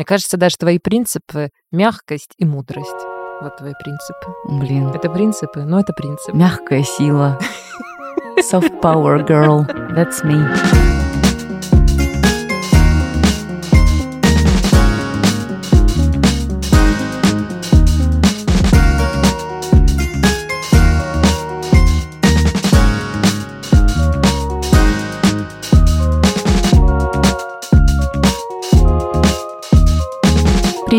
Мне 0.00 0.06
кажется, 0.06 0.38
даже 0.38 0.56
твои 0.56 0.78
принципы— 0.78 1.50
мягкость 1.72 2.32
и 2.38 2.46
мудрость. 2.46 2.88
Вот 3.42 3.58
твои 3.58 3.74
принципы. 3.78 4.34
Блин. 4.46 4.88
Это 4.94 5.10
принципы, 5.10 5.60
но 5.60 5.78
это 5.78 5.92
принципы. 5.92 6.34
Мягкая 6.34 6.84
сила. 6.84 7.38
Soft 8.50 8.80
power 8.80 9.22
girl. 9.28 9.66
That's 9.94 10.24
me. 10.24 10.99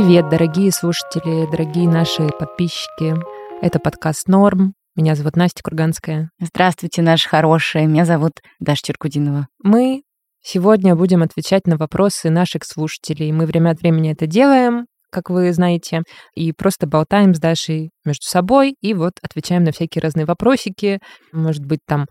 Привет, 0.03 0.29
дорогие 0.29 0.71
слушатели, 0.71 1.47
дорогие 1.51 1.87
наши 1.87 2.27
подписчики. 2.39 3.15
Это 3.61 3.77
подкаст 3.77 4.27
«Норм». 4.27 4.73
Меня 4.95 5.13
зовут 5.13 5.35
Настя 5.35 5.61
Курганская. 5.61 6.31
Здравствуйте, 6.39 7.03
наши 7.03 7.29
хорошие. 7.29 7.85
Меня 7.85 8.05
зовут 8.05 8.31
Даша 8.59 8.81
Черкудинова. 8.83 9.47
Мы 9.63 10.01
сегодня 10.41 10.95
будем 10.95 11.21
отвечать 11.21 11.67
на 11.67 11.77
вопросы 11.77 12.31
наших 12.31 12.63
слушателей. 12.65 13.31
Мы 13.31 13.45
время 13.45 13.69
от 13.69 13.81
времени 13.81 14.11
это 14.11 14.25
делаем, 14.25 14.87
как 15.11 15.29
вы 15.29 15.53
знаете, 15.53 16.01
и 16.33 16.51
просто 16.51 16.87
болтаем 16.87 17.35
с 17.35 17.39
Дашей 17.39 17.91
между 18.03 18.25
собой, 18.25 18.73
и 18.81 18.95
вот 18.95 19.13
отвечаем 19.21 19.63
на 19.63 19.71
всякие 19.71 20.01
разные 20.01 20.25
вопросики. 20.25 20.97
Может 21.31 21.63
быть, 21.63 21.81
там 21.87 22.07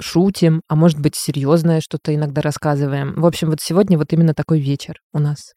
шутим, 0.00 0.62
а 0.66 0.76
может 0.76 0.98
быть, 0.98 1.14
серьезное 1.14 1.82
что-то 1.82 2.14
иногда 2.14 2.40
рассказываем. 2.40 3.12
В 3.20 3.26
общем, 3.26 3.50
вот 3.50 3.60
сегодня 3.60 3.98
вот 3.98 4.14
именно 4.14 4.32
такой 4.32 4.60
вечер 4.60 4.94
у 5.12 5.18
нас. 5.18 5.52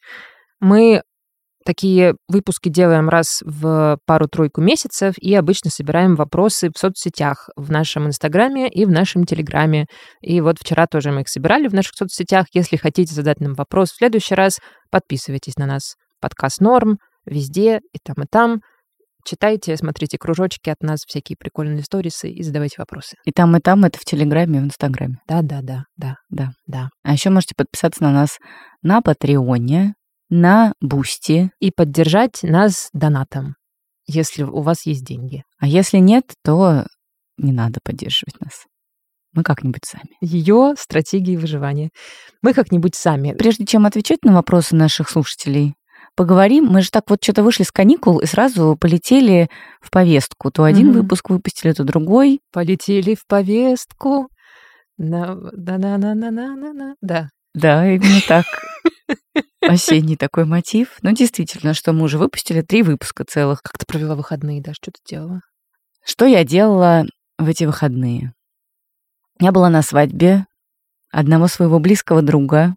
Мы 0.60 1.02
Такие 1.68 2.16
выпуски 2.30 2.70
делаем 2.70 3.10
раз 3.10 3.42
в 3.44 4.00
пару-тройку 4.06 4.62
месяцев 4.62 5.16
и 5.18 5.36
обычно 5.36 5.70
собираем 5.70 6.16
вопросы 6.16 6.70
в 6.74 6.80
соцсетях, 6.80 7.50
в 7.58 7.70
нашем 7.72 8.08
Инстаграме 8.08 8.70
и 8.70 8.86
в 8.86 8.90
нашем 8.90 9.26
Телеграме. 9.26 9.88
И 10.22 10.40
вот 10.40 10.60
вчера 10.60 10.88
тоже 10.88 11.12
мы 11.12 11.24
их 11.24 11.28
собирали 11.28 11.68
в 11.68 11.74
наших 11.74 11.96
соцсетях. 11.96 12.46
Если 12.54 12.78
хотите 12.78 13.14
задать 13.14 13.42
нам 13.42 13.54
вопрос 13.54 13.92
в 13.92 13.98
следующий 13.98 14.34
раз, 14.34 14.60
подписывайтесь 14.92 15.58
на 15.58 15.66
нас. 15.66 15.96
Подкаст 16.22 16.62
«Норм» 16.62 17.00
везде, 17.26 17.82
и 17.92 18.00
там, 18.02 18.24
и 18.24 18.28
там. 18.32 18.62
Читайте, 19.26 19.76
смотрите 19.76 20.18
кружочки 20.18 20.70
от 20.70 20.82
нас, 20.82 21.02
всякие 21.06 21.36
прикольные 21.38 21.84
сторисы 21.84 22.30
и 22.30 22.44
задавайте 22.44 22.76
вопросы. 22.78 23.18
И 23.26 23.34
там, 23.34 23.58
и 23.58 23.60
там 23.60 23.84
это 23.84 24.00
в 24.00 24.06
Телеграме 24.06 24.60
и 24.60 24.62
в 24.62 24.66
Инстаграме. 24.68 25.18
Да, 25.28 25.42
да, 25.42 25.60
да, 25.62 25.84
да, 25.98 26.16
Да. 26.30 26.52
да. 26.66 26.90
А 27.04 27.12
еще 27.12 27.30
можете 27.30 27.56
подписаться 27.58 28.04
на 28.04 28.14
нас 28.14 28.38
на 28.82 29.02
Patreon 29.02 29.75
е, 29.75 29.96
на 30.30 30.74
Boosty. 30.82 31.52
И 31.60 31.72
поддержать 31.72 32.40
нас 32.44 32.90
донатом, 32.94 33.56
если 34.06 34.44
у 34.44 34.62
вас 34.62 34.86
есть 34.86 35.06
деньги. 35.06 35.44
А 35.60 35.68
если 35.68 35.98
нет, 35.98 36.34
то 36.44 36.86
не 37.38 37.52
надо 37.52 37.80
поддерживать 37.84 38.40
нас. 38.42 38.66
Мы 39.34 39.44
как-нибудь 39.44 39.84
сами. 39.86 40.18
Ее 40.22 40.74
стратегии 40.80 41.36
выживания. 41.36 41.90
Мы 42.42 42.54
как-нибудь 42.54 42.96
сами. 42.96 43.34
Прежде 43.34 43.66
чем 43.66 43.86
отвечать 43.86 44.24
на 44.24 44.34
вопросы 44.34 44.76
наших 44.76 45.10
слушателей, 45.10 45.76
поговорим. 46.16 46.66
Мы 46.66 46.82
же 46.82 46.90
так 46.90 47.04
вот 47.10 47.24
что-то 47.24 47.44
вышли 47.44 47.64
с 47.64 47.72
каникул 47.72 48.18
и 48.20 48.26
сразу 48.26 48.76
полетели 48.80 49.50
в 49.82 49.92
повестку. 49.92 50.50
То 50.50 50.64
один 50.64 50.88
Мгм. 50.88 51.02
выпуск 51.02 51.30
выпустили, 51.30 51.74
то 51.74 51.84
другой. 51.84 52.40
Полетели 52.52 53.14
в 53.14 53.28
повестку. 53.28 54.30
Да, 54.98 55.36
на, 55.36 55.78
на, 55.78 55.98
на, 55.98 56.16
на, 56.16 56.32
на, 56.32 56.74
на. 56.74 56.96
Да. 57.02 57.30
Да, 57.54 57.88
именно 57.88 58.22
так. 58.28 58.46
Осенний 59.62 60.16
такой 60.16 60.46
мотив. 60.46 60.98
Ну, 61.02 61.12
действительно, 61.12 61.74
что 61.74 61.94
мы 61.94 62.04
уже 62.04 62.18
выпустили 62.18 62.62
три 62.62 62.84
выпуска 62.84 63.26
целых. 63.26 63.62
Как 63.62 63.78
ты 63.78 63.86
провела 63.86 64.16
выходные, 64.16 64.62
да? 64.62 64.74
Что 64.74 64.92
ты 64.92 65.00
делала? 65.10 65.42
Что 66.06 66.26
я 66.26 66.44
делала 66.44 67.06
в 67.38 67.48
эти 67.48 67.64
выходные? 67.64 68.34
Я 69.40 69.52
была 69.52 69.70
на 69.70 69.82
свадьбе 69.82 70.46
одного 71.12 71.48
своего 71.48 71.80
близкого 71.80 72.22
друга, 72.22 72.76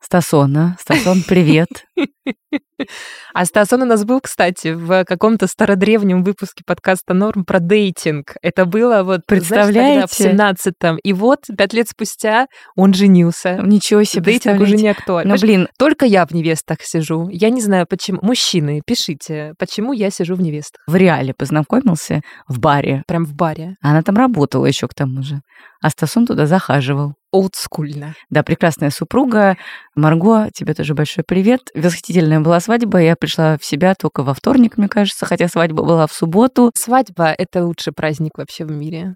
Стасона. 0.00 0.76
Стасон, 0.80 1.22
привет. 1.26 1.68
А 3.34 3.44
Стасон 3.44 3.82
у 3.82 3.84
нас 3.84 4.04
был, 4.04 4.20
кстати, 4.20 4.68
в 4.68 5.04
каком-то 5.04 5.46
стародревнем 5.46 6.24
выпуске 6.24 6.64
подкаста 6.66 7.14
«Норм» 7.14 7.44
про 7.44 7.60
дейтинг. 7.60 8.34
Это 8.42 8.64
было 8.64 9.02
вот, 9.02 9.20
Представляете? 9.26 10.06
знаешь, 10.34 10.60
в 10.60 10.66
17-м. 10.66 10.96
И 10.98 11.12
вот 11.12 11.40
пять 11.56 11.72
лет 11.72 11.88
спустя 11.88 12.46
он 12.74 12.94
женился. 12.94 13.58
Ничего 13.62 14.02
себе, 14.04 14.22
Дейтинг 14.22 14.60
уже 14.60 14.76
не 14.76 14.88
актуален. 14.88 15.28
Ну, 15.28 15.36
блин, 15.36 15.68
Только 15.78 16.06
я 16.06 16.26
в 16.26 16.32
невестах 16.32 16.78
сижу. 16.82 17.28
Я 17.28 17.50
не 17.50 17.60
знаю, 17.60 17.86
почему. 17.88 18.18
Мужчины, 18.22 18.82
пишите, 18.84 19.54
почему 19.58 19.92
я 19.92 20.10
сижу 20.10 20.34
в 20.34 20.40
невестах. 20.40 20.82
в 20.86 20.96
реале 20.96 21.34
познакомился 21.34 22.22
в 22.48 22.58
баре. 22.58 23.02
Прям 23.06 23.24
в 23.24 23.34
баре. 23.34 23.74
Она 23.82 24.02
там 24.02 24.16
работала 24.16 24.66
еще 24.66 24.88
к 24.88 24.94
тому 24.94 25.22
же. 25.22 25.40
А 25.80 25.90
Стасон 25.90 26.26
туда 26.26 26.46
захаживал. 26.46 27.14
Олдскульно. 27.30 28.14
Да, 28.30 28.42
прекрасная 28.42 28.90
супруга. 28.90 29.56
Марго, 29.94 30.48
тебе 30.52 30.74
тоже 30.74 30.94
большой 30.94 31.24
привет. 31.24 31.60
Восхитительная 31.74 32.40
была 32.40 32.58
свадьба. 32.68 33.00
Я 33.00 33.16
пришла 33.16 33.56
в 33.56 33.64
себя 33.64 33.94
только 33.94 34.22
во 34.22 34.34
вторник, 34.34 34.76
мне 34.76 34.88
кажется, 34.88 35.24
хотя 35.24 35.48
свадьба 35.48 35.82
была 35.82 36.06
в 36.06 36.12
субботу. 36.12 36.70
Свадьба— 36.74 37.34
это 37.38 37.64
лучший 37.64 37.94
праздник 37.94 38.32
вообще 38.36 38.66
в 38.66 38.70
мире. 38.70 39.14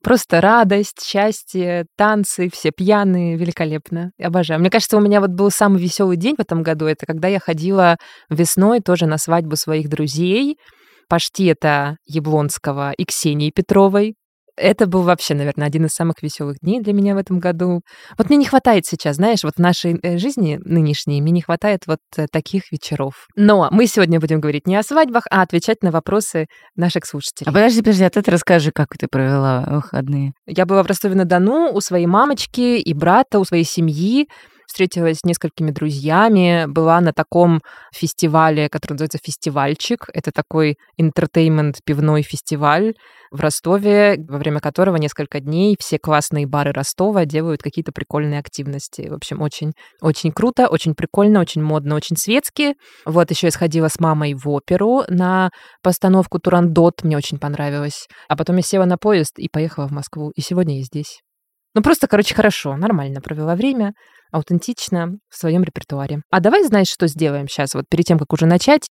Просто 0.00 0.40
радость, 0.40 1.02
счастье, 1.04 1.86
танцы, 1.96 2.48
все 2.52 2.70
пьяные, 2.70 3.36
великолепно. 3.36 4.12
Обожаю. 4.22 4.60
Мне 4.60 4.70
кажется, 4.70 4.96
у 4.96 5.00
меня 5.00 5.20
вот 5.20 5.30
был 5.30 5.50
самый 5.50 5.82
веселый 5.82 6.16
день 6.16 6.36
в 6.36 6.40
этом 6.40 6.62
году. 6.62 6.86
Это 6.86 7.04
когда 7.04 7.26
я 7.26 7.40
ходила 7.40 7.96
весной 8.30 8.78
тоже 8.78 9.06
на 9.06 9.18
свадьбу 9.18 9.56
своих 9.56 9.88
друзей, 9.88 10.56
Паштета 11.08 11.96
Яблонского 12.06 12.92
и 12.92 13.04
Ксении 13.04 13.50
Петровой. 13.50 14.14
Это 14.56 14.86
был 14.86 15.02
вообще, 15.02 15.34
наверное, 15.34 15.66
один 15.66 15.86
из 15.86 15.90
самых 15.90 16.22
веселых 16.22 16.58
дней 16.60 16.80
для 16.80 16.92
меня 16.92 17.14
в 17.14 17.18
этом 17.18 17.38
году. 17.38 17.82
Вот 18.16 18.28
мне 18.28 18.38
не 18.38 18.44
хватает 18.44 18.86
сейчас, 18.86 19.16
знаешь, 19.16 19.42
вот 19.42 19.54
в 19.56 19.60
нашей 19.60 19.98
э, 20.02 20.18
жизни 20.18 20.60
нынешней, 20.64 21.20
мне 21.20 21.32
не 21.32 21.42
хватает 21.42 21.82
вот 21.86 21.98
э, 22.16 22.26
таких 22.30 22.70
вечеров. 22.70 23.26
Но 23.36 23.68
мы 23.70 23.86
сегодня 23.86 24.20
будем 24.20 24.40
говорить 24.40 24.66
не 24.66 24.76
о 24.76 24.82
свадьбах, 24.82 25.24
а 25.30 25.42
отвечать 25.42 25.82
на 25.82 25.90
вопросы 25.90 26.46
наших 26.76 27.06
слушателей. 27.06 27.50
А 27.50 27.52
подожди, 27.52 27.80
подожди, 27.80 28.04
а 28.04 28.10
ты 28.10 28.22
расскажи, 28.30 28.70
как 28.72 28.96
ты 28.98 29.08
провела 29.08 29.64
выходные. 29.68 30.32
Я 30.46 30.66
была 30.66 30.82
в 30.82 30.86
Ростове-на-Дону 30.86 31.72
у 31.72 31.80
своей 31.80 32.06
мамочки 32.06 32.78
и 32.78 32.94
брата, 32.94 33.38
у 33.38 33.44
своей 33.44 33.64
семьи. 33.64 34.28
Встретилась 34.66 35.18
с 35.18 35.24
несколькими 35.24 35.70
друзьями, 35.70 36.66
была 36.66 37.00
на 37.00 37.12
таком 37.12 37.60
фестивале, 37.94 38.68
который 38.68 38.94
называется 38.94 39.18
«Фестивальчик». 39.22 40.08
Это 40.12 40.30
такой 40.32 40.76
интертеймент 40.96 41.78
пивной 41.84 42.22
фестиваль 42.22 42.94
в 43.34 43.40
Ростове, 43.40 44.16
во 44.28 44.38
время 44.38 44.60
которого 44.60 44.94
несколько 44.96 45.40
дней 45.40 45.76
все 45.80 45.98
классные 45.98 46.46
бары 46.46 46.72
Ростова 46.72 47.24
делают 47.24 47.62
какие-то 47.62 47.90
прикольные 47.90 48.38
активности. 48.38 49.08
В 49.10 49.14
общем, 49.14 49.42
очень, 49.42 49.72
очень 50.00 50.30
круто, 50.30 50.68
очень 50.68 50.94
прикольно, 50.94 51.40
очень 51.40 51.62
модно, 51.62 51.96
очень 51.96 52.16
светски. 52.16 52.74
Вот 53.04 53.30
еще 53.30 53.48
я 53.48 53.50
сходила 53.50 53.88
с 53.88 53.98
мамой 53.98 54.34
в 54.34 54.48
оперу 54.48 55.02
на 55.08 55.50
постановку 55.82 56.38
«Турандот», 56.38 57.02
мне 57.02 57.16
очень 57.16 57.38
понравилось. 57.38 58.06
А 58.28 58.36
потом 58.36 58.56
я 58.56 58.62
села 58.62 58.84
на 58.84 58.98
поезд 58.98 59.36
и 59.38 59.48
поехала 59.48 59.88
в 59.88 59.92
Москву. 59.92 60.30
И 60.36 60.40
сегодня 60.40 60.78
я 60.78 60.84
здесь. 60.84 61.23
Ну, 61.74 61.82
просто, 61.82 62.06
короче, 62.06 62.34
хорошо, 62.34 62.76
нормально 62.76 63.20
провела 63.20 63.56
время, 63.56 63.94
аутентично 64.30 65.18
в 65.28 65.36
своем 65.36 65.64
репертуаре. 65.64 66.22
А 66.30 66.40
давай, 66.40 66.64
знаешь, 66.64 66.88
что 66.88 67.06
сделаем 67.06 67.48
сейчас, 67.48 67.74
вот 67.74 67.84
перед 67.88 68.04
тем, 68.04 68.18
как 68.18 68.32
уже 68.32 68.46
начать, 68.46 68.88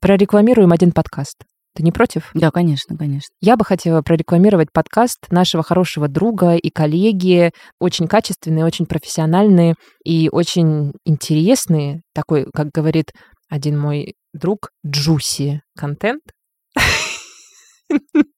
прорекламируем 0.00 0.72
один 0.72 0.92
подкаст. 0.92 1.36
Ты 1.74 1.82
не 1.82 1.92
против? 1.92 2.30
Да, 2.32 2.50
конечно, 2.50 2.96
конечно. 2.96 3.28
Я 3.40 3.56
бы 3.56 3.64
хотела 3.64 4.00
прорекламировать 4.00 4.68
подкаст 4.72 5.30
нашего 5.30 5.62
хорошего 5.62 6.08
друга 6.08 6.56
и 6.56 6.70
коллеги, 6.70 7.52
очень 7.78 8.08
качественный, 8.08 8.62
очень 8.62 8.86
профессиональный 8.86 9.74
и 10.02 10.30
очень 10.32 10.92
интересный, 11.04 12.00
такой, 12.14 12.46
как 12.54 12.68
говорит 12.68 13.12
один 13.50 13.78
мой 13.78 14.14
друг, 14.32 14.70
джуси 14.86 15.60
контент. 15.76 16.22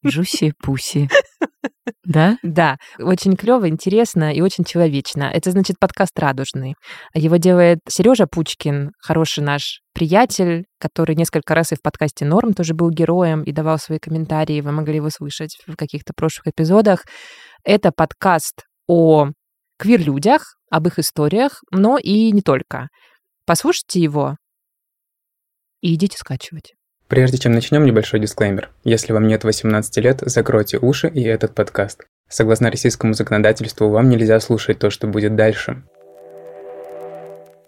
Жуси 0.05 0.53
пуси. 0.63 1.09
Да? 2.05 2.39
Да, 2.43 2.77
очень 2.99 3.37
клево, 3.37 3.69
интересно 3.69 4.33
и 4.33 4.41
очень 4.41 4.65
человечно. 4.65 5.25
Это 5.25 5.51
значит 5.51 5.79
подкаст 5.79 6.19
радужный. 6.19 6.75
Его 7.15 7.37
делает 7.37 7.81
Сережа 7.89 8.27
Пучкин, 8.27 8.93
хороший 8.99 9.45
наш 9.45 9.81
приятель, 9.93 10.65
который 10.79 11.17
несколько 11.17 11.55
раз 11.55 11.73
и 11.73 11.77
в 11.77 11.83
подкасте 11.83 12.25
Норм 12.25 12.55
тоже 12.55 12.75
был 12.75 12.91
героем 12.91 13.43
и 13.43 13.53
давал 13.53 13.79
свои 13.79 13.99
комментарии. 13.99 14.61
Вы 14.61 14.73
могли 14.73 14.97
его 14.97 15.11
слышать 15.11 15.59
в 15.67 15.77
каких-то 15.77 16.13
прошлых 16.15 16.47
эпизодах. 16.47 17.05
Это 17.65 17.91
подкаст 17.95 18.65
о 18.87 19.29
квир-людях, 19.79 20.57
об 20.71 20.87
их 20.87 20.99
историях, 20.99 21.63
но 21.71 21.99
и 21.99 22.33
не 22.33 22.43
только. 22.43 22.89
Послушайте 23.45 24.01
его 24.01 24.37
и 25.81 25.95
идите 25.95 26.17
скачивать. 26.19 26.75
Прежде 27.09 27.39
чем 27.39 27.53
начнем, 27.53 27.87
небольшой 27.87 28.21
дисклеймер. 28.21 28.69
Если 28.85 29.15
вам 29.15 29.27
нет 29.27 29.43
18 29.43 29.97
лет, 29.97 30.23
закройте 30.27 30.77
уши 30.77 31.09
и 31.09 31.23
этот 31.23 31.55
подкаст. 31.55 32.05
Согласно 32.29 32.71
российскому 32.71 33.15
законодательству, 33.15 33.89
вам 33.89 34.11
нельзя 34.11 34.39
слушать 34.41 34.79
то, 34.79 34.91
что 34.91 35.07
будет 35.07 35.35
дальше. 35.35 35.83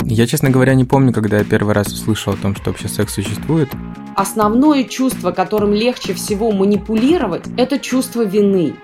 Я, 0.03 0.27
честно 0.27 0.51
говоря, 0.51 0.75
не 0.75 0.85
помню, 0.85 1.15
когда 1.15 1.39
я 1.39 1.45
первый 1.45 1.73
раз 1.75 1.89
услышал 1.89 2.35
о 2.35 2.37
том, 2.37 2.55
что 2.55 2.71
вообще 2.71 2.89
секс 2.89 3.15
существует. 3.15 3.71
Основное 4.15 4.85
чувство, 4.85 5.31
которым 5.31 5.73
легче 5.73 6.13
всего 6.13 6.53
манипулировать, 6.53 7.45
это 7.57 7.79
чувство 7.79 8.23
вины. 8.23 8.75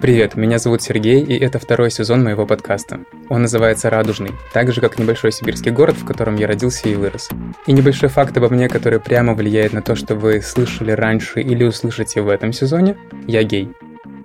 Привет, 0.00 0.36
меня 0.36 0.58
зовут 0.58 0.82
Сергей, 0.82 1.22
и 1.22 1.38
это 1.38 1.58
второй 1.58 1.90
сезон 1.90 2.22
моего 2.22 2.44
подкаста. 2.44 3.00
Он 3.30 3.42
называется 3.42 3.88
«Радужный», 3.88 4.32
так 4.52 4.70
же, 4.70 4.82
как 4.82 4.98
небольшой 4.98 5.32
сибирский 5.32 5.70
город, 5.70 5.96
в 5.96 6.04
котором 6.04 6.36
я 6.36 6.46
родился 6.46 6.90
и 6.90 6.94
вырос. 6.94 7.30
И 7.66 7.72
небольшой 7.72 8.10
факт 8.10 8.36
обо 8.36 8.50
мне, 8.50 8.68
который 8.68 9.00
прямо 9.00 9.32
влияет 9.32 9.72
на 9.72 9.80
то, 9.80 9.94
что 9.94 10.14
вы 10.14 10.42
слышали 10.42 10.90
раньше 10.90 11.40
или 11.40 11.64
услышите 11.64 12.20
в 12.20 12.28
этом 12.28 12.52
сезоне– 12.52 12.96
я 13.26 13.42
гей. 13.42 13.70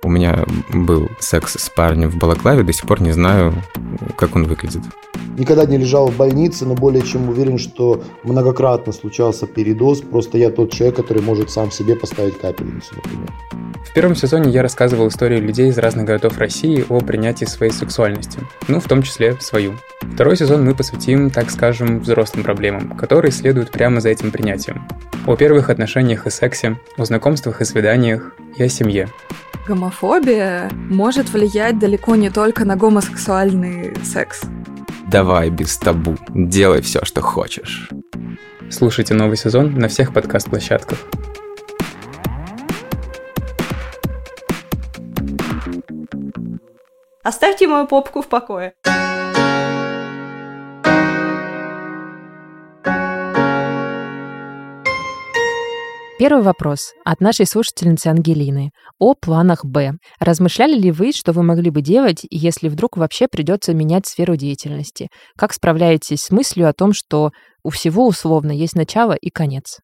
У 0.04 0.10
меня 0.10 0.44
был 0.72 1.08
секс 1.20 1.54
с 1.54 1.68
парнем 1.70 2.10
в 2.10 2.16
балаклаве, 2.16 2.64
до 2.64 2.72
сих 2.72 2.86
пор 2.86 3.00
не 3.00 3.12
знаю, 3.12 3.54
как 4.16 4.34
он 4.34 4.44
выглядит. 4.44 4.82
Никогда 5.38 5.64
не 5.64 5.78
лежал 5.78 6.08
в 6.08 6.16
больнице, 6.16 6.66
но 6.66 6.74
более 6.74 7.02
чем 7.02 7.28
уверен, 7.28 7.56
что 7.56 8.02
многократно 8.24 8.92
случался 8.92 9.46
передоз. 9.46 10.00
Просто 10.00 10.38
я 10.38 10.50
тот 10.50 10.72
человек, 10.72 10.96
который 10.96 11.22
может 11.22 11.50
сам 11.50 11.70
себе 11.70 11.94
поставить 11.94 12.38
капельницу, 12.38 12.96
например. 12.96 13.32
В 13.88 13.94
первом 13.94 14.14
сезоне 14.14 14.50
я 14.50 14.62
рассказывал 14.62 15.08
истории 15.08 15.38
людей 15.38 15.68
из 15.68 15.78
разных 15.78 16.06
городов 16.06 16.36
России 16.38 16.84
о 16.88 17.00
принятии 17.00 17.44
своей 17.44 17.72
сексуальности, 17.72 18.40
ну, 18.68 18.80
в 18.80 18.88
том 18.88 19.02
числе 19.02 19.36
свою. 19.40 19.74
Второй 20.14 20.36
сезон 20.36 20.64
мы 20.64 20.74
посвятим, 20.74 21.30
так 21.30 21.50
скажем, 21.50 22.00
взрослым 22.00 22.42
проблемам, 22.42 22.96
которые 22.96 23.32
следуют 23.32 23.70
прямо 23.70 24.00
за 24.00 24.08
этим 24.08 24.30
принятием. 24.30 24.86
О 25.26 25.36
первых 25.36 25.70
отношениях 25.70 26.26
и 26.26 26.30
сексе, 26.30 26.78
о 26.96 27.04
знакомствах 27.04 27.60
и 27.60 27.64
свиданиях, 27.64 28.34
и 28.56 28.62
о 28.62 28.68
семье. 28.68 29.08
Гомофобия 29.92 30.70
может 30.72 31.28
влиять 31.30 31.78
далеко 31.78 32.16
не 32.16 32.30
только 32.30 32.64
на 32.64 32.76
гомосексуальный 32.76 33.94
секс. 34.02 34.40
Давай 35.10 35.50
без 35.50 35.76
табу, 35.76 36.16
делай 36.30 36.80
все, 36.80 37.04
что 37.04 37.20
хочешь. 37.20 37.90
Слушайте 38.70 39.12
новый 39.12 39.36
сезон 39.36 39.74
на 39.74 39.88
всех 39.88 40.14
подкаст-площадках. 40.14 40.98
Оставьте 47.22 47.68
мою 47.68 47.86
попку 47.86 48.22
в 48.22 48.28
покое. 48.28 48.72
Первый 56.18 56.42
вопрос 56.42 56.92
от 57.04 57.20
нашей 57.20 57.46
слушательницы 57.46 58.08
Ангелины 58.08 58.70
о 58.98 59.14
планах 59.14 59.64
«Б». 59.64 59.92
Размышляли 60.20 60.78
ли 60.78 60.92
вы, 60.92 61.12
что 61.12 61.32
вы 61.32 61.42
могли 61.42 61.70
бы 61.70 61.80
делать, 61.80 62.26
если 62.30 62.68
вдруг 62.68 62.96
вообще 62.96 63.28
придется 63.28 63.74
менять 63.74 64.06
сферу 64.06 64.36
деятельности? 64.36 65.08
Как 65.36 65.52
справляетесь 65.54 66.22
с 66.22 66.30
мыслью 66.30 66.68
о 66.68 66.74
том, 66.74 66.92
что 66.92 67.30
у 67.64 67.70
всего 67.70 68.06
условно 68.06 68.52
есть 68.52 68.76
начало 68.76 69.14
и 69.14 69.30
конец? 69.30 69.80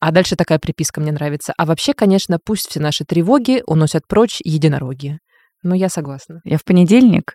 А 0.00 0.12
дальше 0.12 0.36
такая 0.36 0.60
приписка 0.60 1.00
мне 1.00 1.10
нравится. 1.10 1.52
А 1.58 1.66
вообще, 1.66 1.92
конечно, 1.92 2.38
пусть 2.42 2.68
все 2.68 2.78
наши 2.78 3.04
тревоги 3.04 3.62
уносят 3.66 4.06
прочь 4.08 4.40
единороги. 4.44 5.18
Ну, 5.64 5.74
я 5.74 5.88
согласна. 5.88 6.40
Я 6.44 6.56
в 6.56 6.64
понедельник 6.64 7.34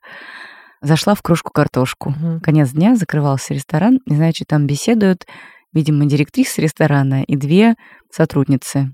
зашла 0.81 1.13
в 1.13 1.21
кружку 1.21 1.51
картошку. 1.51 2.11
Мгм. 2.11 2.39
Конец 2.39 2.71
дня, 2.71 2.95
закрывался 2.95 3.53
ресторан. 3.53 3.99
Знаю, 4.05 4.33
что 4.33 4.45
там 4.45 4.65
беседуют. 4.65 5.25
Видимо, 5.73 6.05
директриса 6.05 6.61
ресторана 6.61 7.23
и 7.23 7.35
две 7.35 7.75
сотрудницы. 8.11 8.93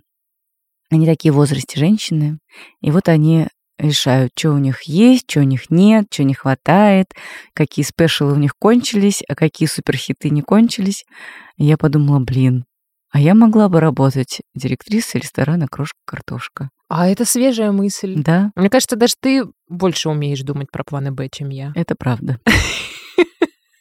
Они 0.90 1.06
такие 1.06 1.32
в 1.32 1.36
возрасте 1.36 1.80
женщины. 1.80 2.40
И 2.82 2.90
вот 2.92 3.10
они 3.10 3.48
решают, 3.78 4.32
что 4.36 4.52
у 4.52 4.58
них 4.58 4.84
есть, 4.84 5.30
что 5.30 5.42
у 5.42 5.44
них 5.44 5.70
нет, 5.70 6.08
что 6.12 6.24
не 6.24 6.34
хватает, 6.34 7.08
какие 7.54 7.86
спешалы 7.86 8.34
у 8.34 8.38
них 8.38 8.54
кончились, 8.60 9.24
а 9.28 9.36
какие 9.36 9.68
суперхиты 9.68 10.30
не 10.30 10.42
кончились. 10.42 11.06
И 11.58 11.66
я 11.66 11.78
подумала, 11.78 12.20
блин, 12.20 12.66
а 13.12 13.20
я 13.20 13.34
могла 13.34 13.70
бы 13.70 13.80
работать 13.80 14.42
директрисой 14.54 15.22
ресторана 15.22 15.68
«Крошка-картошка». 15.68 16.70
А 16.90 17.08
это 17.08 17.24
свежая 17.26 17.72
мысль. 17.72 18.16
Да, 18.18 18.52
Мне 18.56 18.70
кажется, 18.70 18.96
даже 18.96 19.14
ты 19.20 19.46
больше 19.68 20.10
умеешь 20.10 20.42
думать 20.42 20.72
про 20.72 20.84
планы 20.84 21.12
«Б», 21.12 21.30
чем 21.32 21.50
я. 21.50 21.72
это 21.76 21.96
правда. 21.96 22.40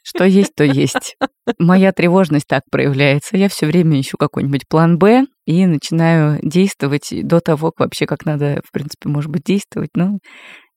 Что 0.09 0.25
есть, 0.25 0.55
то 0.55 0.65
есть. 0.65 1.17
Моя 1.59 1.93
тревожность 1.93 2.47
так 2.47 2.63
проявляется. 2.71 3.37
Я 3.37 3.51
все 3.51 3.67
время 3.67 4.01
ищу 4.01 4.17
какой-нибудь 4.17 4.67
план 4.67 4.99
«Б» 4.99 5.27
и 5.45 5.67
начинаю 5.67 6.39
действовать 6.43 7.09
до 7.11 7.41
того, 7.41 7.73
как 7.73 7.81
вообще 7.81 8.07
как 8.07 8.25
надо, 8.25 8.63
в 8.65 8.73
принципе, 8.73 9.11
может 9.11 9.31
быть, 9.31 9.43
действовать, 9.45 9.91
но 9.95 10.19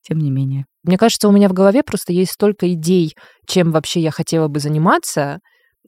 тем 0.02 0.18
не 0.18 0.32
менее. 0.32 0.66
Мне 0.84 0.98
кажется, 0.98 1.30
у 1.30 1.32
меня 1.32 1.48
в 1.48 1.54
голове 1.54 1.82
просто 1.82 2.12
есть 2.12 2.32
столько 2.32 2.72
идей, 2.74 3.14
чем 3.48 3.72
вообще 3.72 4.02
я 4.02 4.12
хотела 4.12 4.50
бы 4.50 4.60
заниматься 4.60 5.40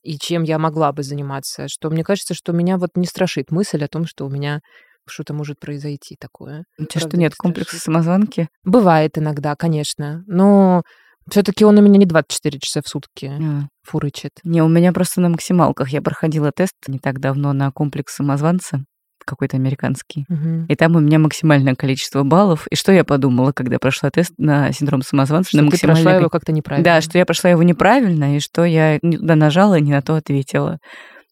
и 0.04 0.18
чем 0.18 0.44
я 0.44 0.58
могла 0.58 0.94
бы 0.94 1.04
заниматься, 1.04 1.68
что 1.68 1.90
мне 1.90 2.04
кажется, 2.04 2.34
что 2.34 2.54
меня 2.54 2.78
вот 2.78 2.92
не 2.96 3.06
страшит 3.06 3.52
мысль 3.52 3.84
о 3.84 3.88
том, 3.90 4.06
что 4.06 4.26
у 4.26 4.30
меня 4.30 4.62
что-то 5.06 5.34
может 5.34 5.60
произойти 5.60 6.16
такое. 6.18 6.64
У 6.78 6.86
тебя 6.86 7.02
что, 7.02 7.18
нет 7.18 7.34
не 7.34 7.38
комплекса 7.38 7.78
самозванки? 7.78 8.48
Бывает 8.64 9.18
иногда, 9.18 9.56
конечно, 9.56 10.24
но 10.28 10.84
все-таки 11.30 11.66
он 11.66 11.78
у 11.78 11.82
меня 11.82 11.98
не 11.98 12.06
24 12.06 12.60
часа 12.60 12.82
в 12.84 12.88
сутки 12.88 13.26
А. 13.26 13.68
фурычит. 13.84 14.32
Не, 14.44 14.62
у 14.62 14.68
меня 14.68 14.92
просто 14.94 15.22
на 15.22 15.30
максималках. 15.30 15.90
Я 15.90 16.02
проходила 16.02 16.52
тест 16.52 16.76
не 16.88 17.00
так 17.00 17.20
давно 17.20 17.54
на 17.54 17.72
комплекс 17.72 18.16
самозванца, 18.16 18.84
какой-то 19.26 19.58
американский. 19.58 20.26
Мгм. 20.28 20.66
И 20.68 20.76
там 20.76 20.96
у 20.96 21.00
меня 21.00 21.20
максимальное 21.20 21.76
количество 21.76 22.24
баллов. 22.24 22.68
И 22.70 22.76
что 22.76 22.92
я 22.92 23.04
подумала, 23.04 23.52
когда 23.52 23.80
прошла 23.80 24.10
тест 24.10 24.34
на 24.38 24.72
синдром 24.72 25.02
самозванца? 25.02 25.50
Что 25.50 25.62
на 25.62 25.72
ты 25.72 25.78
прошла 25.80 25.90
максимальное 25.90 26.20
его 26.20 26.30
как-то 26.30 26.52
неправильно. 26.52 26.84
Да, 26.84 27.02
что 27.02 27.18
я 27.18 27.26
прошла 27.26 27.50
его 27.50 27.64
неправильно, 27.64 28.36
и 28.36 28.40
что 28.40 28.66
я 28.66 29.00
не 29.02 29.18
туда 29.18 29.36
нажала 29.36 29.78
и 29.78 29.82
не 29.82 29.92
на 29.92 30.02
то 30.02 30.16
ответила. 30.16 30.80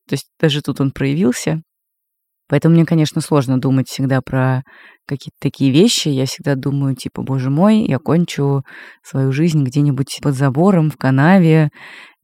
То 0.07 0.13
есть 0.13 0.27
даже 0.39 0.61
тут 0.61 0.81
он 0.81 0.91
проявился. 0.91 1.61
Поэтому 2.51 2.75
мне, 2.75 2.85
конечно, 2.85 3.21
сложно 3.21 3.61
думать 3.61 3.87
всегда 3.87 4.19
про 4.21 4.63
какие-то 5.07 5.37
такие 5.39 5.71
вещи. 5.71 6.09
Я 6.09 6.25
всегда 6.25 6.55
думаю, 6.55 6.97
типа, 6.97 7.21
боже 7.21 7.49
мой, 7.49 7.77
я 7.87 7.97
кончу 7.97 8.63
свою 9.03 9.31
жизнь 9.31 9.63
где-нибудь 9.63 10.19
под 10.21 10.35
забором, 10.35 10.91
в 10.91 10.97
канаве, 10.97 11.69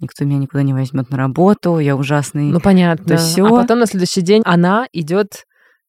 никто 0.02 0.26
меня 0.26 0.40
никуда 0.40 0.64
не 0.64 0.74
возьмет 0.74 1.10
на 1.12 1.18
работу, 1.18 1.80
я 1.80 1.96
ужасный. 1.96 2.52
Ну, 2.52 2.60
понятно. 2.60 3.06
Да 3.06 3.16
всё. 3.16 3.46
А 3.46 3.62
потом 3.62 3.80
на 3.80 3.86
следующий 3.86 4.20
день 4.20 4.42
она 4.44 4.86
идет 4.92 5.46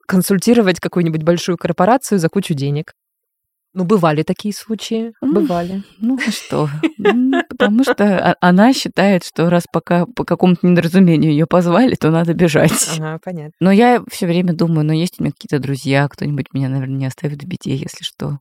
консультировать 0.07 0.79
какую-нибудь 0.79 1.25
большую 1.25 1.59
корпорацию 1.59 2.21
за 2.21 2.29
кучу 2.29 2.55
денег. 2.55 2.93
Ну, 3.75 3.85
бывали 3.85 4.23
такие 4.23 4.55
случаи. 4.55 5.13
Бывали. 5.21 5.83
Ну 6.01 6.19
что? 6.19 6.69
Потому 7.49 7.85
что 7.85 8.37
она 8.41 8.73
считает, 8.73 9.25
что 9.25 9.51
раз 9.51 9.65
пока 9.71 10.07
по 10.07 10.25
какому-то 10.25 10.67
недоразумению 10.67 11.33
ее 11.33 11.47
позвали, 11.47 11.95
то 11.95 12.11
надо 12.11 12.35
бежать. 12.35 12.73
Ага, 12.99 13.19
понятно. 13.25 13.53
Но 13.61 13.71
я 13.71 14.03
все 14.11 14.27
время 14.27 14.53
думаю, 14.53 14.85
ну 14.85 14.93
есть 14.93 15.21
у 15.21 15.23
меня 15.23 15.33
какие-то 15.33 15.63
друзья, 15.63 16.09
кто-нибудь 16.09 16.47
меня, 16.53 16.69
наверное, 16.69 16.97
не 16.97 17.07
оставит 17.07 17.43
в 17.43 17.47
беде, 17.47 17.77
если 17.77 18.03
что. 18.03 18.39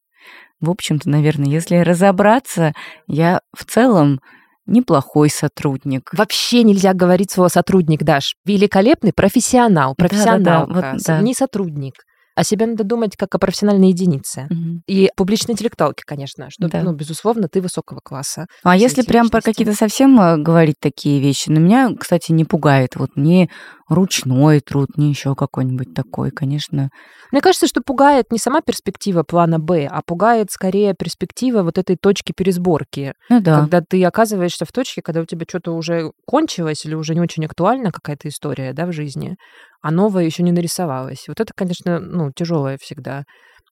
В 0.59 0.69
общем-то, 0.69 1.09
наверное, 1.09 1.47
если 1.47 1.75
разобраться, 1.77 2.73
я 3.07 3.41
в 3.55 3.65
целом 3.65 4.19
неплохой 4.65 5.29
сотрудник. 5.29 6.09
Вообще 6.13 6.63
нельзя 6.63 6.93
говорить 6.93 7.31
слово 7.31 7.49
сотрудник, 7.49 8.03
Даш. 8.03 8.35
Великолепный 8.45 9.13
профессионал, 9.13 9.95
профессионал. 9.95 10.67
вот 10.67 10.85
да. 11.05 11.21
Не 11.21 11.33
сотрудник. 11.33 11.93
О 12.37 12.43
себе 12.43 12.67
надо 12.67 12.83
думать 12.83 13.17
как 13.17 13.33
о 13.33 13.39
профессиональной 13.39 13.89
единице. 13.89 14.45
Мгм. 14.51 14.83
И 14.85 15.09
публичной 15.15 15.53
интеллектуалке, 15.53 16.03
конечно, 16.05 16.51
что, 16.51 16.67
Да. 16.69 16.83
ну, 16.83 16.93
безусловно, 16.93 17.47
ты 17.47 17.61
высокого 17.61 17.99
класса. 18.03 18.45
А 18.61 18.77
если 18.77 19.01
прям 19.01 19.29
про 19.29 19.41
какие-то 19.41 19.73
совсем 19.73 20.21
э, 20.21 20.37
говорить 20.37 20.75
такие 20.79 21.19
вещи, 21.19 21.49
ну, 21.49 21.59
меня, 21.59 21.89
кстати, 21.99 22.31
не 22.31 22.45
пугает 22.45 22.95
вот 22.95 23.09
ни 23.15 23.49
ручной 23.89 24.59
труд, 24.59 24.89
ни 24.97 25.05
еще 25.05 25.33
какой-нибудь 25.33 25.95
такой, 25.95 26.29
конечно. 26.29 26.89
Мне 27.31 27.41
кажется, 27.41 27.65
что 27.65 27.81
пугает 27.81 28.31
не 28.31 28.37
сама 28.37 28.61
перспектива 28.61 29.23
плана 29.23 29.57
«Б», 29.57 29.87
а 29.89 30.01
пугает 30.05 30.51
скорее 30.51 30.93
перспектива 30.93 31.63
вот 31.63 31.79
этой 31.79 31.95
точки 31.95 32.33
пересборки. 32.37 33.13
Ну 33.29 33.41
да. 33.41 33.61
Когда 33.61 33.81
ты 33.81 34.03
оказываешься 34.03 34.65
в 34.65 34.71
точке, 34.71 35.01
когда 35.01 35.21
у 35.21 35.25
тебя 35.25 35.45
что-то 35.47 35.71
уже 35.71 36.11
кончилось 36.25 36.85
или 36.85 36.93
уже 36.93 37.15
не 37.15 37.21
очень 37.21 37.45
актуальна 37.45 37.91
какая-то 37.91 38.27
история 38.27 38.73
да, 38.73 38.85
в 38.85 38.91
жизни, 38.91 39.37
а 39.81 39.91
новое 39.91 40.23
еще 40.23 40.43
не 40.43 40.51
нарисовалось. 40.51 41.27
Вот 41.27 41.39
это, 41.39 41.53
конечно, 41.55 41.99
ну, 41.99 42.31
тяжелое 42.35 42.77
всегда 42.81 43.23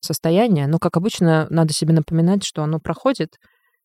состояние, 0.02 0.68
но, 0.68 0.80
как 0.80 0.98
обычно, 0.98 1.48
надо 1.50 1.74
себе 1.74 1.94
напоминать, 1.94 2.44
что 2.44 2.64
оно 2.64 2.80
проходит, 2.80 3.30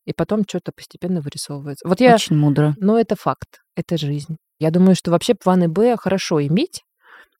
и 0.05 0.13
потом 0.13 0.43
что-то 0.47 0.71
постепенно 0.75 1.21
вырисовывается. 1.21 1.87
Вот 1.87 1.99
я... 1.99 2.15
Очень 2.15 2.37
мудро. 2.37 2.75
Но 2.77 2.99
это 2.99 3.15
факт, 3.15 3.61
это 3.75 3.97
жизнь. 3.97 4.37
Я 4.59 4.71
думаю, 4.71 4.95
что 4.95 5.11
вообще 5.11 5.33
планы 5.33 5.67
«Б» 5.67 5.95
хорошо 5.97 6.41
иметь. 6.45 6.83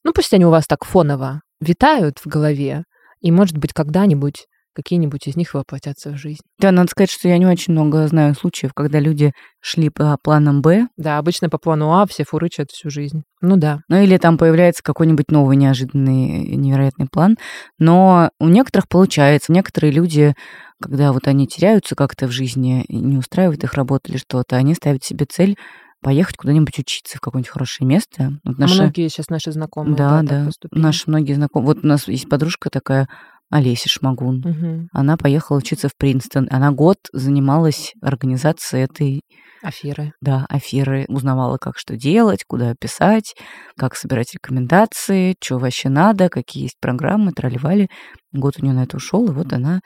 Ну, 0.04 0.14
пусть 0.14 0.34
они 0.34 0.46
у 0.46 0.50
вас 0.50 0.66
так 0.68 0.84
фоново 0.84 1.42
витают 1.60 2.18
в 2.20 2.28
голове, 2.28 2.84
и, 3.20 3.32
может 3.32 3.58
быть, 3.58 3.74
когда-нибудь 3.74 4.48
какие-нибудь 4.74 5.28
из 5.28 5.36
них 5.36 5.54
воплотятся 5.54 6.12
в 6.12 6.18
жизнь. 6.18 6.42
Да, 6.60 6.72
надо 6.72 6.90
сказать, 6.90 7.10
что 7.10 7.28
я 7.28 7.38
не 7.38 7.46
очень 7.46 7.74
много 7.74 8.08
знаю 8.08 8.36
случаев, 8.36 8.74
когда 8.74 9.00
люди 9.00 9.34
шли 9.62 9.90
по 9.90 10.18
планам 10.22 10.62
Б, 10.62 10.88
Да, 10.98 11.18
обычно 11.18 11.50
по 11.50 11.58
плану 11.58 11.92
А 11.94 12.06
все 12.08 12.24
фурычат 12.24 12.72
всю 12.72 12.90
жизнь. 12.90 13.24
Ну 13.42 13.58
да. 13.58 13.82
ну 13.90 14.02
или 14.02 14.18
там 14.18 14.38
появляется 14.38 14.84
какой-нибудь 14.84 15.32
новый 15.32 15.58
неожиданный 15.58 16.56
невероятный 16.56 17.08
план. 17.08 17.38
Но 17.80 18.30
у 18.40 18.48
некоторых 18.48 18.88
получается. 18.88 19.52
Некоторые 19.52 19.92
люди, 19.92 20.36
когда 20.82 21.12
вот 21.12 21.28
они 21.28 21.48
теряются 21.48 21.96
как-то 21.96 22.28
в 22.28 22.32
жизни, 22.32 22.86
не 22.88 23.18
устраивает 23.18 23.64
их 23.64 23.74
работа 23.74 24.12
или 24.12 24.18
что-то, 24.18 24.56
они 24.56 24.74
ставят 24.74 25.04
себе 25.04 25.26
цель 25.26 25.58
поехать 26.02 26.36
куда-нибудь 26.36 26.80
учиться 26.80 27.18
в 27.18 27.22
какое-нибудь 27.22 27.52
хорошее 27.52 27.88
место. 27.88 28.40
Вот 28.44 28.58
наши... 28.58 28.82
Многие 28.82 29.08
сейчас 29.08 29.30
наши 29.30 29.52
знакомые. 29.52 29.96
Да, 29.96 30.22
да. 30.24 30.50
Наши 30.72 31.04
многие 31.08 31.34
знакомые. 31.34 31.68
Вот 31.68 31.84
у 31.84 31.88
нас 31.88 32.08
есть 32.08 32.28
подружка 32.28 32.70
такая, 32.70 33.08
Олеся 33.52 33.90
Шмагун. 33.90 34.44
Угу. 34.44 34.88
Она 34.94 35.18
поехала 35.18 35.58
учиться 35.58 35.90
в 35.90 35.96
Принстон. 35.96 36.48
Она 36.50 36.72
год 36.72 36.98
занималась 37.14 37.94
организацией 38.02 38.84
этой 38.84 39.22
Аферы. 39.62 40.14
Да, 40.22 40.48
аферы. 40.50 41.06
Узнавала, 41.08 41.58
как 41.58 41.78
что 41.78 41.96
делать, 41.96 42.44
куда 42.48 42.74
писать, 42.74 43.36
как 43.78 43.96
собирать 43.96 44.34
рекомендации, 44.34 45.36
что 45.40 45.60
вообще 45.60 45.90
надо, 45.90 46.30
какие 46.30 46.64
есть 46.64 46.80
программы, 46.80 47.32
тролливали. 47.32 47.88
Год 48.32 48.56
у 48.58 48.64
нее 48.66 48.74
на 48.74 48.84
это 48.84 48.98
ушел, 48.98 49.28
и 49.28 49.32
вот 49.32 49.54
она 49.54 49.82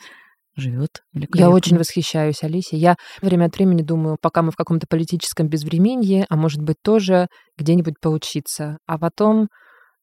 живет 0.56 1.02
Я 1.34 1.50
очень 1.50 1.78
восхищаюсь 1.78 2.42
Алисе. 2.42 2.78
Я 2.78 2.96
время 3.22 3.46
от 3.46 3.56
времени 3.58 3.82
думаю, 3.82 4.18
пока 4.22 4.42
мы 4.42 4.52
в 4.52 4.56
каком-то 4.56 4.88
политическом 4.88 5.50
безвременье, 5.50 6.26
а 6.30 6.38
может 6.38 6.62
быть 6.62 6.78
тоже 6.82 7.28
где-нибудь 7.58 7.96
поучиться. 8.00 8.78
А 8.88 8.98
потом 8.98 9.50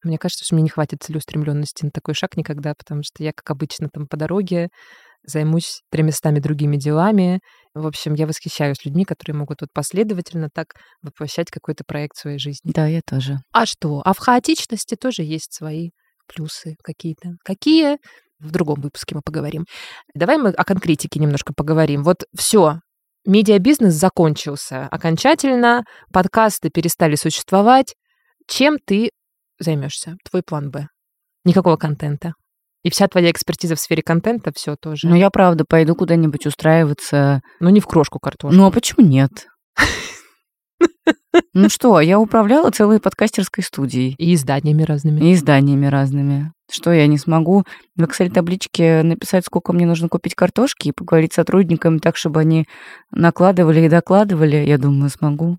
мне 0.02 0.18
кажется, 0.18 0.44
что 0.44 0.54
мне 0.54 0.64
не 0.64 0.70
хватит 0.70 1.02
целеустремленности 1.02 1.84
на 1.84 1.90
такой 1.90 2.14
шаг 2.14 2.36
никогда, 2.36 2.74
потому 2.74 3.02
что 3.02 3.22
я, 3.22 3.32
как 3.32 3.50
обычно, 3.50 3.88
там 3.92 4.06
по 4.06 4.16
дороге 4.16 4.68
займусь 5.24 5.82
тремястами 5.90 6.40
другими 6.40 6.76
делами. 6.76 7.40
В 7.74 7.86
общем, 7.86 8.14
я 8.14 8.26
восхищаюсь 8.26 8.84
людьми, 8.84 9.04
которые 9.04 9.36
могут 9.36 9.60
вот 9.60 9.70
последовательно 9.72 10.48
так 10.52 10.74
воплощать 11.02 11.50
какой-то 11.50 11.84
проект 11.86 12.16
в 12.16 12.20
своей 12.20 12.38
жизни. 12.38 12.72
Да, 12.72 12.86
я 12.86 13.00
тоже. 13.06 13.38
А 13.52 13.66
что? 13.66 14.02
А 14.04 14.12
в 14.12 14.18
хаотичности 14.18 14.96
тоже 14.96 15.22
есть 15.22 15.54
свои 15.54 15.90
плюсы 16.26 16.76
какие-то. 16.82 17.36
Какие? 17.44 17.98
В 18.40 18.50
другом 18.50 18.80
выпуске 18.80 19.14
мы 19.14 19.22
поговорим. 19.24 19.64
Давай 20.14 20.38
мы 20.38 20.50
о 20.50 20.64
конкретике 20.64 21.20
немножко 21.20 21.52
поговорим. 21.54 22.02
Вот 22.02 22.24
все, 22.36 22.80
медиабизнес 23.24 23.94
закончился 23.94 24.88
окончательно, 24.90 25.84
подкасты 26.12 26.70
перестали 26.70 27.14
существовать. 27.14 27.94
Чем 28.48 28.78
ты 28.84 29.10
займешься? 29.62 30.16
Твой 30.28 30.42
план 30.42 30.70
Б? 30.70 30.88
Никакого 31.44 31.76
контента. 31.76 32.34
И 32.82 32.90
вся 32.90 33.06
твоя 33.06 33.30
экспертиза 33.30 33.76
в 33.76 33.80
сфере 33.80 34.02
контента, 34.02 34.52
все 34.54 34.76
тоже. 34.76 35.08
Ну, 35.08 35.14
я 35.14 35.30
правда 35.30 35.64
пойду 35.64 35.94
куда-нибудь 35.94 36.46
устраиваться. 36.46 37.40
Ну, 37.60 37.70
не 37.70 37.80
в 37.80 37.86
крошку 37.86 38.18
картошку. 38.18 38.56
Ну, 38.56 38.66
а 38.66 38.70
почему 38.70 39.06
нет? 39.06 39.30
Ну 41.54 41.68
что, 41.70 41.98
я 42.00 42.18
управляла 42.18 42.70
целой 42.70 43.00
подкастерской 43.00 43.64
студией. 43.64 44.14
И 44.18 44.34
изданиями 44.34 44.82
разными. 44.82 45.20
И 45.20 45.32
изданиями 45.32 45.86
разными. 45.86 46.52
Что, 46.70 46.92
я 46.92 47.06
не 47.06 47.18
смогу 47.18 47.64
в 47.96 48.02
Excel-табличке 48.02 49.02
написать, 49.02 49.44
сколько 49.46 49.72
мне 49.72 49.86
нужно 49.86 50.08
купить 50.08 50.34
картошки 50.34 50.88
и 50.88 50.92
поговорить 50.92 51.32
с 51.32 51.36
сотрудниками 51.36 51.98
так, 51.98 52.16
чтобы 52.16 52.40
они 52.40 52.66
накладывали 53.10 53.80
и 53.80 53.88
докладывали? 53.88 54.56
Я 54.56 54.78
думаю, 54.78 55.08
смогу. 55.08 55.58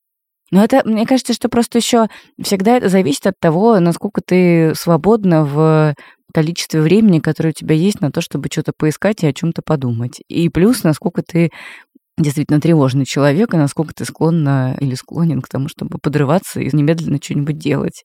Но 0.53 0.63
это, 0.63 0.83
мне 0.86 1.07
кажется, 1.07 1.33
что 1.33 1.50
просто 1.50 1.79
еще 1.79 2.10
всегда 2.39 2.77
это 2.77 2.88
зависит 2.88 3.25
от 3.25 3.39
того, 3.39 3.79
насколько 3.79 4.22
ты 4.22 4.75
свободна 4.75 5.43
в 5.43 5.95
количестве 6.31 6.79
времени, 6.79 7.19
которое 7.19 7.50
у 7.50 7.53
тебя 7.53 7.74
есть 7.74 8.01
на 8.01 8.12
то, 8.12 8.22
чтобы 8.22 8.50
что-то 8.51 8.72
поискать 8.72 9.24
и 9.24 9.27
о 9.27 9.33
чем-то 9.33 9.63
подумать. 9.63 10.22
И 10.27 10.50
плюс, 10.50 10.83
насколько 10.83 11.24
ты 11.24 11.50
действительно 12.19 12.62
тревожный 12.62 13.05
человек, 13.05 13.55
и 13.55 13.57
насколько 13.57 13.95
ты 13.95 14.05
склонна 14.05 14.77
или 14.79 14.93
склонен 14.93 15.41
к 15.41 15.50
тому, 15.50 15.69
чтобы 15.69 15.98
подрываться 15.98 16.62
и 16.62 16.69
немедленно 16.72 17.17
что-нибудь 17.19 17.57
делать. 17.57 18.03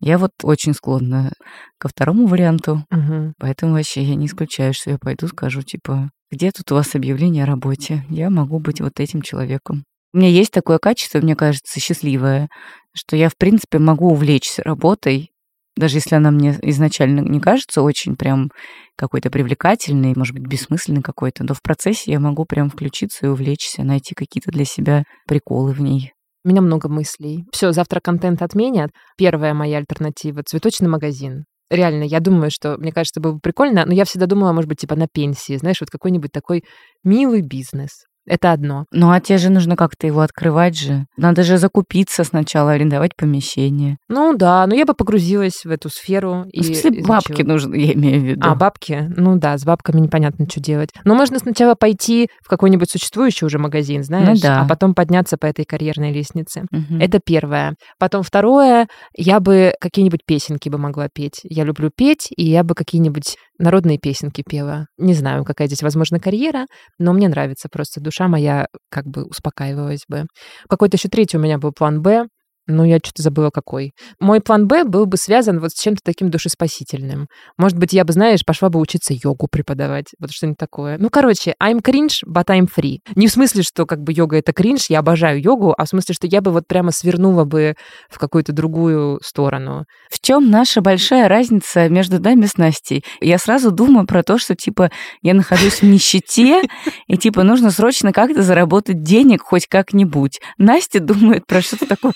Я 0.00 0.18
вот 0.18 0.32
очень 0.42 0.74
склонна 0.74 1.30
ко 1.78 1.86
второму 1.86 2.26
варианту, 2.26 2.84
угу. 2.90 3.32
поэтому 3.38 3.74
вообще 3.74 4.02
я 4.02 4.16
не 4.16 4.26
исключаю, 4.26 4.74
что 4.74 4.90
я 4.90 4.98
пойду 4.98 5.28
скажу, 5.28 5.62
типа, 5.62 6.10
где 6.32 6.50
тут 6.50 6.72
у 6.72 6.74
вас 6.74 6.96
объявление 6.96 7.44
о 7.44 7.46
работе? 7.46 8.04
Я 8.08 8.28
могу 8.28 8.58
быть 8.58 8.80
вот 8.80 8.98
этим 8.98 9.22
человеком. 9.22 9.84
У 10.12 10.18
меня 10.18 10.28
есть 10.28 10.50
такое 10.50 10.78
качество, 10.78 11.18
мне 11.18 11.36
кажется, 11.36 11.78
счастливое, 11.80 12.48
что 12.92 13.16
я, 13.16 13.28
в 13.28 13.36
принципе, 13.36 13.78
могу 13.78 14.10
увлечься 14.10 14.62
работой, 14.62 15.30
даже 15.76 15.96
если 15.96 16.16
она 16.16 16.30
мне 16.30 16.58
изначально 16.62 17.20
не 17.20 17.40
кажется 17.40 17.82
очень 17.82 18.16
прям 18.16 18.50
какой-то 18.96 19.30
привлекательной, 19.30 20.14
может 20.14 20.34
быть, 20.34 20.46
бессмысленной 20.46 21.02
какой-то, 21.02 21.46
то 21.46 21.54
в 21.54 21.62
процессе 21.62 22.12
я 22.12 22.20
могу 22.20 22.44
прям 22.44 22.68
включиться 22.68 23.26
и 23.26 23.28
увлечься, 23.28 23.82
найти 23.82 24.14
какие-то 24.14 24.50
для 24.50 24.64
себя 24.64 25.04
приколы 25.26 25.72
в 25.72 25.80
ней. 25.80 26.12
У 26.44 26.48
меня 26.48 26.60
много 26.60 26.88
мыслей. 26.88 27.44
Все, 27.52 27.72
завтра 27.72 28.00
контент 28.00 28.42
отменят. 28.42 28.90
Первая 29.16 29.54
моя 29.54 29.78
альтернатива— 29.78 30.42
цветочный 30.46 30.88
магазин. 30.88 31.44
Реально, 31.70 32.02
я 32.02 32.20
думаю, 32.20 32.50
что, 32.50 32.76
мне 32.76 32.92
кажется, 32.92 33.20
было 33.20 33.32
бы 33.32 33.40
прикольно, 33.40 33.86
но 33.86 33.92
я 33.92 34.04
всегда 34.04 34.26
думала, 34.26 34.52
может 34.52 34.68
быть, 34.68 34.80
типа 34.80 34.96
на 34.96 35.06
пенсии, 35.06 35.56
знаешь, 35.56 35.80
вот 35.80 35.90
какой-нибудь 35.90 36.32
такой 36.32 36.64
милый 37.04 37.42
бизнес. 37.42 38.06
Это 38.26 38.52
одно. 38.52 38.84
Ну, 38.92 39.10
а 39.10 39.20
тебе 39.20 39.38
же 39.38 39.50
нужно 39.50 39.76
как-то 39.76 40.06
его 40.06 40.20
открывать 40.20 40.76
же. 40.76 41.06
Надо 41.16 41.42
же 41.42 41.58
закупиться 41.58 42.24
сначала, 42.24 42.72
арендовать 42.72 43.16
помещение. 43.16 43.96
Ну 44.08 44.34
да, 44.34 44.66
но 44.66 44.74
я 44.74 44.84
бы 44.84 44.94
погрузилась 44.94 45.64
в 45.64 45.70
эту 45.70 45.88
сферу. 45.88 46.44
И 46.52 46.60
в 46.60 46.64
смысле, 46.64 47.02
бабки 47.02 47.42
нужны, 47.42 47.74
я 47.76 47.92
имею 47.94 48.20
в 48.20 48.24
виду. 48.24 48.40
А, 48.44 48.54
бабки? 48.54 49.10
Ну 49.16 49.36
да, 49.36 49.56
с 49.56 49.64
бабками 49.64 50.00
непонятно, 50.00 50.46
что 50.48 50.60
делать. 50.60 50.90
Но 51.04 51.14
можно 51.14 51.38
сначала 51.38 51.74
пойти 51.74 52.28
в 52.44 52.48
какой-нибудь 52.48 52.90
существующий 52.90 53.46
уже 53.46 53.58
магазин, 53.58 54.04
знаешь, 54.04 54.40
ну, 54.42 54.48
да. 54.48 54.60
а 54.62 54.68
потом 54.68 54.94
подняться 54.94 55.36
по 55.36 55.46
этой 55.46 55.64
карьерной 55.64 56.12
лестнице. 56.12 56.64
Угу. 56.70 57.00
Это 57.00 57.20
первое. 57.24 57.74
Потом 57.98 58.22
второе, 58.22 58.88
я 59.16 59.40
бы 59.40 59.72
какие-нибудь 59.80 60.20
песенки 60.26 60.68
бы 60.68 60.78
могла 60.78 61.08
петь. 61.08 61.40
Я 61.42 61.64
люблю 61.64 61.90
петь, 61.94 62.28
и 62.36 62.44
я 62.44 62.64
бы 62.64 62.74
какие-нибудь 62.74 63.36
народные 63.60 63.98
песенки 63.98 64.42
пела. 64.48 64.86
Не 64.98 65.14
знаю, 65.14 65.44
какая 65.44 65.68
здесь, 65.68 65.82
возможно, 65.82 66.18
карьера, 66.18 66.66
но 66.98 67.12
мне 67.12 67.28
нравится 67.28 67.68
просто 67.70 68.00
душа 68.00 68.28
моя 68.28 68.66
как 68.90 69.06
бы 69.06 69.24
успокаивалась 69.24 70.04
бы. 70.08 70.24
Какой-то 70.68 70.96
еще 70.96 71.08
третий 71.08 71.36
у 71.36 71.40
меня 71.40 71.58
был 71.58 71.72
план 71.72 72.02
«Б», 72.02 72.26
ну, 72.66 72.84
я 72.84 72.98
что-то 72.98 73.22
забыла, 73.22 73.50
какой. 73.50 73.92
Мой 74.20 74.40
план 74.40 74.66
«Б» 74.66 74.84
был 74.84 75.06
бы 75.06 75.16
связан 75.16 75.58
вот 75.60 75.72
с 75.72 75.80
чем-то 75.80 76.00
таким 76.04 76.30
душеспасительным. 76.30 77.26
Может 77.58 77.78
быть, 77.78 77.92
я 77.92 78.04
бы, 78.04 78.12
знаешь, 78.12 78.44
пошла 78.44 78.68
бы 78.68 78.78
учиться 78.78 79.12
йогу 79.12 79.48
преподавать. 79.50 80.06
Вот 80.20 80.30
что-нибудь 80.30 80.58
такое. 80.58 80.96
Ну, 80.98 81.10
короче, 81.10 81.54
I'm 81.62 81.82
cringe, 81.82 82.22
but 82.26 82.46
I'm 82.46 82.66
free. 82.66 82.98
Не 83.16 83.26
в 83.26 83.32
смысле, 83.32 83.62
что 83.62 83.86
как 83.86 84.00
бы 84.02 84.12
йога— 84.12 84.36
это 84.38 84.52
кринж, 84.52 84.86
я 84.88 85.00
обожаю 85.00 85.42
йогу, 85.42 85.74
а 85.76 85.84
в 85.84 85.88
смысле, 85.88 86.14
что 86.14 86.26
я 86.26 86.40
бы 86.40 86.52
вот 86.52 86.66
прямо 86.68 86.92
свернула 86.92 87.44
бы 87.44 87.74
в 88.08 88.18
какую-то 88.18 88.52
другую 88.52 89.20
сторону. 89.22 89.84
В 90.10 90.20
чем 90.20 90.50
наша 90.50 90.80
большая 90.80 91.28
разница 91.28 91.88
между 91.88 92.20
нами 92.20 92.46
с 92.46 92.56
Настей? 92.56 93.04
Я 93.20 93.38
сразу 93.38 93.70
думаю 93.70 94.06
про 94.06 94.22
то, 94.22 94.38
что, 94.38 94.54
типа, 94.54 94.90
я 95.22 95.34
нахожусь 95.34 95.82
в 95.82 95.84
нищете, 95.84 96.62
и, 97.08 97.16
типа, 97.16 97.42
нужно 97.42 97.70
срочно 97.70 98.12
как-то 98.12 98.42
заработать 98.42 99.02
денег 99.02 99.42
хоть 99.42 99.66
как-нибудь. 99.66 100.40
Настя 100.58 101.00
думает 101.00 101.46
про 101.46 101.62
что-то 101.62 101.86
такое 101.86 102.12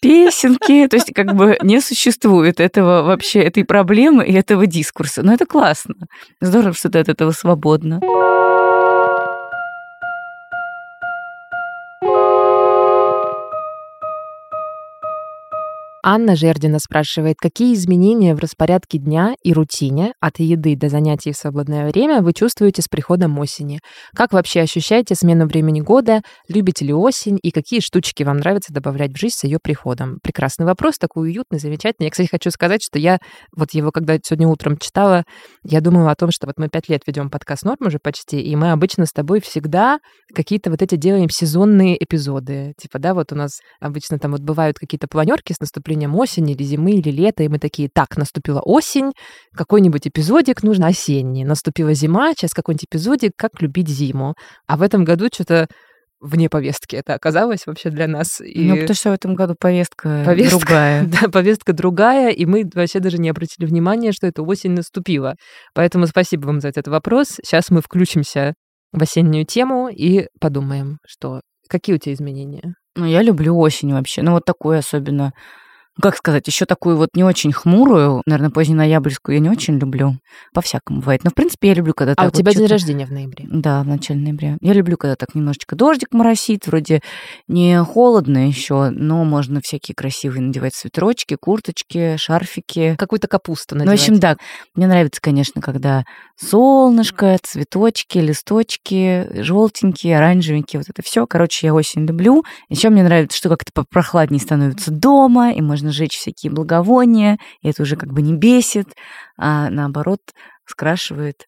песенки, 0.00 0.86
то 0.88 0.96
есть 0.96 1.12
как 1.14 1.34
бы 1.34 1.58
не 1.62 1.80
существует 1.80 2.60
этого 2.60 3.02
вообще, 3.02 3.40
этой 3.40 3.64
проблемы 3.64 4.26
и 4.26 4.32
этого 4.32 4.66
дискурса. 4.66 5.22
Но 5.22 5.32
это 5.34 5.46
классно. 5.46 5.94
Здорово, 6.40 6.74
что 6.74 6.90
ты 6.90 6.98
от 6.98 7.08
этого 7.08 7.32
свободна. 7.32 8.00
Анна 16.02 16.34
Жердина 16.34 16.78
спрашивает, 16.78 17.36
какие 17.38 17.74
изменения 17.74 18.34
в 18.34 18.38
распорядке 18.38 18.96
дня 18.96 19.34
и 19.42 19.52
рутине 19.52 20.14
от 20.18 20.38
еды 20.38 20.74
до 20.74 20.88
занятий 20.88 21.32
в 21.32 21.36
свободное 21.36 21.86
время 21.90 22.22
вы 22.22 22.32
чувствуете 22.32 22.80
с 22.80 22.88
приходом 22.88 23.38
осени? 23.38 23.80
Как 24.14 24.32
вообще 24.32 24.62
ощущаете 24.62 25.14
смену 25.14 25.46
времени 25.46 25.82
года? 25.82 26.22
Любите 26.48 26.86
ли 26.86 26.94
осень? 26.94 27.38
И 27.42 27.50
какие 27.50 27.80
штучки 27.80 28.22
вам 28.22 28.38
нравится 28.38 28.72
добавлять 28.72 29.12
в 29.12 29.18
жизнь 29.18 29.36
с 29.36 29.44
ее 29.44 29.58
приходом? 29.62 30.20
Прекрасный 30.22 30.64
вопрос, 30.64 30.96
такой 30.96 31.28
уютный, 31.28 31.58
замечательный. 31.58 32.06
Я, 32.06 32.10
кстати, 32.10 32.28
хочу 32.30 32.50
сказать, 32.50 32.82
что 32.82 32.98
я 32.98 33.18
вот 33.54 33.74
его, 33.74 33.92
когда 33.92 34.16
сегодня 34.22 34.48
утром 34.48 34.78
читала, 34.78 35.24
я 35.64 35.82
думала 35.82 36.12
о 36.12 36.16
том, 36.16 36.30
что 36.30 36.46
вот 36.46 36.58
мы 36.58 36.70
пять 36.70 36.88
лет 36.88 37.02
ведем 37.06 37.28
подкаст 37.28 37.64
«Норм» 37.64 37.86
уже 37.86 37.98
почти, 37.98 38.40
и 38.40 38.56
мы 38.56 38.72
обычно 38.72 39.04
с 39.04 39.12
тобой 39.12 39.40
всегда 39.42 39.98
какие-то 40.34 40.70
вот 40.70 40.80
эти 40.80 40.96
делаем 40.96 41.28
сезонные 41.28 42.02
эпизоды. 42.02 42.72
Типа, 42.78 42.98
да, 42.98 43.12
вот 43.12 43.32
у 43.32 43.36
нас 43.36 43.60
обычно 43.80 44.18
там 44.18 44.32
вот 44.32 44.40
бывают 44.40 44.78
какие-то 44.78 45.06
планерки 45.06 45.52
с 45.52 45.60
наступлением 45.60 45.89
наступлением 45.90 46.14
осени 46.16 46.52
или 46.52 46.62
зимы 46.62 46.92
или 46.92 47.10
лета, 47.10 47.42
и 47.42 47.48
мы 47.48 47.58
такие, 47.58 47.88
так, 47.92 48.16
наступила 48.16 48.60
осень, 48.60 49.12
какой-нибудь 49.54 50.06
эпизодик 50.06 50.62
нужно 50.62 50.88
осенний, 50.88 51.44
наступила 51.44 51.94
зима, 51.94 52.32
сейчас 52.32 52.52
какой-нибудь 52.52 52.86
эпизодик, 52.90 53.32
как 53.36 53.60
любить 53.60 53.88
зиму. 53.88 54.34
А 54.66 54.76
в 54.76 54.82
этом 54.82 55.04
году 55.04 55.28
что-то 55.32 55.66
вне 56.20 56.48
повестки 56.48 56.96
это 56.96 57.14
оказалось 57.14 57.66
вообще 57.66 57.90
для 57.90 58.06
нас. 58.06 58.40
И... 58.40 58.68
Ну, 58.68 58.76
потому 58.76 58.94
что 58.94 59.10
в 59.10 59.14
этом 59.14 59.34
году 59.34 59.54
повестка, 59.58 60.22
повестка 60.24 60.58
другая. 60.58 61.04
Да, 61.20 61.28
повестка 61.28 61.72
другая, 61.72 62.30
и 62.30 62.46
мы 62.46 62.68
вообще 62.74 63.00
даже 63.00 63.18
не 63.18 63.30
обратили 63.30 63.66
внимания, 63.66 64.12
что 64.12 64.26
эта 64.26 64.42
осень 64.42 64.72
наступила. 64.72 65.34
Поэтому 65.74 66.06
спасибо 66.06 66.46
вам 66.46 66.60
за 66.60 66.68
этот 66.68 66.88
вопрос. 66.88 67.38
Сейчас 67.42 67.70
мы 67.70 67.80
включимся 67.80 68.54
в 68.92 69.02
осеннюю 69.02 69.46
тему 69.46 69.88
и 69.88 70.26
подумаем, 70.40 70.98
что 71.06 71.40
какие 71.68 71.96
у 71.96 71.98
тебя 71.98 72.14
изменения. 72.14 72.74
Ну, 72.96 73.06
я 73.06 73.22
люблю 73.22 73.56
осень 73.56 73.92
вообще. 73.92 74.22
Ну, 74.22 74.32
вот 74.32 74.44
такой 74.44 74.78
особенно 74.78 75.32
как 76.00 76.16
сказать, 76.16 76.46
еще 76.46 76.66
такую 76.66 76.96
вот 76.96 77.10
не 77.14 77.24
очень 77.24 77.52
хмурую, 77.52 78.22
наверное, 78.26 78.50
поздненоябрьскую 78.50 79.34
я 79.36 79.40
не 79.40 79.48
очень 79.50 79.78
люблю. 79.78 80.16
По-всякому 80.54 81.00
бывает. 81.00 81.24
Но, 81.24 81.30
в 81.30 81.34
принципе, 81.34 81.68
я 81.68 81.74
люблю, 81.74 81.94
когда 81.94 82.12
А 82.12 82.16
так 82.16 82.24
у 82.24 82.28
вот 82.28 82.36
тебя 82.36 82.52
день 82.52 82.66
рождения 82.66 83.06
в 83.06 83.12
ноябре. 83.12 83.46
Да, 83.50 83.82
в 83.82 83.86
начале 83.86 84.20
ноября. 84.20 84.56
Я 84.60 84.72
люблю, 84.72 84.96
когда 84.96 85.16
так 85.16 85.34
немножечко 85.34 85.76
дождик 85.76 86.12
моросит, 86.12 86.66
вроде 86.66 87.00
не 87.48 87.82
холодно 87.84 88.46
еще, 88.46 88.90
но 88.90 89.24
можно 89.24 89.60
всякие 89.60 89.94
красивые 89.94 90.42
надевать 90.42 90.74
свитерочки, 90.74 91.36
курточки, 91.40 92.16
шарфики. 92.16 92.96
Какую-то 92.98 93.28
капусту 93.28 93.74
Ну, 93.74 93.82
в 93.82 93.86
надевать. 93.86 94.00
общем, 94.00 94.18
да, 94.20 94.36
мне 94.74 94.86
нравится, 94.86 95.20
конечно, 95.20 95.60
когда 95.60 96.04
солнышко, 96.40 97.36
цветочки, 97.42 98.18
листочки, 98.18 99.28
желтенькие, 99.42 100.16
оранжевенькие, 100.16 100.80
вот 100.80 100.88
это 100.88 101.02
все. 101.02 101.26
Короче, 101.26 101.66
я 101.66 101.74
осень 101.74 102.06
люблю. 102.06 102.44
Еще 102.68 102.88
мне 102.88 103.02
нравится, 103.02 103.36
что 103.36 103.48
как-то 103.48 103.72
попрохладнее 103.74 104.40
становится 104.40 104.90
дома, 104.90 105.52
и 105.52 105.60
можно 105.60 105.92
жечь 105.92 106.16
всякие 106.16 106.52
благовония, 106.52 107.38
и 107.62 107.68
это 107.68 107.82
уже 107.82 107.96
как 107.96 108.12
бы 108.12 108.22
не 108.22 108.34
бесит, 108.34 108.88
а 109.36 109.68
наоборот 109.70 110.20
скрашивает 110.66 111.46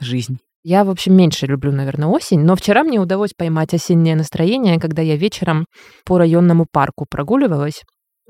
жизнь. 0.00 0.38
Я, 0.66 0.84
в 0.84 0.90
общем, 0.90 1.14
меньше 1.14 1.46
люблю, 1.46 1.72
наверное, 1.72 2.08
осень, 2.08 2.40
но 2.40 2.56
вчера 2.56 2.84
мне 2.84 2.98
удалось 2.98 3.34
поймать 3.36 3.74
осеннее 3.74 4.16
настроение, 4.16 4.80
когда 4.80 5.02
я 5.02 5.16
вечером 5.16 5.66
по 6.06 6.16
районному 6.16 6.66
парку 6.70 7.04
прогуливалась, 7.08 7.82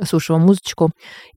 слушала 0.03 0.39
музычку. 0.39 0.91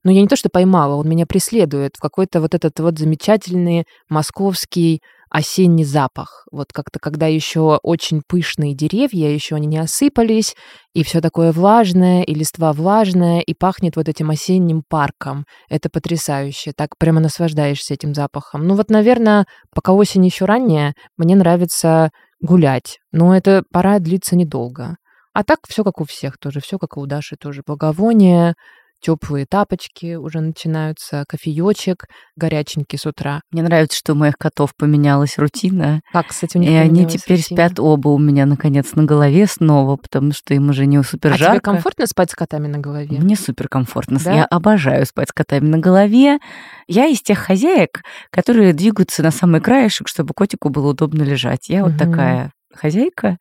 Но 0.04 0.10
я 0.10 0.20
не 0.20 0.28
то, 0.28 0.36
что 0.36 0.48
поймала, 0.48 0.94
он 0.94 1.08
меня 1.08 1.26
преследует 1.26 1.96
в 1.96 2.00
какой-то 2.00 2.40
вот 2.40 2.54
этот 2.54 2.78
вот 2.80 2.98
замечательный 2.98 3.84
московский 4.08 5.00
осенний 5.30 5.84
запах. 5.84 6.46
Вот 6.50 6.72
как-то, 6.72 6.98
когда 6.98 7.26
еще 7.26 7.78
очень 7.82 8.22
пышные 8.26 8.74
деревья, 8.74 9.28
еще 9.28 9.56
они 9.56 9.66
не 9.66 9.78
осыпались, 9.78 10.56
и 10.94 11.04
все 11.04 11.20
такое 11.20 11.52
влажное, 11.52 12.22
и 12.22 12.34
листва 12.34 12.72
влажная, 12.72 13.40
и 13.40 13.54
пахнет 13.54 13.96
вот 13.96 14.08
этим 14.08 14.30
осенним 14.30 14.82
парком. 14.88 15.44
Это 15.68 15.90
потрясающе. 15.90 16.72
Так 16.74 16.96
прямо 16.98 17.20
наслаждаешься 17.20 17.94
этим 17.94 18.14
запахом. 18.14 18.66
Ну 18.66 18.74
вот, 18.74 18.90
наверное, 18.90 19.46
пока 19.74 19.92
осень 19.92 20.24
еще 20.24 20.46
ранняя, 20.46 20.94
мне 21.16 21.36
нравится 21.36 22.10
гулять. 22.40 22.98
Но 23.12 23.36
эта 23.36 23.62
пора 23.70 23.98
длится 23.98 24.36
недолго. 24.36 24.96
А 25.38 25.44
так 25.44 25.60
все 25.68 25.84
как 25.84 26.00
у 26.00 26.04
всех 26.04 26.36
тоже, 26.36 26.60
все 26.60 26.78
как 26.80 26.96
и 26.96 27.00
у 27.00 27.06
Даши 27.06 27.36
тоже. 27.36 27.62
Благовония, 27.64 28.56
теплые 29.00 29.46
тапочки 29.48 30.16
уже 30.16 30.40
начинаются, 30.40 31.22
кофеечек 31.28 32.06
горяченький 32.34 32.98
с 32.98 33.06
утра. 33.06 33.42
Мне 33.52 33.62
нравится, 33.62 33.96
что 33.96 34.14
у 34.14 34.16
моих 34.16 34.34
котов 34.36 34.74
поменялась 34.76 35.38
рутина, 35.38 36.00
Как, 36.12 36.26
кстати, 36.26 36.56
у 36.56 36.60
них 36.60 36.68
и 36.70 36.74
они 36.74 37.06
теперь 37.06 37.36
рутина? 37.36 37.68
спят 37.68 37.78
оба 37.78 38.08
у 38.08 38.18
меня, 38.18 38.46
наконец, 38.46 38.94
на 38.96 39.04
голове 39.04 39.46
снова, 39.46 39.94
потому 39.94 40.32
что 40.32 40.54
им 40.54 40.70
уже 40.70 40.86
не 40.86 41.00
супер 41.04 41.30
А 41.34 41.36
тебе 41.36 41.44
жарко. 41.44 41.60
комфортно 41.70 42.08
спать 42.08 42.32
с 42.32 42.34
котами 42.34 42.66
на 42.66 42.78
голове? 42.78 43.16
Мне 43.20 43.36
супер 43.36 43.68
комфортно. 43.68 44.18
Да? 44.18 44.32
Я 44.34 44.44
обожаю 44.44 45.06
спать 45.06 45.28
с 45.28 45.32
котами 45.32 45.68
на 45.68 45.78
голове. 45.78 46.40
Я 46.88 47.06
из 47.06 47.22
тех 47.22 47.38
хозяек, 47.38 48.02
которые 48.32 48.72
двигаются 48.72 49.22
на 49.22 49.30
самый 49.30 49.60
краешек, 49.60 50.08
чтобы 50.08 50.34
котику 50.34 50.68
было 50.68 50.88
удобно 50.90 51.22
лежать. 51.22 51.68
Я 51.68 51.84
вот 51.84 51.92
Мгм. 51.92 51.98
такая 52.00 52.52
хозяйка, 52.78 53.36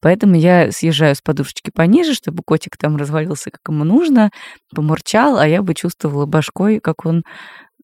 поэтому 0.00 0.36
я 0.36 0.70
съезжаю 0.72 1.14
с 1.14 1.20
подушечки 1.20 1.70
пониже, 1.74 2.14
чтобы 2.14 2.42
котик 2.44 2.76
там 2.76 2.96
развалился, 2.96 3.50
как 3.50 3.60
ему 3.68 3.84
нужно, 3.84 4.30
помурчал, 4.74 5.38
а 5.38 5.46
я 5.46 5.62
бы 5.62 5.74
чувствовала 5.74 6.26
башкой, 6.26 6.80
как 6.80 7.04
он 7.04 7.22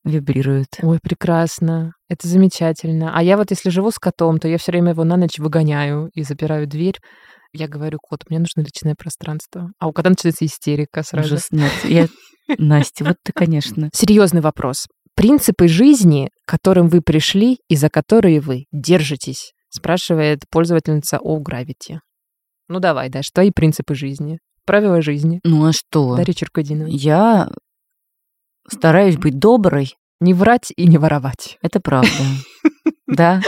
вибрирует. 0.05 0.79
Ой, 0.83 0.99
прекрасно. 1.03 1.93
Это 2.09 2.27
замечательно. 2.27 3.13
А 3.15 3.23
я 3.23 3.37
вот 3.37 3.51
если 3.51 3.71
живу 3.71 3.91
с 3.91 3.99
котом, 3.99 4.39
то 4.39 4.49
я 4.49 4.59
все 4.59 4.73
время 4.73 4.91
его 4.91 5.05
на 5.05 5.17
ночь 5.17 5.39
выгоняю 5.39 6.11
и 6.15 6.23
запираю 6.23 6.67
дверь. 6.67 6.99
Я 7.53 7.69
говорю, 7.69 7.99
кот, 8.01 8.25
мне 8.29 8.39
нужно 8.39 8.63
личное 8.63 8.95
пространство. 8.95 9.71
А 9.79 9.87
у 9.87 9.93
кота 9.93 10.11
начинается 10.11 10.45
истерика 10.45 11.03
сразу. 11.03 11.35
Ужас, 11.35 11.49
нет. 11.51 11.73
Я... 11.85 12.09
Настя, 12.59 13.05
вот 13.05 13.17
ты, 13.23 13.33
конечно. 13.33 13.91
Серьезный 13.95 14.41
вопрос. 14.41 14.87
Принципы 15.15 15.69
жизни, 15.69 16.31
к 16.47 16.51
которым 16.51 16.89
вы 16.89 17.03
пришли 17.03 17.59
и 17.69 17.77
за 17.77 17.91
которые 17.91 18.41
вы 18.41 18.65
держитесь, 18.73 19.53
спрашивает 19.73 20.41
пользовательница 20.51 21.19
о 21.19 21.41
Gravity. 21.41 21.99
Ну 22.69 22.79
давай, 22.79 23.09
да, 23.09 23.23
что 23.23 23.43
и 23.43 23.51
принципы 23.51 23.95
жизни. 23.95 24.39
Правила 24.65 25.03
жизни. 25.03 25.41
Ну 25.45 25.67
а 25.67 25.73
что? 25.73 26.17
Дарья 26.17 26.35
Черкудинова. 26.35 26.89
Я 26.89 27.51
стараюсь 28.69 29.17
быть 29.17 29.39
доброй, 29.39 29.97
Не 30.21 30.35
врать 30.35 30.73
и 30.77 30.87
не 30.87 30.99
воровать. 30.99 31.59
Это 31.63 31.81
правда. 31.81 32.09
Да. 33.07 33.43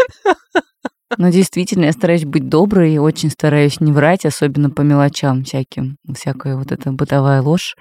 Но 1.16 1.30
действительно, 1.30 1.86
я 1.86 1.92
стараюсь 1.92 2.26
быть 2.26 2.50
доброй 2.50 2.94
и 2.94 2.98
очень 2.98 3.30
стараюсь 3.30 3.80
не 3.80 3.92
врать, 3.92 4.26
особенно 4.26 4.68
по 4.68 4.82
мелочам 4.82 5.44
всяким. 5.44 5.96
Всякая 6.12 6.56
вот 6.56 6.70
эта 6.70 6.92
бытовая 6.92 7.40
ложь. 7.40 7.74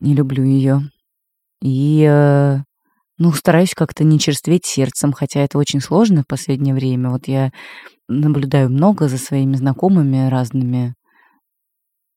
Не 0.00 0.14
люблю 0.14 0.44
ее. 0.44 0.82
И, 1.62 2.06
э, 2.06 2.58
ну, 3.20 3.32
стараюсь 3.32 3.74
как-то 3.76 4.02
не 4.02 4.18
черстветь 4.18 4.64
сердцем, 4.64 5.12
хотя 5.12 5.40
это 5.40 5.58
очень 5.58 5.82
сложно 5.82 6.22
в 6.22 6.26
последнее 6.26 6.74
время. 6.74 7.10
Вот 7.10 7.28
я 7.28 7.52
наблюдаю 8.08 8.70
много 8.70 9.08
за 9.08 9.18
своими 9.18 9.56
знакомыми 9.56 10.30
разными. 10.30 10.94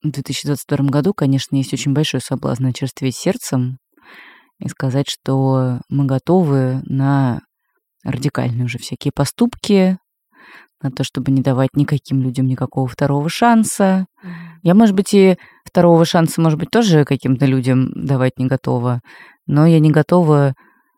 В 0.01 0.09
2022 0.09 0.87
году, 0.87 1.13
конечно, 1.13 1.57
есть 1.57 1.73
очень 1.73 1.91
большой 1.91 2.21
соблазн 2.21 2.67
очерстветь 2.67 3.17
сердцем 3.17 3.79
и 4.59 4.69
сказать, 4.69 5.09
что 5.09 5.81
мы 5.89 6.05
готовы 6.05 6.81
на 6.85 7.41
радикальные 8.05 8.63
уже 8.63 8.77
всякие 8.77 9.11
поступки, 9.13 9.97
на 10.81 10.89
то, 10.89 11.03
чтобы 11.03 11.31
не 11.31 11.41
давать 11.41 11.75
никаким 11.75 12.21
людям 12.21 12.45
никакого 12.45 12.87
второго 12.87 13.27
шанса. 13.27 14.05
Я, 14.61 14.73
может 14.73 14.95
быть, 14.95 15.13
и 15.13 15.35
второго 15.65 16.05
шанса, 16.05 16.39
может 16.39 16.57
быть, 16.57 16.69
тоже 16.69 17.03
каким-то 17.03 17.45
людям 17.45 17.91
давать 17.93 18.39
не 18.39 18.45
готова, 18.45 19.01
но 19.47 19.67
я 19.67 19.79
не 19.79 19.91
готова 19.91 20.53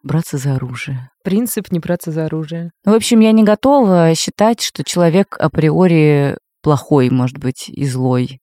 браться 0.05 0.37
за 0.37 0.55
оружие. 0.55 1.09
Принцип 1.23 1.71
не 1.71 1.79
браться 1.79 2.11
за 2.11 2.25
оружие. 2.25 2.71
Ну, 2.85 2.93
в 2.93 2.95
общем, 2.95 3.19
я 3.19 3.31
не 3.31 3.43
готова 3.43 4.13
считать, 4.15 4.61
что 4.61 4.83
человек 4.83 5.35
априори 5.39 6.37
плохой, 6.61 7.09
может 7.09 7.37
быть, 7.37 7.67
и 7.67 7.85
злой. 7.85 8.39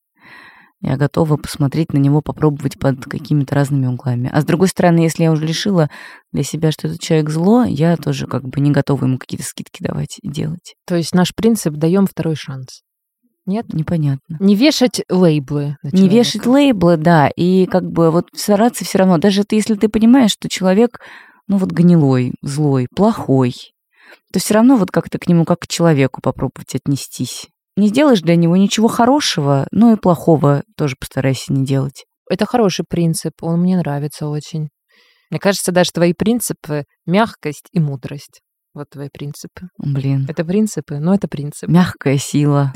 Я 0.81 0.97
готова 0.97 1.37
посмотреть 1.37 1.93
на 1.93 1.99
него, 1.99 2.23
попробовать 2.23 2.77
под 2.79 3.05
какими-то 3.05 3.55
разными 3.55 3.87
углами. 3.87 4.29
А 4.33 4.41
с 4.41 4.45
другой 4.45 4.67
стороны, 4.67 4.99
если 4.99 5.23
я 5.23 5.31
уже 5.31 5.47
решила 5.47 5.89
для 6.33 6.43
себя, 6.43 6.73
что 6.73 6.89
этот 6.89 7.01
человек 7.01 7.31
зло, 7.31 7.63
я 7.63 7.97
тоже 7.97 8.27
как 8.27 8.43
бы 8.43 8.61
не 8.61 8.73
готова 8.73 9.05
ему 9.05 9.19
какие-то 9.19 9.45
скидки 9.45 9.81
давать 9.81 10.19
и 10.21 10.29
делать. 10.29 10.75
То 10.85 10.97
есть 10.97 11.15
наш 11.15 11.33
принцип 11.37 11.75
даем 11.75 12.09
второй 12.09 12.35
шанс. 12.35 12.83
Нет? 13.47 13.73
Непонятно. 13.73 14.37
Не 14.41 14.57
вешать 14.57 15.03
лейблы. 15.09 15.77
Не 15.85 16.09
вешать 16.09 16.47
лейблы, 16.47 16.97
да, 16.97 17.29
и 17.29 17.67
как 17.67 17.85
бы 17.85 18.11
вот 18.11 18.27
стараться 18.35 18.85
все 18.85 18.99
равно, 18.99 19.19
даже 19.19 19.45
ты, 19.45 19.57
если 19.57 19.75
ты 19.75 19.89
понимаешь, 19.89 20.33
что 20.33 20.49
человек, 20.49 21.01
ну 21.53 21.59
вот 21.59 21.71
гнилой, 21.71 22.33
злой, 22.41 22.87
плохой, 22.97 23.53
то 24.33 24.41
все 24.41 24.55
равно 24.55 24.77
вот 24.77 24.91
как-то 24.91 25.19
к 25.19 25.29
нему 25.29 25.45
как 25.45 25.61
к 25.61 25.67
человеку 25.67 26.23
попробовать 26.23 26.75
отнестись. 26.75 27.47
Не 27.77 27.89
сделаешь 27.89 28.23
для 28.23 28.37
него 28.37 28.57
ничего 28.57 28.89
хорошего, 28.89 29.67
но 29.71 29.93
и 29.93 29.97
плохого 29.97 30.63
тоже 30.79 30.97
постарайся 30.99 31.53
не 31.53 31.67
делать. 31.67 32.07
Это 32.31 32.47
хороший 32.47 32.87
принцип, 32.89 33.35
он 33.43 33.61
мне 33.61 33.77
нравится 33.77 34.29
очень. 34.29 34.71
Мне 35.31 35.39
кажется, 35.41 35.73
даже 35.73 35.91
твои 35.93 36.15
принципы— 36.15 36.85
мягкость 37.07 37.69
и 37.71 37.81
мудрость. 37.81 38.41
Вот 38.73 38.87
твои 38.91 39.11
принципы. 39.13 39.69
Блин, 39.77 40.25
Это 40.31 40.47
принципы, 40.47 41.01
но 41.01 41.15
это 41.15 41.29
принцип. 41.29 41.69
мягкая 41.69 42.17
сила. 42.17 42.73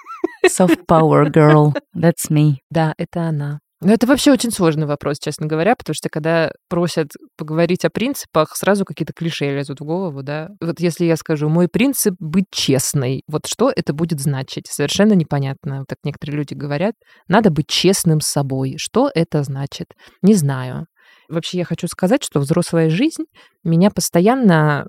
Soft 0.46 0.86
power 0.88 1.30
girl, 1.30 1.74
that's 1.94 2.30
me. 2.30 2.54
Да, 2.70 2.94
это 2.96 3.24
она. 3.24 3.58
Но 3.84 3.92
это 3.92 4.06
вообще 4.06 4.32
очень 4.32 4.50
сложный 4.50 4.86
вопрос, 4.86 5.18
честно 5.18 5.46
говоря, 5.46 5.76
потому 5.76 5.94
что 5.94 6.08
когда 6.08 6.50
просят 6.70 7.08
поговорить 7.36 7.84
о 7.84 7.90
принципах, 7.90 8.56
сразу 8.56 8.86
какие-то 8.86 9.12
клише 9.12 9.54
лезут 9.54 9.80
в 9.80 9.84
голову, 9.84 10.22
да. 10.22 10.48
Вот 10.62 10.80
если 10.80 11.04
я 11.04 11.16
скажу, 11.16 11.50
мой 11.50 11.68
принцип— 11.68 12.14
быть 12.18 12.46
честной, 12.50 13.24
вот 13.28 13.42
что 13.46 13.70
это 13.70 13.92
будет 13.92 14.20
значить? 14.20 14.68
Совершенно 14.68 15.12
непонятно. 15.12 15.84
Так 15.86 15.98
некоторые 16.02 16.38
люди 16.38 16.54
говорят, 16.54 16.94
надо 17.28 17.50
быть 17.50 17.68
честным 17.68 18.22
с 18.22 18.28
собой. 18.28 18.76
Что 18.78 19.10
это 19.14 19.42
значит? 19.42 19.88
Не 20.22 20.32
знаю. 20.32 20.86
Вообще 21.28 21.58
я 21.58 21.66
хочу 21.66 21.86
сказать, 21.86 22.24
что 22.24 22.40
взрослая 22.40 22.88
жизнь 22.88 23.24
меня 23.64 23.90
постоянно 23.90 24.86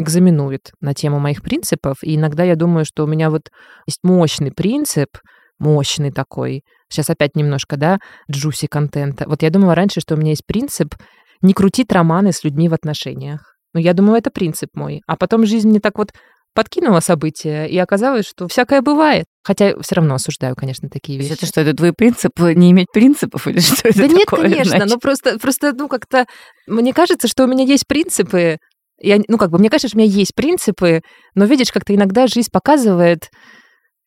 экзаменует 0.00 0.72
на 0.80 0.92
тему 0.92 1.20
моих 1.20 1.40
принципов, 1.40 1.98
и 2.02 2.16
иногда 2.16 2.42
я 2.42 2.56
думаю, 2.56 2.84
что 2.84 3.04
у 3.04 3.06
меня 3.06 3.30
вот 3.30 3.42
есть 3.86 4.00
мощный 4.02 4.50
принцип, 4.50 5.10
мощный 5.58 6.10
такой, 6.10 6.62
сейчас 6.88 7.10
опять 7.10 7.36
немножко, 7.36 7.76
да, 7.76 7.98
джуси 8.30 8.66
контента. 8.66 9.24
Вот 9.28 9.42
я 9.42 9.50
думала 9.50 9.74
раньше, 9.74 10.00
что 10.00 10.14
у 10.14 10.18
меня 10.18 10.30
есть 10.30 10.46
принцип 10.46 10.94
не 11.42 11.52
крутить 11.52 11.92
романы 11.92 12.32
с 12.32 12.44
людьми 12.44 12.68
в 12.68 12.74
отношениях. 12.74 13.54
Ну, 13.74 13.80
я 13.80 13.92
думала, 13.92 14.16
это 14.16 14.30
принцип 14.30 14.70
мой. 14.74 15.02
А 15.06 15.16
потом 15.16 15.46
жизнь 15.46 15.68
мне 15.68 15.80
так 15.80 15.98
вот 15.98 16.12
подкинула 16.54 17.00
события, 17.00 17.66
и 17.66 17.76
оказалось, 17.78 18.26
что 18.26 18.46
всякое 18.46 18.80
бывает. 18.80 19.26
Хотя 19.42 19.74
все 19.80 19.96
равно 19.96 20.14
осуждаю, 20.14 20.54
конечно, 20.54 20.88
такие 20.88 21.18
вещи. 21.18 21.32
это 21.32 21.46
что, 21.46 21.60
это 21.60 21.74
твой 21.74 21.92
принцип 21.92 22.38
не 22.38 22.70
иметь 22.70 22.86
принципов 22.92 23.46
или 23.48 23.58
что 23.60 23.88
это 23.88 23.98
Да 23.98 24.06
нет, 24.06 24.24
такое, 24.24 24.42
конечно, 24.42 24.70
значит? 24.70 24.88
но 24.88 24.98
просто, 24.98 25.38
просто, 25.38 25.72
ну, 25.72 25.88
как-то 25.88 26.26
мне 26.66 26.94
кажется, 26.94 27.26
что 27.28 27.44
у 27.44 27.46
меня 27.48 27.64
есть 27.64 27.86
принципы, 27.86 28.58
я, 29.00 29.18
ну, 29.28 29.36
как 29.36 29.50
бы, 29.50 29.58
мне 29.58 29.68
кажется, 29.68 29.88
что 29.88 29.98
у 29.98 30.00
меня 30.00 30.10
есть 30.10 30.34
принципы, 30.34 31.02
но, 31.34 31.44
видишь, 31.44 31.72
как-то 31.72 31.94
иногда 31.94 32.28
жизнь 32.28 32.50
показывает, 32.52 33.30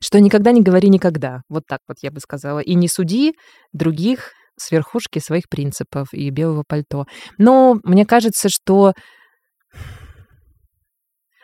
что 0.02 0.20
никогда 0.20 0.52
не 0.52 0.62
говори 0.62 0.90
никогда. 0.90 1.42
Вот 1.50 1.64
так 1.68 1.80
вот 1.88 1.98
я 2.02 2.12
бы 2.12 2.20
сказала. 2.20 2.60
И 2.60 2.76
не 2.76 2.88
суди 2.88 3.34
других 3.74 4.32
с 4.58 4.72
верхушки 4.72 5.20
своих 5.20 5.50
принципов 5.50 6.08
и 6.14 6.30
белого 6.30 6.64
пальто. 6.68 7.06
Но 7.38 7.80
мне 7.84 8.06
кажется, 8.06 8.50
что 8.50 8.94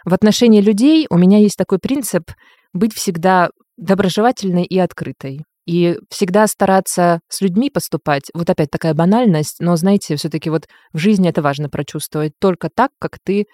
в 0.06 0.13
отношении 0.13 0.62
людей 0.62 1.08
у 1.10 1.18
меня 1.18 1.39
есть 1.39 1.58
такой 1.58 1.80
принцип 1.80 2.32
быть 2.74 2.94
всегда 2.94 3.50
доброжелательной 3.78 4.63
и 4.63 4.78
открытой. 4.80 5.42
И 5.66 5.98
всегда 6.10 6.46
стараться 6.48 7.22
с 7.30 7.39
людьми 7.39 7.70
поступать. 7.70 8.24
Вот 8.34 8.50
опять 8.50 8.70
такая 8.70 8.94
банальность, 8.94 9.58
но, 9.60 9.78
знаете, 9.78 10.18
все 10.18 10.30
таки 10.30 10.50
вот 10.50 10.68
в 10.92 10.98
жизни 10.98 11.30
это 11.30 11.42
важно 11.42 11.70
прочувствовать 11.70 12.34
только 12.39 12.70
так, 12.74 12.92
как 13.00 13.18
ты 13.24 13.46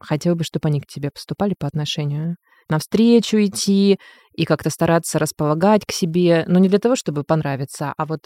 хотел 0.00 0.34
бы, 0.34 0.44
чтобы 0.44 0.68
они 0.68 0.80
к 0.80 0.86
тебе 0.86 1.10
поступали 1.10 1.54
по 1.58 1.66
отношению. 1.66 2.36
Навстречу 2.68 3.36
идти 3.38 3.98
и 4.34 4.44
как-то 4.44 4.70
стараться 4.70 5.18
располагать 5.18 5.84
к 5.84 5.92
себе, 5.92 6.44
но 6.46 6.58
не 6.58 6.68
для 6.68 6.78
того, 6.78 6.96
чтобы 6.96 7.24
понравиться, 7.24 7.92
а 7.96 8.06
вот, 8.06 8.20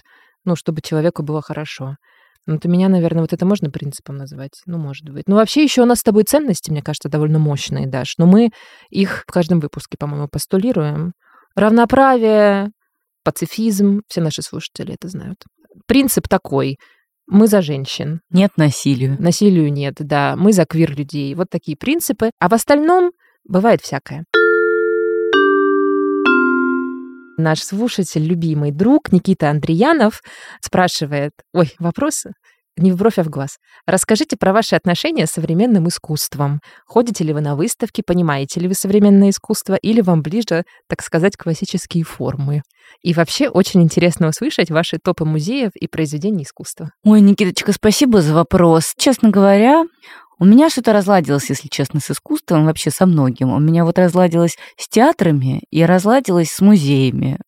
ну, 0.44 0.54
чтобы 0.54 0.80
человеку 0.80 1.22
было 1.22 1.42
хорошо. 1.42 1.96
Вот 2.46 2.64
у 2.64 2.68
меня, 2.68 2.88
наверное, 2.88 3.20
вот 3.22 3.32
это 3.34 3.44
можно 3.44 3.70
принципом 3.70 4.16
назвать. 4.16 4.62
Ну, 4.64 4.78
может 4.78 5.08
быть. 5.10 5.24
Ну, 5.26 5.36
вообще 5.36 5.62
еще 5.62 5.82
у 5.82 5.84
нас 5.84 6.00
с 6.00 6.02
тобой 6.02 6.24
ценности, 6.24 6.70
мне 6.70 6.82
кажется, 6.82 7.10
довольно 7.10 7.38
мощные, 7.38 7.86
Даш. 7.86 8.14
Но 8.16 8.26
мы 8.26 8.50
их 8.88 9.24
в 9.26 9.32
каждом 9.32 9.60
выпуске, 9.60 9.98
по-моему, 9.98 10.28
постулируем. 10.28 11.12
Равноправие, 11.54 12.70
пацифизм. 13.22 14.00
Все 14.08 14.22
наши 14.22 14.40
слушатели 14.40 14.94
это 14.94 15.08
знают. 15.08 15.36
Принцип 15.86 16.26
такой. 16.26 16.78
Мы 17.30 17.46
за 17.46 17.60
женщин. 17.60 18.22
Нет 18.30 18.52
насилию. 18.56 19.16
Насилию 19.18 19.70
нет, 19.70 19.96
да. 19.98 20.34
Мы 20.34 20.54
за 20.54 20.64
квир-людей. 20.64 21.34
Вот 21.34 21.50
такие 21.50 21.76
принципы. 21.76 22.30
А 22.38 22.48
в 22.48 22.54
остальном 22.54 23.12
бывает 23.44 23.82
всякое. 23.82 24.24
Наш 27.36 27.60
слушатель, 27.60 28.24
любимый 28.24 28.72
друг 28.72 29.12
Никита 29.12 29.50
Андреянов 29.50 30.22
спрашивает, 30.62 31.32
ой, 31.52 31.74
вопросы? 31.78 32.32
Не 32.78 32.92
в 32.92 32.96
бровь, 32.96 33.18
а 33.18 33.24
в 33.24 33.28
глаз. 33.28 33.58
Расскажите 33.86 34.36
про 34.36 34.52
ваши 34.52 34.76
отношения 34.76 35.26
с 35.26 35.30
современным 35.30 35.88
искусством. 35.88 36.60
Ходите 36.86 37.24
ли 37.24 37.32
вы 37.32 37.40
на 37.40 37.56
выставки, 37.56 38.02
понимаете 38.06 38.60
ли 38.60 38.68
вы 38.68 38.74
современное 38.74 39.30
искусство, 39.30 39.74
или 39.74 40.00
вам 40.00 40.22
ближе, 40.22 40.64
так 40.88 41.02
сказать, 41.02 41.36
классические 41.36 42.04
формы? 42.04 42.62
И 43.02 43.12
вообще 43.12 43.48
очень 43.48 43.82
интересно 43.82 44.28
услышать 44.28 44.70
ваши 44.70 44.98
топы 44.98 45.24
музеев 45.24 45.72
и 45.74 45.88
произведений 45.88 46.44
искусства. 46.44 46.90
Ой, 47.04 47.20
Никиточка, 47.20 47.72
спасибо 47.72 48.22
за 48.22 48.34
вопрос. 48.34 48.94
Честно 48.96 49.30
говоря, 49.30 49.84
у 50.40 50.44
меня 50.44 50.70
что-то 50.70 50.92
разладилось, 50.92 51.50
если 51.50 51.66
честно, 51.66 51.98
с 51.98 52.10
искусством, 52.10 52.64
вообще 52.64 52.90
со 52.90 53.06
многим. 53.06 53.52
У 53.52 53.58
меня 53.58 53.84
вот 53.84 53.98
разладилось 53.98 54.56
с 54.76 54.88
театрами 54.88 55.62
и 55.70 55.84
разладилось 55.84 56.52
с 56.52 56.60
музеями. 56.60 57.38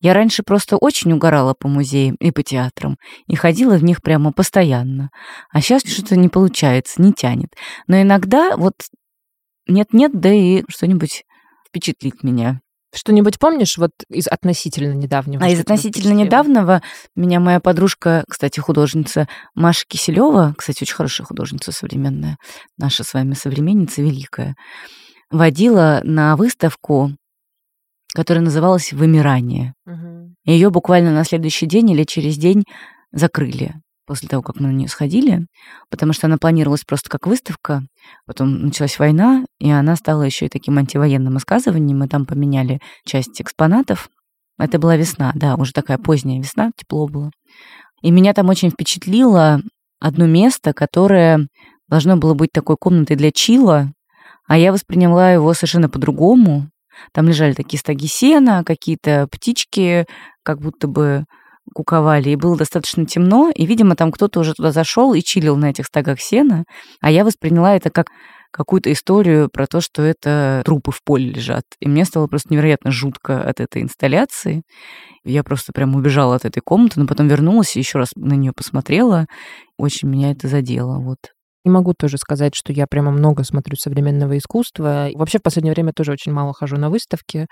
Я 0.00 0.14
раньше 0.14 0.42
просто 0.42 0.76
очень 0.76 1.12
угорала 1.12 1.54
по 1.54 1.68
музеям 1.68 2.16
и 2.20 2.30
по 2.30 2.42
театрам 2.42 2.96
и 3.26 3.36
ходила 3.36 3.76
в 3.76 3.84
них 3.84 4.02
прямо 4.02 4.32
постоянно. 4.32 5.10
А 5.52 5.60
сейчас 5.60 5.82
что-то 5.84 6.16
не 6.16 6.28
получается, 6.28 7.00
не 7.00 7.12
тянет. 7.12 7.54
Но 7.86 8.00
иногда 8.00 8.56
вот 8.56 8.74
нет-нет, 9.66 10.12
да 10.18 10.32
и 10.32 10.64
что-нибудь 10.68 11.24
впечатлит 11.68 12.22
меня. 12.22 12.60
Что-нибудь 12.94 13.40
помнишь 13.40 13.76
вот 13.76 13.90
из 14.08 14.28
относительно 14.28 14.92
недавнего? 14.92 15.44
А 15.44 15.48
из 15.48 15.58
относительно 15.58 16.12
недавнего 16.12 16.80
меня 17.16 17.40
моя 17.40 17.58
подружка, 17.58 18.24
кстати, 18.28 18.60
художница 18.60 19.28
Маша 19.54 19.84
Киселева, 19.88 20.54
кстати, 20.56 20.84
очень 20.84 20.94
хорошая 20.94 21.26
художница 21.26 21.72
современная, 21.72 22.36
наша 22.78 23.02
с 23.02 23.12
вами 23.12 23.34
современница 23.34 24.00
великая, 24.00 24.54
водила 25.30 26.00
на 26.04 26.36
выставку, 26.36 27.10
которая 28.14 28.44
называлась 28.44 28.92
«Вымирание». 28.92 29.74
Угу. 29.86 30.34
Ее 30.44 30.70
буквально 30.70 31.12
на 31.12 31.24
следующий 31.24 31.66
день 31.66 31.90
или 31.90 32.04
через 32.04 32.36
день 32.36 32.64
закрыли 33.12 33.74
после 34.06 34.28
того, 34.28 34.42
как 34.42 34.60
мы 34.60 34.68
на 34.68 34.72
нее 34.72 34.88
сходили, 34.88 35.46
потому 35.90 36.12
что 36.12 36.26
она 36.26 36.36
планировалась 36.36 36.84
просто 36.84 37.08
как 37.08 37.26
выставка, 37.26 37.82
потом 38.26 38.66
началась 38.66 38.98
война, 38.98 39.44
и 39.58 39.70
она 39.70 39.96
стала 39.96 40.22
еще 40.22 40.46
и 40.46 40.50
таким 40.50 40.78
антивоенным 40.78 41.34
высказыванием, 41.34 41.98
мы 41.98 42.08
там 42.08 42.26
поменяли 42.26 42.80
часть 43.06 43.40
экспонатов. 43.40 44.10
Это 44.58 44.78
была 44.78 44.96
весна, 44.96 45.32
да, 45.34 45.56
уже 45.56 45.72
такая 45.72 45.98
поздняя 45.98 46.38
весна, 46.38 46.70
тепло 46.76 47.08
было. 47.08 47.30
И 48.02 48.10
меня 48.10 48.34
там 48.34 48.48
очень 48.50 48.70
впечатлило 48.70 49.62
одно 50.00 50.26
место, 50.26 50.74
которое 50.74 51.48
должно 51.88 52.16
было 52.16 52.34
быть 52.34 52.50
такой 52.52 52.76
комнатой 52.76 53.16
для 53.16 53.32
чила, 53.32 53.92
а 54.46 54.58
я 54.58 54.72
восприняла 54.72 55.32
его 55.32 55.54
совершенно 55.54 55.88
по-другому. 55.88 56.68
Там 57.12 57.28
лежали 57.28 57.52
такие 57.52 57.78
стаги 57.78 58.06
сена, 58.06 58.64
какие-то 58.64 59.28
птички, 59.30 60.06
как 60.42 60.60
будто 60.60 60.88
бы 60.88 61.24
куковали, 61.74 62.30
и 62.30 62.36
было 62.36 62.56
достаточно 62.56 63.06
темно, 63.06 63.50
и, 63.54 63.66
видимо, 63.66 63.96
там 63.96 64.12
кто-то 64.12 64.40
уже 64.40 64.54
туда 64.54 64.70
зашел 64.70 65.14
и 65.14 65.22
чилил 65.22 65.56
на 65.56 65.70
этих 65.70 65.86
стагах 65.86 66.20
сена, 66.20 66.64
а 67.00 67.10
я 67.10 67.24
восприняла 67.24 67.74
это 67.74 67.90
как 67.90 68.08
какую-то 68.54 68.92
историю 68.92 69.48
про 69.52 69.66
то, 69.66 69.80
что 69.80 70.02
это 70.02 70.62
трупы 70.64 70.92
в 70.92 71.02
поле 71.02 71.28
лежат. 71.28 71.64
И 71.80 71.88
мне 71.88 72.04
стало 72.04 72.28
просто 72.28 72.52
невероятно 72.52 72.92
жутко 72.92 73.42
от 73.42 73.58
этой 73.58 73.82
инсталляции. 73.82 74.62
Я 75.24 75.42
просто 75.42 75.72
прям 75.72 75.96
убежала 75.96 76.36
от 76.36 76.44
этой 76.44 76.60
комнаты, 76.60 77.00
но 77.00 77.06
потом 77.06 77.26
вернулась 77.26 77.74
и 77.74 77.80
еще 77.80 77.98
раз 77.98 78.10
на 78.14 78.34
нее 78.34 78.52
посмотрела. 78.52 79.26
Очень 79.76 80.08
меня 80.08 80.30
это 80.30 80.46
задело. 80.46 81.00
Вот. 81.00 81.18
Не 81.64 81.70
могу 81.70 81.94
тоже 81.94 82.18
сказать, 82.18 82.54
что 82.54 82.72
я 82.72 82.86
прямо 82.86 83.10
много 83.10 83.42
смотрю 83.42 83.76
современного 83.76 84.36
искусства. 84.36 85.08
Вообще 85.14 85.38
в 85.38 85.42
последнее 85.42 85.72
время 85.72 85.92
тоже 85.92 86.12
очень 86.12 86.32
мало 86.32 86.52
хожу 86.52 86.76
на 86.76 86.90
выставки 86.90 87.46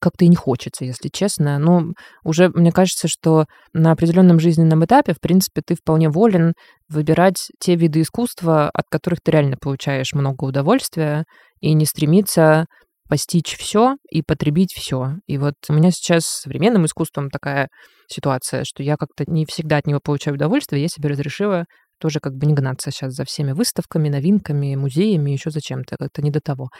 как-то 0.00 0.24
и 0.24 0.28
не 0.28 0.36
хочется, 0.36 0.84
если 0.84 1.08
честно. 1.08 1.58
Но 1.58 1.92
уже 2.24 2.48
мне 2.48 2.72
кажется, 2.72 3.06
что 3.06 3.46
на 3.72 3.92
определенном 3.92 4.40
жизненном 4.40 4.84
этапе, 4.84 5.14
в 5.14 5.20
принципе, 5.20 5.62
ты 5.64 5.76
вполне 5.76 6.10
волен 6.10 6.54
выбирать 6.88 7.50
те 7.60 7.76
виды 7.76 8.00
искусства, 8.00 8.68
от 8.68 8.86
которых 8.90 9.20
ты 9.22 9.30
реально 9.30 9.56
получаешь 9.60 10.12
много 10.12 10.44
удовольствия, 10.44 11.24
и 11.60 11.72
не 11.74 11.86
стремиться 11.86 12.66
постичь 13.08 13.56
все 13.56 13.96
и 14.10 14.22
потребить 14.22 14.72
все. 14.72 15.16
И 15.26 15.38
вот 15.38 15.54
у 15.68 15.72
меня 15.72 15.90
сейчас 15.90 16.24
с 16.24 16.40
современным 16.42 16.86
искусством 16.86 17.30
такая 17.30 17.68
ситуация, 18.08 18.64
что 18.64 18.82
я 18.82 18.96
как-то 18.96 19.24
не 19.30 19.46
всегда 19.46 19.76
от 19.76 19.86
него 19.86 20.00
получаю 20.02 20.34
удовольствие, 20.36 20.82
я 20.82 20.88
себе 20.88 21.10
разрешила 21.10 21.66
тоже 22.02 22.18
как 22.18 22.34
бы 22.34 22.46
не 22.46 22.54
гнаться 22.54 22.90
сейчас 22.90 23.12
за 23.14 23.24
всеми 23.24 23.52
выставками, 23.52 24.08
новинками, 24.08 24.74
музеями, 24.74 25.30
еще 25.30 25.50
зачем-то, 25.50 25.96
как-то 25.96 26.20
не 26.20 26.32
до 26.32 26.40
того. 26.40 26.70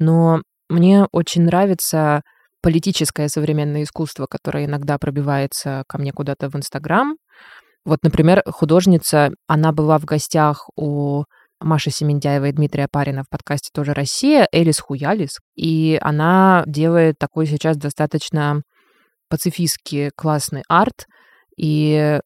Но 0.00 0.42
мне 0.68 1.06
очень 1.12 1.42
нравится 1.42 2.22
политическое 2.60 3.28
современное 3.28 3.84
искусство, 3.84 4.26
которое 4.28 4.64
иногда 4.64 4.98
пробивается 4.98 5.84
ко 5.86 5.98
мне 5.98 6.12
куда-то 6.12 6.50
в 6.50 6.56
Инстаграм. 6.56 7.14
Вот, 7.84 8.00
например, 8.02 8.42
художница, 8.46 9.30
она 9.46 9.70
была 9.70 9.98
в 9.98 10.04
гостях 10.06 10.68
у 10.74 11.22
Маши 11.60 11.90
Семендяева 11.90 12.46
и 12.46 12.52
Дмитрия 12.52 12.88
Парина 12.90 13.22
в 13.22 13.28
подкасте 13.28 13.70
«Тоже 13.72 13.94
Россия», 13.94 14.48
Элис 14.50 14.80
Хуялис, 14.80 15.38
и 15.54 15.98
она 16.00 16.64
делает 16.66 17.14
такой 17.18 17.46
сейчас 17.46 17.76
достаточно 17.76 18.62
пацифистский 19.28 20.10
классный 20.16 20.62
арт, 20.68 21.06
и 21.56 22.18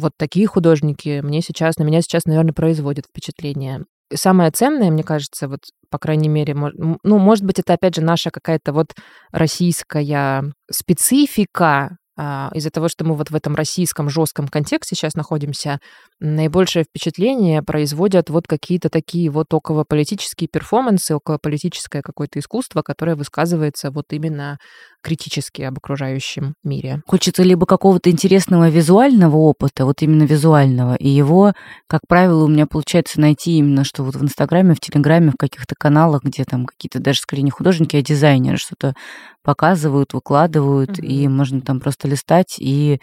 вот 0.00 0.12
такие 0.18 0.46
художники 0.46 1.20
мне 1.22 1.40
сейчас, 1.40 1.76
на 1.78 1.84
меня 1.84 2.02
сейчас, 2.02 2.24
наверное, 2.24 2.52
производят 2.52 3.06
впечатление. 3.06 3.84
Самое 4.12 4.50
ценное, 4.50 4.90
мне 4.90 5.04
кажется, 5.04 5.46
вот, 5.46 5.60
по 5.88 5.98
крайней 5.98 6.28
мере, 6.28 6.54
ну, 6.54 7.18
может 7.18 7.44
быть, 7.44 7.60
это, 7.60 7.74
опять 7.74 7.94
же, 7.94 8.02
наша 8.02 8.30
какая-то 8.30 8.72
вот 8.72 8.88
российская 9.30 10.52
специфика, 10.68 11.96
а, 12.22 12.50
из-за 12.52 12.70
того, 12.70 12.88
что 12.88 13.06
мы 13.06 13.14
вот 13.14 13.30
в 13.30 13.34
этом 13.34 13.54
российском 13.54 14.10
жестком 14.10 14.46
контексте 14.46 14.94
сейчас 14.94 15.14
находимся, 15.14 15.78
наибольшее 16.18 16.84
впечатление 16.84 17.62
производят 17.62 18.28
вот 18.28 18.46
какие-то 18.46 18.90
такие 18.90 19.30
вот 19.30 19.54
околополитические 19.54 20.46
перформансы, 20.52 21.14
околополитическое 21.14 22.02
какое-то 22.02 22.38
искусство, 22.40 22.82
которое 22.82 23.16
высказывается 23.16 23.90
вот 23.90 24.04
именно 24.10 24.58
критически 25.02 25.62
об 25.62 25.78
окружающем 25.78 26.54
мире. 26.62 27.02
Хочется 27.06 27.42
либо 27.42 27.66
какого-то 27.66 28.10
интересного 28.10 28.68
визуального 28.68 29.36
опыта, 29.36 29.84
вот 29.84 30.02
именно 30.02 30.24
визуального, 30.24 30.94
и 30.94 31.08
его, 31.08 31.52
как 31.86 32.02
правило, 32.08 32.44
у 32.44 32.48
меня 32.48 32.66
получается 32.66 33.20
найти 33.20 33.58
именно 33.58 33.84
что 33.84 34.02
вот 34.02 34.16
в 34.16 34.22
Инстаграме, 34.22 34.74
в 34.74 34.80
Телеграме, 34.80 35.30
в 35.30 35.36
каких-то 35.36 35.74
каналах, 35.78 36.22
где 36.24 36.44
там 36.44 36.66
какие-то 36.66 37.00
даже 37.00 37.20
скорее 37.20 37.42
не 37.42 37.50
художники, 37.50 37.96
а 37.96 38.02
дизайнеры 38.02 38.56
что-то 38.56 38.94
показывают, 39.42 40.12
выкладывают, 40.12 40.98
mm-hmm. 40.98 41.06
и 41.06 41.28
можно 41.28 41.60
там 41.60 41.80
просто 41.80 42.08
листать 42.08 42.56
и, 42.58 43.00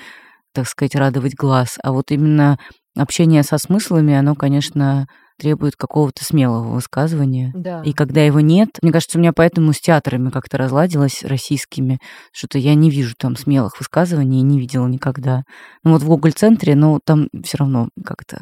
так 0.54 0.68
сказать, 0.68 0.96
радовать 0.96 1.36
глаз. 1.36 1.78
А 1.84 1.92
вот 1.92 2.12
именно 2.12 2.58
общение 2.96 3.44
со 3.44 3.58
смыслами, 3.58 4.14
оно, 4.14 4.36
конечно, 4.36 5.08
требует 5.38 5.76
какого-то 5.76 6.26
смелого 6.26 6.74
высказывания. 6.74 7.52
Да. 7.56 7.82
И 7.84 7.94
когда 7.94 8.22
его 8.22 8.40
нет, 8.40 8.70
мне 8.82 8.92
кажется, 8.92 9.18
у 9.18 9.22
меня 9.22 9.34
поэтому 9.34 9.72
с 9.72 9.80
театрами 9.80 10.30
как-то 10.30 10.58
разладилось 10.58 11.24
российскими, 11.24 12.00
что-то 12.32 12.58
я 12.58 12.74
не 12.74 12.90
вижу 12.90 13.14
там 13.18 13.36
смелых 13.36 13.78
высказываний, 13.80 14.42
не 14.42 14.60
видела 14.60 14.88
никогда. 14.88 15.44
Ну 15.84 15.92
вот 15.92 16.02
в 16.02 16.08
Google-центре, 16.08 16.76
но 16.76 17.00
там 17.06 17.28
все 17.44 17.58
равно 17.58 17.90
как-то 18.04 18.40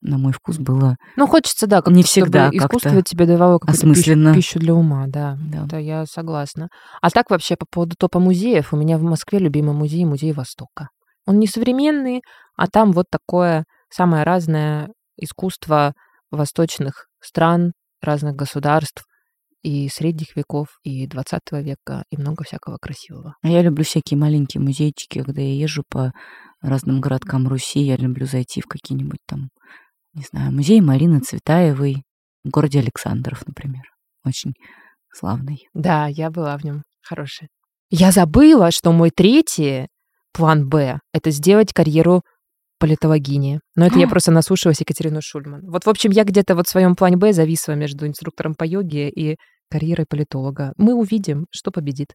на 0.00 0.18
мой 0.18 0.32
вкус 0.32 0.58
было. 0.58 0.96
Ну, 1.16 1.26
хочется, 1.26 1.66
да, 1.66 1.82
как 1.82 1.92
не 1.92 2.02
всегда 2.02 2.50
искусство 2.52 3.02
тебе 3.02 3.26
давало 3.26 3.58
какую-то 3.58 3.78
осмысленно. 3.78 4.34
Пищу, 4.34 4.54
пищу 4.54 4.60
для 4.60 4.74
ума, 4.74 5.06
да. 5.08 5.36
да. 5.40 5.64
Да, 5.64 5.78
я 5.78 6.06
согласна. 6.06 6.68
А 7.02 7.10
так 7.10 7.30
вообще 7.30 7.56
по 7.56 7.66
поводу 7.68 7.96
топа 7.98 8.20
музеев, 8.20 8.72
у 8.72 8.76
меня 8.76 8.96
в 8.98 9.02
Москве 9.02 9.38
любимый 9.38 9.74
музей, 9.74 10.04
музей 10.04 10.32
Востока. 10.32 10.88
Он 11.28 11.38
не 11.38 11.46
современный, 11.46 12.22
А 12.56 12.66
там 12.68 12.92
вот 12.92 13.04
такое 13.10 13.66
самое 13.90 14.24
разное 14.24 14.88
искусство 15.18 15.92
восточных 16.30 17.06
стран, 17.20 17.72
разных 18.00 18.34
государств, 18.34 19.04
и 19.62 19.90
средних 19.90 20.36
веков, 20.36 20.68
и 20.82 21.06
20 21.06 21.40
века, 21.52 22.04
и 22.10 22.16
много 22.16 22.44
всякого 22.44 22.78
красивого. 22.80 23.34
А 23.42 23.48
Я 23.48 23.60
люблю 23.60 23.84
всякие 23.84 24.18
маленькие 24.18 24.62
музейчики, 24.62 25.22
когда 25.22 25.42
я 25.42 25.54
езжу 25.54 25.82
по 25.90 26.12
разным 26.62 27.00
городкам 27.02 27.46
Руси, 27.46 27.80
я 27.80 27.96
люблю 27.96 28.24
зайти 28.24 28.62
в 28.62 28.66
какие-нибудь 28.66 29.20
там, 29.26 29.50
не 30.14 30.22
знаю, 30.22 30.50
музей 30.50 30.80
Марины 30.80 31.20
Цветаевой 31.20 32.04
в 32.42 32.48
городе 32.48 32.78
Александров, 32.78 33.46
например. 33.46 33.82
Очень 34.24 34.54
славный. 35.12 35.68
Да, 35.74 36.06
я 36.06 36.30
была 36.30 36.56
в 36.56 36.64
нем. 36.64 36.84
Хороший. 37.02 37.48
Я 37.90 38.12
забыла, 38.12 38.70
что 38.70 38.92
мой 38.92 39.10
третий 39.10 39.88
план 40.38 40.68
Б— 40.68 41.00
это 41.12 41.32
сделать 41.32 41.72
карьеру 41.72 42.22
политологини. 42.78 43.58
Но 43.74 43.86
это 43.86 43.98
я 43.98 44.06
просто 44.06 44.30
наслушалась 44.30 44.80
Екатерину 44.80 45.20
Шульман. 45.20 45.62
Вот, 45.68 45.84
в 45.84 45.88
общем, 45.88 46.12
я 46.12 46.22
где-то 46.22 46.54
вот 46.54 46.68
в 46.68 46.70
своем 46.70 46.94
плане 46.94 47.16
Б 47.16 47.32
зависла 47.32 47.72
между 47.72 48.06
инструктором 48.06 48.54
по 48.54 48.62
йоге 48.62 49.10
и 49.10 49.36
карьерой 49.68 50.06
политолога. 50.08 50.74
Мы 50.76 50.94
увидим, 50.94 51.46
что 51.50 51.72
победит. 51.72 52.10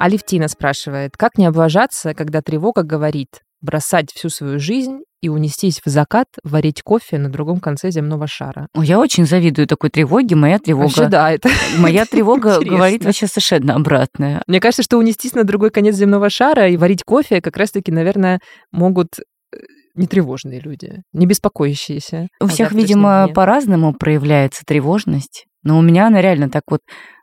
Алевтина 0.00 0.48
спрашивает, 0.48 1.18
как 1.18 1.36
не 1.36 1.44
облажаться, 1.44 2.14
когда 2.14 2.40
тревога 2.40 2.82
говорит 2.82 3.42
бросать 3.60 4.10
всю 4.10 4.30
свою 4.30 4.58
жизнь 4.58 5.00
и 5.20 5.28
унестись 5.28 5.82
в 5.84 5.90
закат, 5.90 6.26
варить 6.42 6.80
кофе 6.80 7.18
на 7.18 7.28
другом 7.28 7.60
конце 7.60 7.90
земного 7.90 8.26
шара. 8.26 8.68
Я 8.74 8.98
очень 8.98 9.26
завидую 9.26 9.66
такой 9.68 9.90
тревоге. 9.90 10.34
Моя 10.36 10.58
тревога... 10.58 10.84
Вообще, 10.84 11.08
да, 11.08 11.30
это 11.30 11.50
Моя 11.78 12.06
тревога 12.06 12.48
интересно. 12.54 12.76
говорит 12.76 13.04
вообще 13.04 13.26
совершенно 13.26 13.74
обратное. 13.74 14.42
Мне 14.46 14.58
кажется, 14.58 14.82
что 14.82 14.96
унестись 14.96 15.34
на 15.34 15.44
другой 15.44 15.68
конец 15.70 15.96
земного 15.96 16.30
шара 16.30 16.68
и 16.70 16.78
варить 16.78 17.04
кофе 17.04 17.42
как 17.42 17.58
раз-таки, 17.58 17.92
наверное, 17.92 18.40
могут 18.72 19.18
э, 19.18 19.58
нетревожные 19.94 20.60
люди, 20.60 21.02
не 21.12 21.26
беспокоящиеся. 21.26 22.28
У 22.40 22.46
всех, 22.46 22.72
видимо, 22.72 23.28
по-разному 23.34 23.92
проявляется 23.92 24.62
тревожность. 24.64 25.44
Но 25.62 25.78
у 25.78 25.82
меня 25.82 26.06
она 26.06 26.22
реально 26.22 26.48
так 26.48 26.62
вот 26.70 26.80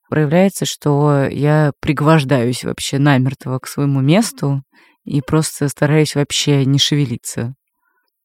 проявляется, 0.09 0.65
что 0.65 1.25
я 1.29 1.71
пригвождаюсь 1.79 2.63
вообще 2.63 2.99
намертво 2.99 3.59
к 3.59 3.67
своему 3.67 4.01
месту 4.01 4.63
и 5.03 5.21
просто 5.21 5.69
стараюсь 5.69 6.15
вообще 6.15 6.65
не 6.65 6.79
шевелиться. 6.79 7.55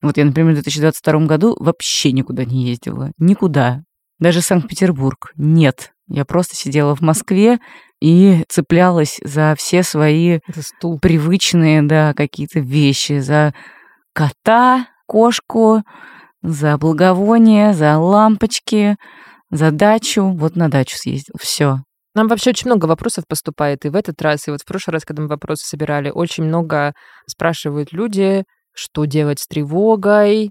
Вот 0.03 0.17
я, 0.17 0.25
например, 0.25 0.53
в 0.53 0.55
2022 0.55 1.27
году 1.27 1.57
вообще 1.61 2.13
никуда 2.13 2.45
не 2.45 2.67
ездила. 2.67 3.13
Никуда. 3.19 3.85
Даже 4.19 4.41
Санкт-Петербург. 4.41 5.33
Нет. 5.37 5.93
Я 6.09 6.25
просто 6.25 6.57
сидела 6.57 6.95
в 6.97 7.01
Москве 7.01 7.59
и 8.01 8.45
цеплялась 8.49 9.21
за 9.23 9.55
все 9.57 9.83
свои 9.85 10.41
стул. 10.59 10.99
привычные, 10.99 11.83
да, 11.83 12.15
какие-то 12.15 12.59
вещи. 12.59 13.21
За 13.21 13.55
кота, 14.13 14.89
кошку, 15.07 15.83
за 16.43 16.77
благовоние, 16.79 17.73
за 17.73 17.97
лампочки, 17.99 18.97
за 19.53 19.71
дачу. 19.71 20.33
Вот 20.33 20.57
на 20.57 20.69
дачу 20.69 20.97
съездил. 20.97 21.35
Все. 21.39 21.77
Нам 22.15 22.27
вообще 22.27 22.51
очень 22.51 22.69
много 22.69 22.87
вопросов 22.87 23.25
поступает 23.29 23.85
и 23.85 23.89
в 23.89 23.95
этот 23.95 24.21
раз, 24.21 24.49
и 24.49 24.51
вот 24.51 24.63
в 24.63 24.67
прошлый 24.67 24.93
раз, 24.95 25.05
когда 25.05 25.23
мы 25.23 25.29
вопросы 25.29 25.67
собирали, 25.67 26.11
очень 26.11 26.45
много 26.45 26.93
спрашивают 27.27 27.93
люди, 27.93 28.45
что 28.75 29.05
делать 29.05 29.39
с 29.39 29.47
тревогой, 29.47 30.51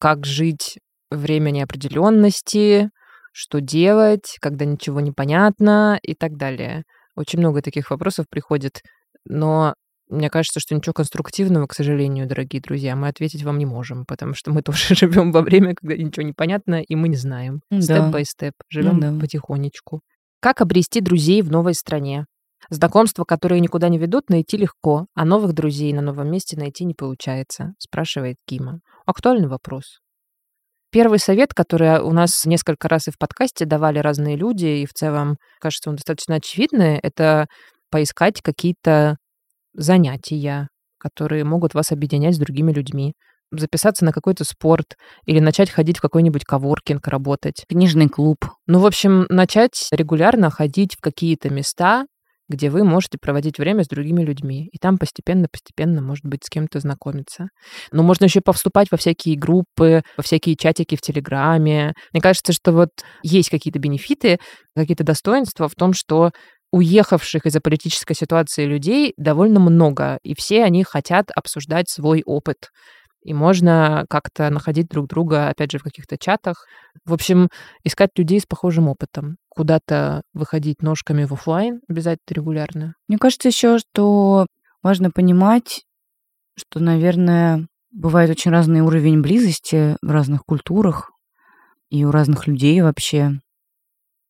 как 0.00 0.24
жить 0.24 0.78
время 1.10 1.50
неопределенности, 1.50 2.90
что 3.32 3.60
делать, 3.60 4.36
когда 4.40 4.64
ничего 4.64 5.00
не 5.00 5.12
понятно 5.12 5.98
и 6.02 6.14
так 6.14 6.36
далее. 6.36 6.82
Очень 7.14 7.38
много 7.40 7.62
таких 7.62 7.90
вопросов 7.90 8.26
приходит, 8.28 8.80
но 9.24 9.74
мне 10.08 10.30
кажется, 10.30 10.60
что 10.60 10.74
ничего 10.74 10.92
конструктивного, 10.92 11.66
к 11.66 11.74
сожалению, 11.74 12.26
дорогие 12.26 12.62
друзья, 12.62 12.94
мы 12.94 13.08
ответить 13.08 13.42
вам 13.42 13.58
не 13.58 13.66
можем, 13.66 14.04
потому 14.06 14.34
что 14.34 14.52
мы 14.52 14.62
тоже 14.62 14.94
живем 14.94 15.32
во 15.32 15.42
время, 15.42 15.74
когда 15.74 15.96
ничего 15.96 16.22
не 16.22 16.32
понятно, 16.32 16.82
и 16.82 16.94
мы 16.94 17.08
не 17.08 17.16
знаем. 17.16 17.60
Да. 17.70 17.80
Step-by-step. 17.80 18.54
Живем 18.68 19.00
да. 19.00 19.18
потихонечку. 19.18 20.00
Как 20.40 20.60
обрести 20.60 21.00
друзей 21.00 21.42
в 21.42 21.50
новой 21.50 21.74
стране? 21.74 22.26
Знакомства, 22.68 23.24
которые 23.24 23.60
никуда 23.60 23.88
не 23.88 23.98
ведут, 23.98 24.28
найти 24.28 24.56
легко, 24.56 25.06
а 25.14 25.24
новых 25.24 25.52
друзей 25.52 25.92
на 25.92 26.02
новом 26.02 26.30
месте 26.30 26.56
найти 26.56 26.84
не 26.84 26.94
получается, 26.94 27.74
спрашивает 27.78 28.36
Кима. 28.46 28.80
Актуальный 29.06 29.48
вопрос. 29.48 30.00
Первый 30.90 31.18
совет, 31.18 31.52
который 31.52 32.00
у 32.00 32.12
нас 32.12 32.44
несколько 32.44 32.88
раз 32.88 33.08
и 33.08 33.10
в 33.10 33.18
подкасте 33.18 33.66
давали 33.66 33.98
разные 33.98 34.36
люди, 34.36 34.66
и 34.66 34.86
в 34.86 34.92
целом, 34.94 35.36
кажется, 35.60 35.90
он 35.90 35.96
достаточно 35.96 36.36
очевидный, 36.36 36.98
это 36.98 37.46
поискать 37.90 38.40
какие-то 38.42 39.16
занятия, 39.76 40.68
которые 40.98 41.44
могут 41.44 41.74
вас 41.74 41.92
объединять 41.92 42.34
с 42.34 42.38
другими 42.38 42.72
людьми. 42.72 43.12
Записаться 43.52 44.04
на 44.04 44.12
какой-то 44.12 44.44
спорт 44.44 44.96
или 45.24 45.38
начать 45.38 45.70
ходить 45.70 45.98
в 45.98 46.00
какой-нибудь 46.00 46.44
коворкинг, 46.44 47.06
работать. 47.06 47.64
Книжный 47.68 48.08
клуб. 48.08 48.38
Ну, 48.66 48.80
в 48.80 48.86
общем, 48.86 49.26
начать 49.28 49.88
регулярно 49.92 50.50
ходить 50.50 50.96
в 50.96 51.00
какие-то 51.00 51.48
места, 51.48 52.06
где 52.48 52.70
вы 52.70 52.84
можете 52.84 53.18
проводить 53.20 53.58
время 53.58 53.84
с 53.84 53.88
другими 53.88 54.22
людьми. 54.22 54.68
И 54.72 54.78
там 54.78 54.98
постепенно-постепенно, 54.98 56.00
может 56.00 56.24
быть, 56.24 56.44
с 56.44 56.48
кем-то 56.48 56.80
знакомиться. 56.80 57.48
Но 57.92 58.02
можно 58.02 58.24
еще 58.24 58.40
повступать 58.40 58.88
во 58.90 58.96
всякие 58.96 59.36
группы, 59.36 60.02
во 60.16 60.22
всякие 60.22 60.56
чатики 60.56 60.96
в 60.96 61.00
Телеграме. 61.00 61.94
Мне 62.12 62.22
кажется, 62.22 62.52
что 62.52 62.72
вот 62.72 62.90
есть 63.22 63.50
какие-то 63.50 63.78
бенефиты, 63.78 64.38
какие-то 64.76 65.04
достоинства 65.04 65.68
в 65.68 65.74
том, 65.74 65.92
что 65.92 66.30
уехавших 66.72 67.46
из-за 67.46 67.60
политической 67.60 68.14
ситуации 68.14 68.64
людей 68.64 69.14
довольно 69.16 69.60
много, 69.60 70.18
и 70.22 70.34
все 70.34 70.64
они 70.64 70.84
хотят 70.84 71.30
обсуждать 71.34 71.88
свой 71.88 72.22
опыт. 72.24 72.70
И 73.22 73.34
можно 73.34 74.06
как-то 74.08 74.50
находить 74.50 74.88
друг 74.88 75.08
друга, 75.08 75.48
опять 75.48 75.72
же, 75.72 75.78
в 75.78 75.82
каких-то 75.82 76.16
чатах. 76.16 76.66
В 77.04 77.12
общем, 77.12 77.48
искать 77.82 78.10
людей 78.16 78.38
с 78.40 78.46
похожим 78.46 78.88
опытом. 78.88 79.36
Куда-то 79.48 80.22
выходить 80.32 80.80
ножками 80.80 81.24
в 81.24 81.32
офлайн 81.32 81.80
обязательно 81.88 82.34
регулярно. 82.34 82.94
Мне 83.08 83.18
кажется 83.18 83.48
еще, 83.48 83.78
что 83.78 84.46
важно 84.80 85.10
понимать, 85.10 85.82
что, 86.56 86.78
наверное, 86.78 87.66
бывает 87.90 88.30
очень 88.30 88.52
разный 88.52 88.82
уровень 88.82 89.22
близости 89.22 89.96
в 90.02 90.10
разных 90.10 90.44
культурах 90.44 91.10
и 91.90 92.04
у 92.04 92.12
разных 92.12 92.46
людей 92.46 92.80
вообще. 92.80 93.40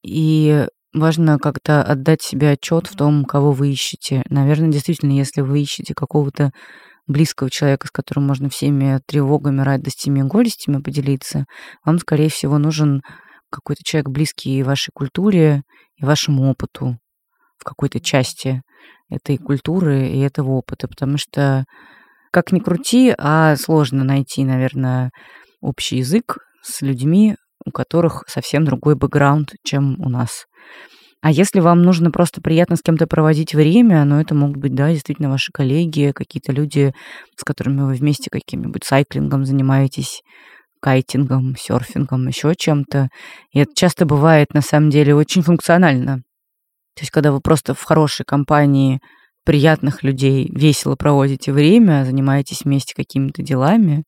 И 0.02 0.66
важно 0.98 1.38
как-то 1.38 1.82
отдать 1.82 2.22
себе 2.22 2.50
отчет 2.50 2.86
в 2.86 2.96
том, 2.96 3.24
кого 3.24 3.52
вы 3.52 3.70
ищете. 3.70 4.24
Наверное, 4.28 4.70
действительно, 4.70 5.12
если 5.12 5.40
вы 5.40 5.60
ищете 5.60 5.94
какого-то 5.94 6.50
близкого 7.06 7.50
человека, 7.50 7.86
с 7.86 7.90
которым 7.90 8.26
можно 8.26 8.48
всеми 8.48 9.00
тревогами, 9.06 9.60
радостями 9.60 10.20
и 10.20 10.24
горестями 10.24 10.82
поделиться, 10.82 11.44
вам, 11.84 11.98
скорее 11.98 12.28
всего, 12.30 12.58
нужен 12.58 13.02
какой-то 13.50 13.82
человек 13.84 14.08
близкий 14.08 14.62
вашей 14.62 14.90
культуре, 14.92 15.62
и 15.96 16.04
вашему 16.04 16.50
опыту 16.50 16.98
в 17.58 17.64
какой-то 17.64 18.00
части 18.00 18.62
этой 19.08 19.38
культуры 19.38 20.08
и 20.08 20.20
этого 20.20 20.52
опыта, 20.52 20.88
потому 20.88 21.16
что 21.16 21.64
как 22.32 22.52
ни 22.52 22.60
крути, 22.60 23.14
а 23.16 23.56
сложно 23.56 24.04
найти, 24.04 24.44
наверное, 24.44 25.10
общий 25.60 25.98
язык 25.98 26.38
с 26.62 26.82
людьми, 26.82 27.36
у 27.64 27.70
которых 27.70 28.24
совсем 28.26 28.64
другой 28.64 28.94
бэкграунд, 28.94 29.54
чем 29.64 29.98
у 30.00 30.08
нас. 30.08 30.44
А 31.22 31.30
если 31.30 31.60
вам 31.60 31.82
нужно 31.82 32.10
просто 32.10 32.40
приятно 32.40 32.76
с 32.76 32.82
кем-то 32.82 33.06
проводить 33.06 33.54
время, 33.54 34.04
ну, 34.04 34.20
это 34.20 34.34
могут 34.34 34.58
быть, 34.58 34.74
да, 34.74 34.92
действительно 34.92 35.30
ваши 35.30 35.50
коллеги, 35.52 36.12
какие-то 36.14 36.52
люди, 36.52 36.92
с 37.36 37.42
которыми 37.42 37.82
вы 37.82 37.94
вместе 37.94 38.30
каким-нибудь 38.30 38.84
сайклингом 38.84 39.44
занимаетесь, 39.44 40.22
кайтингом, 40.80 41.56
серфингом, 41.56 42.28
еще 42.28 42.54
чем-то. 42.56 43.08
И 43.52 43.58
это 43.58 43.72
часто 43.74 44.06
бывает, 44.06 44.54
на 44.54 44.60
самом 44.60 44.90
деле, 44.90 45.14
очень 45.14 45.42
функционально. 45.42 46.18
То 46.94 47.02
есть, 47.02 47.10
когда 47.10 47.32
вы 47.32 47.40
просто 47.40 47.74
в 47.74 47.82
хорошей 47.82 48.24
компании 48.24 49.00
приятных 49.44 50.02
людей 50.02 50.50
весело 50.54 50.96
проводите 50.96 51.52
время, 51.52 52.04
занимаетесь 52.04 52.64
вместе 52.64 52.94
какими-то 52.94 53.42
делами, 53.42 54.04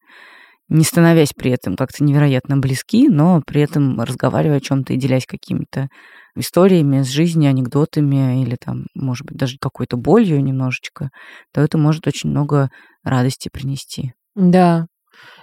не 0.68 0.84
становясь 0.84 1.32
при 1.32 1.50
этом 1.50 1.76
как-то 1.76 2.04
невероятно 2.04 2.58
близки, 2.58 3.08
но 3.08 3.40
при 3.46 3.62
этом 3.62 4.00
разговаривая 4.00 4.58
о 4.58 4.60
чем-то 4.60 4.92
и 4.92 4.96
делясь 4.96 5.26
какими-то 5.26 5.88
историями 6.36 7.02
с 7.02 7.08
жизни, 7.08 7.46
анекдотами 7.46 8.42
или 8.42 8.56
там, 8.62 8.86
может 8.94 9.26
быть, 9.26 9.36
даже 9.36 9.56
какой-то 9.60 9.96
болью 9.96 10.42
немножечко, 10.42 11.10
то 11.52 11.60
это 11.60 11.78
может 11.78 12.06
очень 12.06 12.30
много 12.30 12.70
радости 13.02 13.48
принести. 13.52 14.12
Да. 14.34 14.86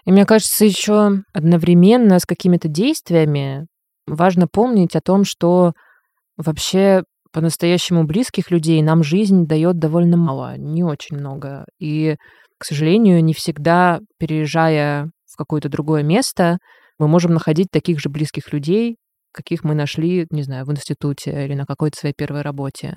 И 0.06 0.12
мне 0.12 0.26
кажется, 0.26 0.66
еще 0.66 1.22
одновременно 1.34 2.20
с 2.20 2.26
какими-то 2.26 2.68
действиями 2.68 3.68
важно 4.08 4.48
помнить 4.48 4.96
о 4.96 5.02
том, 5.02 5.24
что 5.26 5.74
вообще 6.38 7.04
по-настоящему 7.34 8.06
близких 8.06 8.50
людей 8.50 8.82
нам 8.82 9.04
жизнь 9.04 9.46
дает 9.46 9.78
довольно 9.78 10.16
мало, 10.16 10.58
не 10.58 10.84
очень 10.84 11.18
много. 11.18 11.66
И, 11.80 12.16
к 12.58 12.64
сожалению, 12.64 13.22
не 13.24 13.34
всегда, 13.34 14.00
переезжая 14.18 15.12
в 15.30 15.36
какое-то 15.36 15.68
другое 15.68 16.04
место, 16.04 16.60
мы 16.98 17.10
можем 17.10 17.34
находить 17.34 17.68
таких 17.72 18.00
же 18.00 18.10
близких 18.10 18.54
людей, 18.54 18.96
каких 19.36 19.64
мы 19.64 19.76
нашли, 19.76 20.26
не 20.30 20.44
знаю, 20.44 20.66
в 20.66 20.72
институте 20.72 21.46
или 21.46 21.54
на 21.54 21.66
какой-то 21.66 22.00
своей 22.00 22.16
первой 22.16 22.42
работе. 22.42 22.96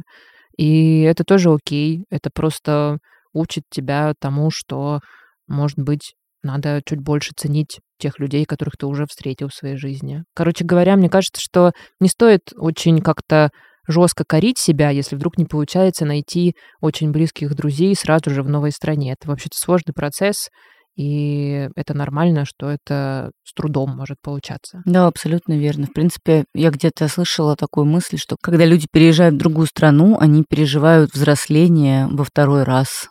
И 0.57 1.03
это 1.03 1.25
тоже 1.25 1.51
окей. 1.53 2.05
Это 2.11 2.31
просто 2.33 2.99
учит 3.33 3.65
тебя 3.71 4.15
тому, 4.21 4.51
что, 4.51 5.01
может 5.47 5.79
быть, 5.79 6.15
надо 6.43 6.81
чуть 6.87 7.01
больше 7.01 7.33
ценить 7.37 7.81
тех 7.99 8.19
людей, 8.19 8.45
которых 8.45 8.77
ты 8.77 8.87
уже 8.87 9.07
встретил 9.07 9.49
в 9.49 9.55
своей 9.55 9.77
жизни. 9.77 10.23
Короче 10.35 10.65
говоря, 10.65 10.97
мне 10.97 11.11
кажется, 11.11 11.41
что 11.43 11.73
не 12.01 12.09
стоит 12.09 12.53
очень 12.57 13.01
как-то 13.01 13.51
жестко 13.89 14.25
корить 14.25 14.59
себя, 14.59 14.91
если 14.91 15.17
вдруг 15.17 15.39
не 15.39 15.47
получается 15.47 16.05
найти 16.05 16.55
очень 16.81 17.11
близких 17.11 17.55
друзей 17.55 17.95
сразу 17.97 18.31
же 18.31 18.43
в 18.43 18.49
новой 18.49 18.71
стране. 18.71 19.13
Это 19.19 19.29
вообще-то 19.29 19.57
сложный 19.59 19.95
процесс, 19.95 20.49
и 20.99 21.69
это 21.77 21.95
нормально, 21.95 22.45
что 22.45 22.69
это 22.69 23.31
с 23.45 23.55
трудом 23.55 23.97
может 23.97 24.17
получаться. 24.21 24.83
Да, 24.85 25.07
абсолютно 25.07 25.57
верно. 25.57 25.87
В 25.87 25.93
принципе, 25.93 26.45
я 26.55 26.71
где-то 26.71 27.07
слышала 27.07 27.55
такую 27.55 27.87
мысль, 27.87 28.19
что 28.19 28.37
когда 28.43 28.65
люди 28.65 28.89
переезжают 28.91 29.37
в 29.37 29.39
другую 29.39 29.69
страну, 29.69 30.19
они 30.19 30.43
переживают 30.43 31.13
взросление 31.15 32.09
во 32.09 32.25
второй 32.25 32.65
раз, 32.65 33.09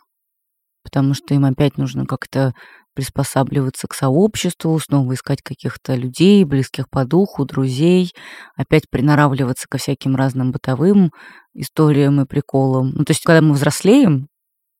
потому 0.84 1.14
что 1.14 1.32
им 1.32 1.46
опять 1.46 1.78
нужно 1.78 2.04
как-то 2.04 2.52
приспосабливаться 2.94 3.86
к 3.88 3.94
сообществу, 3.94 4.78
снова 4.78 5.14
искать 5.14 5.40
каких-то 5.40 5.94
людей, 5.94 6.44
близких 6.44 6.90
по 6.90 7.06
духу, 7.06 7.46
друзей, 7.46 8.12
опять 8.54 8.90
приноравливаться 8.90 9.66
ко 9.66 9.78
всяким 9.78 10.14
разным 10.14 10.52
бытовым 10.52 11.10
историям 11.54 12.20
и 12.20 12.26
приколам. 12.26 12.90
Ну, 12.90 13.04
то 13.06 13.12
есть, 13.12 13.22
когда 13.24 13.40
мы 13.40 13.54
взрослеем, 13.54 14.28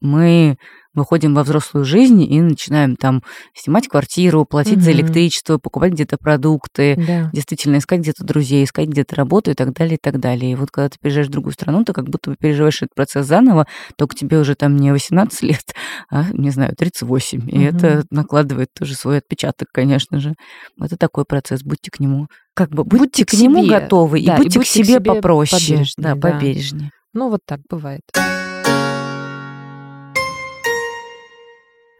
мы 0.00 0.56
выходим 0.98 1.34
во 1.34 1.44
взрослую 1.44 1.84
жизнь 1.84 2.22
и 2.22 2.40
начинаем 2.40 2.96
там 2.96 3.22
снимать 3.54 3.88
квартиру, 3.88 4.44
платить 4.44 4.78
угу. 4.78 4.82
за 4.82 4.92
электричество, 4.92 5.58
покупать 5.58 5.92
где-то 5.92 6.16
продукты, 6.18 6.96
да. 6.96 7.30
действительно 7.32 7.78
искать 7.78 8.00
где-то 8.00 8.24
друзей, 8.24 8.64
искать 8.64 8.88
где-то 8.88 9.14
работу 9.16 9.50
и 9.50 9.54
так 9.54 9.72
далее, 9.72 9.94
и 9.94 10.00
так 10.00 10.18
далее. 10.18 10.52
И 10.52 10.54
вот 10.56 10.70
когда 10.70 10.88
ты 10.88 10.98
переезжаешь 11.00 11.28
в 11.28 11.30
другую 11.30 11.52
страну, 11.52 11.84
ты 11.84 11.92
как 11.92 12.08
будто 12.08 12.30
бы 12.30 12.36
переживаешь 12.36 12.82
этот 12.82 12.94
процесс 12.94 13.26
заново, 13.26 13.66
только 13.96 14.16
тебе 14.16 14.38
уже 14.38 14.54
там 14.54 14.76
не 14.76 14.92
18 14.92 15.42
лет, 15.42 15.74
а, 16.10 16.26
не 16.32 16.50
знаю, 16.50 16.74
38. 16.76 17.48
И 17.48 17.58
угу. 17.58 17.64
это 17.64 18.04
накладывает 18.10 18.68
тоже 18.76 18.94
свой 18.94 19.18
отпечаток, 19.18 19.68
конечно 19.72 20.20
же. 20.20 20.34
Это 20.80 20.96
такой 20.96 21.24
процесс, 21.24 21.62
будьте 21.62 21.90
к 21.90 22.00
нему 22.00 22.26
как 22.54 22.70
бы 22.70 22.82
будьте, 22.82 22.98
будьте 22.98 23.24
к, 23.24 23.30
к 23.30 23.34
нему 23.34 23.62
себе. 23.62 23.78
готовы 23.78 24.20
да, 24.24 24.34
и, 24.34 24.38
будьте 24.38 24.56
и 24.56 24.58
будьте 24.58 24.60
к 24.60 24.64
себе, 24.66 24.82
к 24.82 24.86
себе 24.86 25.00
попроще, 25.00 25.62
побережнее, 25.62 25.94
да, 25.96 26.14
да, 26.16 26.20
побережнее. 26.20 26.90
Ну 27.14 27.30
вот 27.30 27.40
так 27.46 27.60
бывает. 27.70 28.02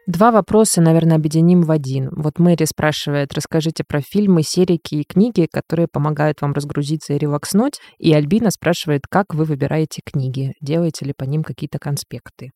Два 0.08 0.30
вопроса, 0.30 0.80
наверное, 0.80 1.16
объединим 1.16 1.60
в 1.60 1.70
один. 1.70 2.08
Вот 2.16 2.38
Мэри 2.38 2.64
спрашивает, 2.64 3.34
расскажите 3.34 3.84
про 3.86 4.00
фильмы, 4.00 4.42
серики 4.42 4.94
и 4.94 5.04
книги, 5.04 5.46
которые 5.52 5.86
помогают 5.86 6.40
вам 6.40 6.54
разгрузиться 6.54 7.12
и 7.12 7.18
релакснуть. 7.18 7.74
И 7.98 8.14
Альбина 8.14 8.50
спрашивает, 8.50 9.02
как 9.06 9.34
вы 9.34 9.44
выбираете 9.44 10.00
книги? 10.02 10.54
Делаете 10.62 11.04
ли 11.04 11.12
по 11.14 11.24
ним 11.24 11.42
какие-то 11.42 11.78
конспекты? 11.78 12.52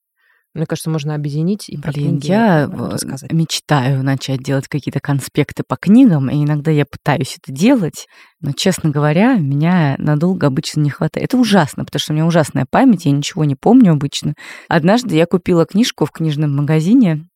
Мне 0.55 0.65
кажется, 0.65 0.89
можно 0.89 1.15
объединить 1.15 1.69
и 1.69 1.77
про 1.77 1.93
Блин, 1.93 2.21
книги 2.21 2.27
я 2.29 2.67
рассказать. 2.67 3.31
мечтаю 3.31 4.03
начать 4.03 4.43
делать 4.43 4.69
какие-то 4.69 5.01
конспекты 5.01 5.63
по 5.67 5.77
книгам, 5.77 6.31
и 6.31 6.43
иногда 6.45 6.71
я 6.71 6.87
пытаюсь 6.87 7.39
это 7.43 7.55
делать, 7.55 8.07
но, 8.41 8.53
честно 8.53 8.89
говоря, 8.89 9.37
меня 9.37 9.97
надолго 9.99 10.47
обычно 10.47 10.81
не 10.81 10.91
хватает. 10.91 11.27
Это 11.27 11.37
ужасно, 11.37 11.85
потому 11.85 12.01
что 12.01 12.13
у 12.13 12.17
меня 12.17 12.27
ужасная 12.27 12.67
память, 12.71 13.05
я 13.05 13.13
ничего 13.13 13.45
не 13.45 13.57
помню 13.57 13.93
обычно. 13.93 14.33
Однажды 14.69 15.17
я 15.17 15.27
купила 15.27 15.67
книжку 15.67 16.07
в 16.07 16.11
книжном 16.11 16.55
магазине, 16.55 17.27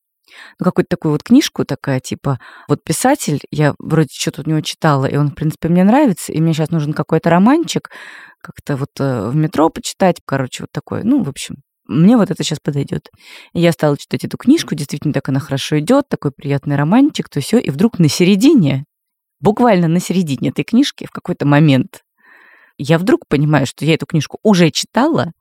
ну, 0.59 0.65
какую-то 0.65 0.89
такую 0.89 1.13
вот 1.13 1.23
книжку 1.23 1.65
такая, 1.65 2.01
типа, 2.01 2.39
вот 2.69 2.83
писатель, 2.85 3.41
я 3.51 3.75
вроде 3.79 4.09
что-то 4.13 4.43
у 4.45 4.49
него 4.49 4.61
читала, 4.61 5.07
и 5.07 5.17
он, 5.17 5.31
в 5.31 5.35
принципе, 5.35 5.69
мне 5.69 5.85
нравится, 5.85 6.33
и 6.33 6.41
мне 6.41 6.53
сейчас 6.53 6.71
нужен 6.71 6.93
какой-то 6.93 7.31
романчик, 7.31 7.91
как-то 8.41 8.77
вот 8.77 8.91
э, 9.01 9.29
в 9.29 9.37
метро 9.37 9.71
почитать, 9.71 10.21
короче, 10.25 10.65
вот 10.65 10.71
такой, 10.73 11.03
ну, 11.03 11.23
в 11.23 11.29
общем, 11.29 11.57
мне 11.89 12.17
вот 12.17 12.31
это 12.31 12.43
сейчас 12.43 12.59
подойдет. 12.61 13.11
И 13.53 13.61
я 13.61 13.73
стала 13.73 13.97
читать 13.97 14.25
эту 14.25 14.37
книжку, 14.37 14.75
действительно 14.75 15.15
так 15.15 15.29
она 15.29 15.41
хорошо 15.41 15.79
идет, 15.79 16.09
такой 16.09 16.33
приятный 16.33 16.77
романчик, 16.77 17.29
то 17.29 17.41
все, 17.41 17.59
и 17.59 17.71
вдруг 17.71 17.99
на 17.99 18.09
середине, 18.09 18.85
буквально 19.41 19.89
на 19.89 20.01
середине 20.01 20.51
этой 20.51 20.65
книжки, 20.65 21.07
в 21.07 21.11
какой-то 21.11 21.47
момент, 21.47 22.03
я 22.79 22.99
вдруг 22.99 23.27
понимаю, 23.29 23.67
что 23.67 23.85
я 23.85 23.95
эту 23.95 24.07
книжку 24.07 24.39
уже 24.43 24.71
читала, 24.71 25.33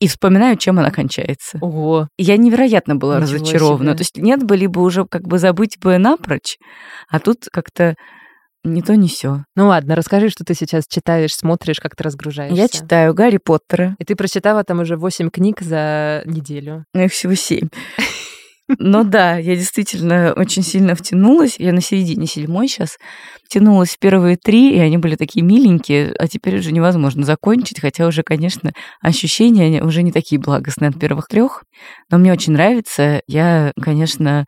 и 0.00 0.06
вспоминаю, 0.06 0.56
чем 0.56 0.78
она 0.78 0.90
кончается. 0.90 1.58
Ого. 1.60 2.08
Я 2.18 2.36
невероятно 2.36 2.96
была 2.96 3.20
Ничего 3.20 3.36
разочарована. 3.38 3.90
Себе. 3.90 3.96
То 3.96 4.00
есть 4.02 4.16
нет 4.16 4.42
бы 4.44 4.56
либо 4.56 4.80
уже 4.80 5.04
как 5.06 5.22
бы 5.22 5.38
забыть 5.38 5.78
бы 5.80 5.98
напрочь, 5.98 6.56
а 7.08 7.18
тут 7.18 7.46
как-то 7.50 7.94
не 8.64 8.82
то, 8.82 8.96
не 8.96 9.08
все. 9.08 9.44
Ну 9.56 9.68
ладно, 9.68 9.94
расскажи, 9.94 10.28
что 10.28 10.44
ты 10.44 10.54
сейчас 10.54 10.84
читаешь, 10.88 11.34
смотришь, 11.34 11.80
как 11.80 11.96
ты 11.96 12.04
разгружаешься. 12.04 12.56
Я 12.56 12.68
читаю 12.68 13.14
Гарри 13.14 13.38
Поттера. 13.42 13.96
И 13.98 14.04
ты 14.04 14.14
прочитала 14.16 14.64
там 14.64 14.80
уже 14.80 14.96
8 14.96 15.30
книг 15.30 15.60
за 15.60 16.22
неделю. 16.26 16.84
Ну, 16.92 17.04
их 17.04 17.12
всего 17.12 17.34
7. 17.34 17.68
Но 18.78 19.04
да, 19.04 19.38
я 19.38 19.56
действительно 19.56 20.34
очень 20.36 20.62
сильно 20.62 20.94
втянулась. 20.94 21.56
Я 21.58 21.72
на 21.72 21.80
середине 21.80 22.26
седьмой 22.26 22.68
сейчас. 22.68 22.98
Втянулась 23.48 23.94
в 23.94 23.98
первые 23.98 24.36
три, 24.36 24.76
и 24.76 24.78
они 24.78 24.98
были 24.98 25.16
такие 25.16 25.42
миленькие, 25.42 26.12
а 26.18 26.28
теперь 26.28 26.58
уже 26.58 26.70
невозможно 26.70 27.24
закончить, 27.24 27.80
хотя 27.80 28.06
уже, 28.06 28.22
конечно, 28.22 28.72
ощущения 29.00 29.82
уже 29.82 30.02
не 30.02 30.12
такие 30.12 30.38
благостные 30.38 30.90
от 30.90 31.00
первых 31.00 31.28
трех. 31.28 31.64
Но 32.10 32.18
мне 32.18 32.30
очень 32.30 32.52
нравится. 32.52 33.22
Я, 33.26 33.72
конечно, 33.80 34.44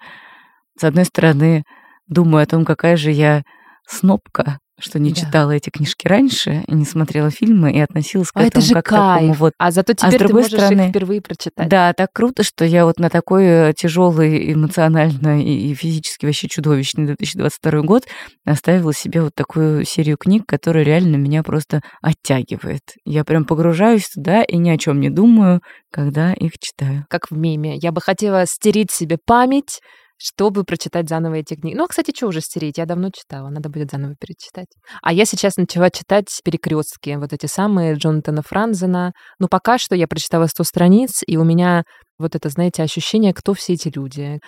с 0.79 0.85
одной 0.85 1.07
стороны, 1.07 1.65
думаю 2.09 2.43
о 2.43 2.47
том, 2.47 2.67
какая 2.67 2.99
же 2.99 3.11
я 3.11 3.43
снопка, 3.89 4.59
что 4.81 4.99
не 4.99 5.11
да. 5.11 5.21
читала 5.21 5.51
эти 5.53 5.71
книжки 5.71 6.07
раньше, 6.07 6.65
не 6.69 6.85
смотрела 6.85 7.31
фильмы, 7.31 7.73
и 7.73 7.81
относилась 7.81 8.31
к 8.31 8.37
а 8.37 8.43
этому 8.43 8.49
это 8.49 8.61
же 8.61 8.75
как 8.75 8.85
кайф. 8.85 8.99
к 8.99 9.15
такому 9.15 9.33
вот. 9.35 9.53
А 9.59 9.71
зато 9.71 9.93
теперь 9.93 10.09
а 10.09 10.13
с 10.13 10.19
другой 10.19 10.45
ты 10.45 10.51
можешь 10.51 10.67
стороны, 10.67 10.83
их 10.83 10.91
впервые 10.91 11.21
прочитать. 11.21 11.69
Да, 11.69 11.93
так 11.93 12.13
круто, 12.13 12.43
что 12.43 12.65
я 12.65 12.85
вот 12.85 12.99
на 12.99 13.11
такой 13.11 13.45
э, 13.45 13.73
тяжелый 13.77 14.53
эмоционально 14.53 15.43
и, 15.43 15.71
и 15.71 15.75
физически 15.75 16.27
вообще 16.27 16.49
чудовищный 16.49 17.07
2022 17.07 17.81
год 17.83 18.05
оставила 18.45 18.93
себе 18.93 19.23
вот 19.23 19.35
такую 19.35 19.85
серию 19.85 20.17
книг, 20.17 20.45
которая 20.47 20.85
реально 20.85 21.17
меня 21.17 21.43
просто 21.43 21.81
оттягивает. 22.03 22.83
Я 23.05 23.25
прям 23.25 23.45
погружаюсь 23.45 24.09
туда 24.09 24.43
и 24.43 24.57
ни 24.57 24.71
о 24.71 24.79
чем 24.79 25.01
не 25.01 25.11
думаю, 25.11 25.61
когда 25.93 26.33
их 26.33 26.53
читаю. 26.59 27.07
Как 27.09 27.31
в 27.31 27.37
меме. 27.37 27.77
Я 27.77 27.93
бы 27.93 28.01
хотела 28.01 28.47
стереть 28.47 28.91
себе 28.91 29.19
память, 29.25 29.81
чтобы 30.23 30.65
прочитать 30.65 31.09
заново 31.09 31.37
эти 31.37 31.55
книги. 31.55 31.75
Ну, 31.75 31.85
а, 31.85 31.89
кстати, 31.89 32.13
что 32.15 32.27
уже 32.27 32.43
стереть? 32.43 32.77
Я 32.77 32.85
давно 32.85 33.11
читала, 33.11 33.49
надо 33.49 33.71
будет 33.71 33.91
заново 33.91 34.15
перечитать. 34.21 34.69
А 35.03 35.15
я 35.15 35.25
сейчас 35.25 35.57
начала 35.57 35.89
читать 35.91 36.29
перекрестки, 36.45 37.17
вот 37.17 37.33
эти 37.33 37.47
самые 37.47 37.95
Джонатана 37.95 38.43
Франзена. 38.43 39.13
Ну, 39.39 39.49
пока 39.49 39.79
что 39.79 39.97
я 39.97 40.07
прочитала 40.07 40.47
100 40.47 40.65
страниц, 40.65 41.23
и 41.27 41.39
у 41.39 41.45
меня 41.45 41.85
вот 42.19 42.35
это, 42.35 42.51
знаете, 42.51 42.83
ощущение, 42.83 43.33
кто 43.33 43.55
все 43.55 43.73
эти 43.73 43.91
люди 43.95 44.41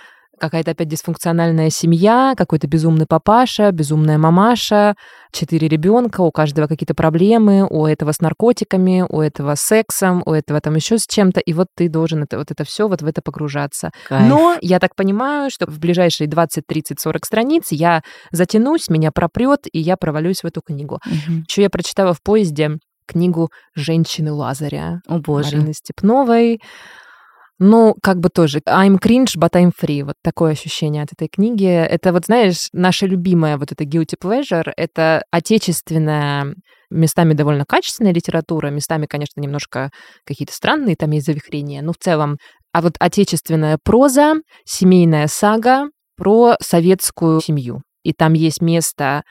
какая-то 0.43 0.73
опять 0.73 0.89
дисфункциональная 0.89 1.71
семья, 1.71 2.35
какой-то 2.37 2.67
безумный 2.67 3.07
папаша, 3.07 3.71
безумная 3.71 4.19
мамаша, 4.19 4.97
четыре 5.31 5.69
ребенка, 5.69 6.21
у 6.23 6.33
каждого 6.33 6.67
какие-то 6.67 6.95
проблемы, 6.95 7.65
у 7.71 7.87
этого 7.87 8.11
с 8.11 8.21
наркотиками, 8.21 9.07
у 9.09 9.21
этого 9.21 9.55
с 9.55 9.61
сексом, 9.61 10.21
у 10.27 10.33
этого 10.33 10.61
там 10.61 10.75
еще 10.75 10.99
с 10.99 11.07
чем-то, 11.07 11.39
и 11.39 11.53
вот 11.53 11.69
ты 11.77 11.89
должен 11.89 12.25
это, 12.25 12.39
вот 12.39 12.51
это 12.51 12.65
все 12.65 12.89
вот 12.89 13.03
в 13.03 13.07
это 13.07 13.23
погружаться. 13.23 13.93
Кайф. 14.09 14.29
Но 14.29 14.57
я 14.61 14.81
так 14.81 14.97
понимаю, 14.97 15.49
что 15.49 15.67
в 15.67 15.79
ближайшие 15.79 16.27
20, 16.27 16.67
30, 16.67 17.01
40 17.01 17.25
страниц 17.25 17.69
я 17.71 18.03
затянусь, 18.33 18.89
меня 18.89 19.13
пропрет, 19.13 19.61
и 19.73 19.79
я 19.79 19.97
провалюсь 19.97 20.43
в 20.43 20.47
эту 20.47 20.61
книгу. 20.61 20.97
Угу. 21.07 21.45
Еще 21.49 21.63
я 21.63 21.71
прочитала 21.71 22.15
в 22.15 22.21
поезде 22.21 22.79
книгу 23.07 23.51
«Женщины 23.77 24.33
Лазаря» 24.33 25.01
О, 25.07 25.19
боже. 25.19 25.57
Марины 25.57 25.73
Степновой. 25.73 26.61
Ну, 27.65 27.95
как 28.03 28.19
бы 28.19 28.29
тоже. 28.29 28.59
I'm 28.67 28.99
cringe, 28.99 29.39
but 29.39 29.53
I'm 29.53 29.71
free. 29.71 30.03
Вот 30.03 30.17
такое 30.21 30.51
ощущение 30.51 31.05
от 31.05 31.13
этой 31.13 31.29
книги. 31.29 31.65
Это 31.65 32.13
вот, 32.13 32.27
знаешь, 32.27 32.67
наша 32.73 33.07
любимая 33.07 33.57
вот 33.57 33.71
эта 33.71 33.85
guilty 33.85 34.17
pleasure. 34.21 34.73
Это 34.77 35.23
отечественная 35.31 36.57
местами 36.91 37.35
довольно 37.35 37.65
качественная 37.65 38.13
литература, 38.13 38.71
местами, 38.71 39.07
конечно, 39.07 39.41
немножко 39.41 39.91
какие-то 40.27 40.53
странные, 40.53 40.97
там 40.97 41.13
есть 41.13 41.27
завихрения, 41.27 41.83
но 41.83 41.93
в 41.93 41.99
целом. 41.99 42.37
А 42.73 42.83
вот 42.83 42.95
отечественная 42.99 43.79
проза, 43.81 44.35
семейная 44.65 45.29
сага 45.29 45.85
про 46.17 46.57
советскую 46.61 47.41
семью. 47.41 47.83
И 48.03 48.13
там 48.13 48.33
есть 48.33 48.61
место 48.61 49.23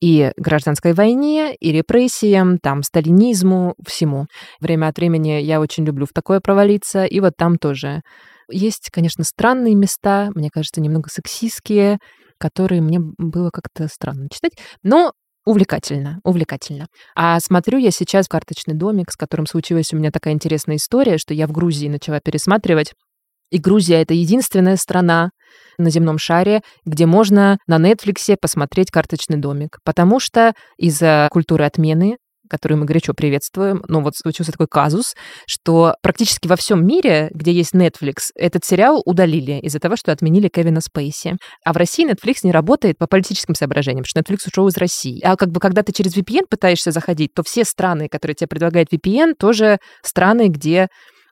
и 0.00 0.32
гражданской 0.36 0.92
войне, 0.92 1.54
и 1.54 1.72
репрессиям, 1.72 2.58
там, 2.58 2.82
сталинизму, 2.82 3.74
всему. 3.86 4.26
Время 4.60 4.88
от 4.88 4.96
времени 4.98 5.40
я 5.40 5.60
очень 5.60 5.84
люблю 5.84 6.06
в 6.06 6.12
такое 6.12 6.40
провалиться, 6.40 7.04
и 7.04 7.20
вот 7.20 7.32
там 7.36 7.56
тоже. 7.56 8.02
Есть, 8.50 8.90
конечно, 8.90 9.24
странные 9.24 9.74
места, 9.74 10.30
мне 10.34 10.50
кажется, 10.52 10.80
немного 10.80 11.08
сексистские, 11.10 11.98
которые 12.38 12.80
мне 12.80 13.00
было 13.18 13.50
как-то 13.50 13.88
странно 13.88 14.28
читать, 14.30 14.52
но 14.82 15.12
Увлекательно, 15.48 16.20
увлекательно. 16.24 16.88
А 17.16 17.40
смотрю 17.40 17.78
я 17.78 17.90
сейчас 17.90 18.28
«Карточный 18.28 18.74
домик», 18.74 19.10
с 19.10 19.16
которым 19.16 19.46
случилась 19.46 19.94
у 19.94 19.96
меня 19.96 20.10
такая 20.10 20.34
интересная 20.34 20.76
история, 20.76 21.16
что 21.16 21.32
я 21.32 21.46
в 21.46 21.52
Грузии 21.52 21.88
начала 21.88 22.20
пересматривать. 22.20 22.92
И 23.50 23.56
Грузия— 23.56 23.94
это 24.02 24.12
единственная 24.12 24.76
страна 24.76 25.30
на 25.78 25.90
земном 25.90 26.18
шаре, 26.18 26.62
где 26.84 27.06
можно 27.06 27.58
на 27.66 27.78
Нетфликсе 27.78 28.36
посмотреть 28.40 28.90
«Карточный 28.90 29.38
домик». 29.38 29.78
Потому 29.84 30.20
что 30.20 30.54
из-за 30.76 31.28
культуры 31.30 31.64
отмены 31.64 32.16
которую 32.48 32.78
мы 32.78 32.86
горячо 32.86 33.14
приветствуем, 33.14 33.84
но 33.88 34.00
вот 34.00 34.16
случился 34.16 34.52
такой 34.52 34.66
казус, 34.66 35.14
что 35.46 35.94
практически 36.02 36.48
во 36.48 36.56
всем 36.56 36.84
мире, 36.84 37.30
где 37.32 37.52
есть 37.52 37.74
Netflix, 37.74 38.30
этот 38.34 38.64
сериал 38.64 39.02
удалили 39.04 39.60
из-за 39.60 39.78
того, 39.78 39.96
что 39.96 40.10
отменили 40.10 40.48
Кевина 40.48 40.80
Спейси. 40.80 41.36
А 41.64 41.72
в 41.72 41.76
России 41.76 42.10
Netflix 42.10 42.38
не 42.42 42.52
работает 42.52 42.98
по 42.98 43.06
политическим 43.06 43.54
соображениям, 43.54 44.04
потому 44.04 44.24
что 44.24 44.32
Netflix 44.32 44.50
ушел 44.50 44.68
из 44.68 44.76
России. 44.76 45.20
А 45.22 45.36
как 45.36 45.50
бы 45.50 45.60
когда 45.60 45.82
ты 45.82 45.92
через 45.92 46.16
VPN 46.16 46.46
пытаешься 46.48 46.90
заходить, 46.90 47.34
то 47.34 47.42
все 47.42 47.64
страны, 47.64 48.08
которые 48.08 48.34
тебе 48.34 48.48
предлагают 48.48 48.92
VPN, 48.92 49.34
тоже 49.38 49.78
страны, 50.02 50.48
где 50.48 50.88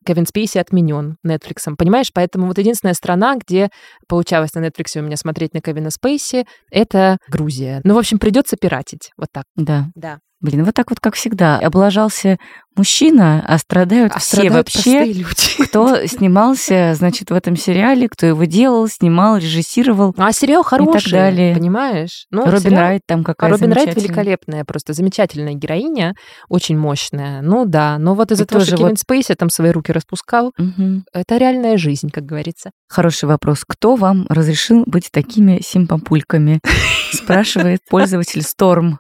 Кевин 0.07 0.27
Спейси 0.27 0.59
отменен 0.59 1.17
Netflix. 1.27 1.75
Понимаешь? 1.77 2.11
Поэтому 2.15 2.47
вот 2.47 2.59
единственная 2.59 2.95
страна, 2.95 3.37
где 3.37 3.69
получалось 4.09 4.55
на 4.55 4.67
Netflix 4.67 4.99
у 4.99 5.03
меня 5.03 5.17
смотреть 5.17 5.53
на 5.55 5.61
Кевина 5.61 5.91
Спейси, 5.91 6.47
это 6.71 7.19
Грузия. 7.29 7.81
Ну, 7.85 7.95
в 7.95 7.99
общем, 7.99 8.19
придется 8.19 8.57
пиратить. 8.57 9.11
Вот 9.17 9.29
так. 9.33 9.45
Да. 9.57 9.91
Да. 9.95 10.21
Блин, 10.41 10.65
вот 10.65 10.75
так 10.75 10.91
вот, 10.91 11.01
как 11.01 11.15
всегда, 11.15 11.59
облажался 11.59 12.37
мужчина, 12.77 13.43
а 13.49 13.57
страдают 13.57 14.13
А 14.15 14.19
все 14.19 14.37
страдают 14.37 14.55
вообще, 14.75 15.05
люди. 15.07 15.25
кто 15.65 16.07
снимался, 16.07 16.93
значит, 16.95 17.31
в 17.31 17.35
этом 17.35 17.57
сериале, 17.57 18.07
кто 18.07 18.27
его 18.27 18.45
делал, 18.45 18.87
снимал, 18.87 19.39
режиссировал. 19.39 20.15
А 20.19 20.31
сериал 20.33 20.63
хороший, 20.63 21.11
далее. 21.11 21.55
понимаешь? 21.55 22.27
Ну, 22.31 22.45
Робин 22.45 22.61
сериал- 22.61 22.81
Райт 22.81 23.03
там 23.07 23.21
А 23.23 23.25
какая 23.25 23.51
Робин 23.51 23.73
Райт 23.73 23.97
великолепная, 23.97 24.67
просто 24.67 24.93
замечательная 24.93 25.55
героиня, 25.55 26.15
очень 26.51 26.77
мощная. 26.77 27.41
Ну 27.41 27.65
да, 27.65 27.97
но 27.99 28.15
вот 28.15 28.31
из-за 28.31 28.45
И 28.45 28.47
того, 28.47 28.63
что 28.63 28.77
Кевин 28.77 28.91
вот- 28.91 28.99
Спейси 28.99 29.35
там 29.37 29.49
свои 29.49 29.71
руки 29.71 29.91
распускал, 29.91 30.53
Мгм. 30.59 31.05
это 31.15 31.39
реальная 31.39 31.79
жизнь, 31.79 32.11
как 32.11 32.25
говорится. 32.27 32.73
Хороший 32.91 33.25
вопрос. 33.25 33.65
Кто 33.67 33.97
вам 33.97 34.27
разрешил 34.29 34.83
быть 34.87 35.09
такими 35.11 35.63
симпампульками? 35.65 36.61
Спрашивает 37.13 37.81
пользователь 37.89 38.43
Storm. 38.43 38.97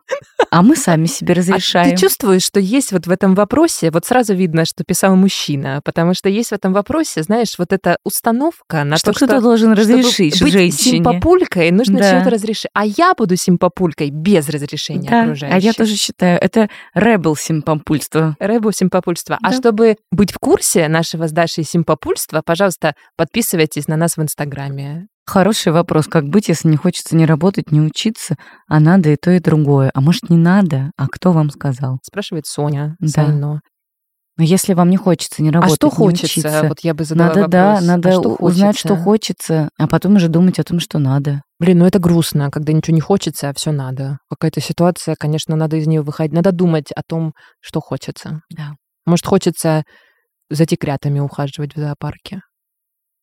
А 0.50 0.62
мы 0.62 0.76
сами 0.76 1.06
себе 1.06 1.25
А 1.32 1.36
разрешаем. 1.36 1.90
ты 1.90 1.96
чувствуешь, 2.00 2.42
что 2.42 2.60
есть 2.60 2.92
вот 2.92 3.06
в 3.06 3.10
этом 3.10 3.34
вопросе, 3.34 3.90
вот 3.90 4.04
сразу 4.06 4.34
видно, 4.34 4.64
что 4.64 4.84
писал 4.84 5.16
мужчина, 5.16 5.80
потому 5.84 6.14
что 6.14 6.28
есть 6.28 6.50
в 6.50 6.52
этом 6.52 6.72
вопросе, 6.72 7.22
знаешь, 7.22 7.54
вот 7.58 7.72
эта 7.72 7.98
установка 8.04 8.84
на 8.84 8.96
что 8.96 9.12
то, 9.12 9.16
что 9.18 9.26
кто-то 9.26 9.40
должен 9.42 9.72
разрешить 9.72 10.34
чтобы 10.36 10.46
быть 10.50 10.52
женщине. 10.52 10.98
симпапулькой, 10.98 11.70
нужно 11.70 11.98
Да. 11.98 12.10
чего-то 12.12 12.30
разрешить. 12.30 12.70
А 12.74 12.84
я 12.84 13.14
буду 13.14 13.36
симпапулькой 13.36 14.10
без 14.10 14.48
разрешения 14.48 15.08
Да, 15.08 15.22
окружающих. 15.22 15.56
а 15.56 15.60
я 15.60 15.72
тоже 15.72 15.96
считаю, 15.96 16.38
это 16.40 16.68
ребел 16.94 17.36
симпампульство. 17.36 18.36
Рэбу 18.38 18.72
симпапульства. 18.72 19.38
А 19.42 19.50
Да. 19.50 19.56
чтобы 19.56 19.96
быть 20.10 20.32
в 20.32 20.38
курсе 20.38 20.88
нашего 20.88 21.28
с 21.28 21.32
Дашей 21.32 21.64
симпапульства, 21.64 22.42
пожалуйста, 22.44 22.94
подписывайтесь 23.16 23.88
на 23.88 23.96
нас 23.96 24.16
в 24.16 24.22
Инстаграме. 24.22 25.08
Хороший 25.26 25.72
вопрос, 25.72 26.06
как 26.06 26.24
быть, 26.28 26.48
если 26.48 26.68
не 26.68 26.76
хочется 26.76 27.16
ни 27.16 27.24
работать, 27.24 27.72
ни 27.72 27.80
учиться, 27.80 28.36
а 28.68 28.78
надо 28.78 29.10
и 29.10 29.16
то, 29.16 29.30
и 29.32 29.40
другое. 29.40 29.90
А 29.92 30.00
может, 30.00 30.30
не 30.30 30.36
надо? 30.36 30.92
А 30.96 31.08
кто 31.08 31.32
вам 31.32 31.50
сказал? 31.50 31.98
Спрашивает 32.02 32.46
Соня 32.46 32.94
Да. 33.00 33.08
Сайно. 33.08 33.60
Но 34.38 34.44
если 34.44 34.74
вам 34.74 34.90
не 34.90 34.98
хочется 34.98 35.42
ни 35.42 35.48
А 35.48 35.52
работать, 35.52 35.76
что 35.76 35.86
ни 35.88 35.90
хочется? 35.90 36.26
учиться, 36.26 36.66
Вот 36.68 36.80
я 36.80 36.92
бы 36.94 37.04
задала 37.04 37.28
надо, 37.28 37.40
вопрос. 37.40 37.50
да, 37.52 37.78
А 37.78 37.80
надо 37.80 38.12
что 38.12 38.34
узнать, 38.38 38.78
что 38.78 38.88
хочется? 38.96 39.04
хочется, 39.04 39.68
а 39.78 39.88
потом 39.88 40.16
уже 40.16 40.28
думать 40.28 40.58
о 40.58 40.64
том, 40.64 40.78
что 40.78 40.98
надо. 40.98 41.40
Блин, 41.58 41.78
ну 41.78 41.86
это 41.86 41.98
грустно, 41.98 42.50
когда 42.50 42.72
ничего 42.74 42.94
не 42.94 43.00
хочется, 43.00 43.48
а 43.48 43.54
все 43.54 43.72
надо. 43.72 44.18
Какая-то 44.28 44.60
ситуация, 44.60 45.16
конечно, 45.18 45.56
надо 45.56 45.76
из 45.78 45.86
нее 45.86 46.02
выходить. 46.02 46.34
Надо 46.34 46.52
думать 46.52 46.92
о 46.92 47.00
том, 47.02 47.32
что 47.60 47.80
хочется. 47.80 48.40
Да. 48.54 48.72
Может, 49.06 49.24
хочется 49.26 49.84
за 50.50 50.66
тигрятами 50.66 51.18
ухаживать 51.18 51.74
в 51.74 51.78
зоопарке. 51.80 52.40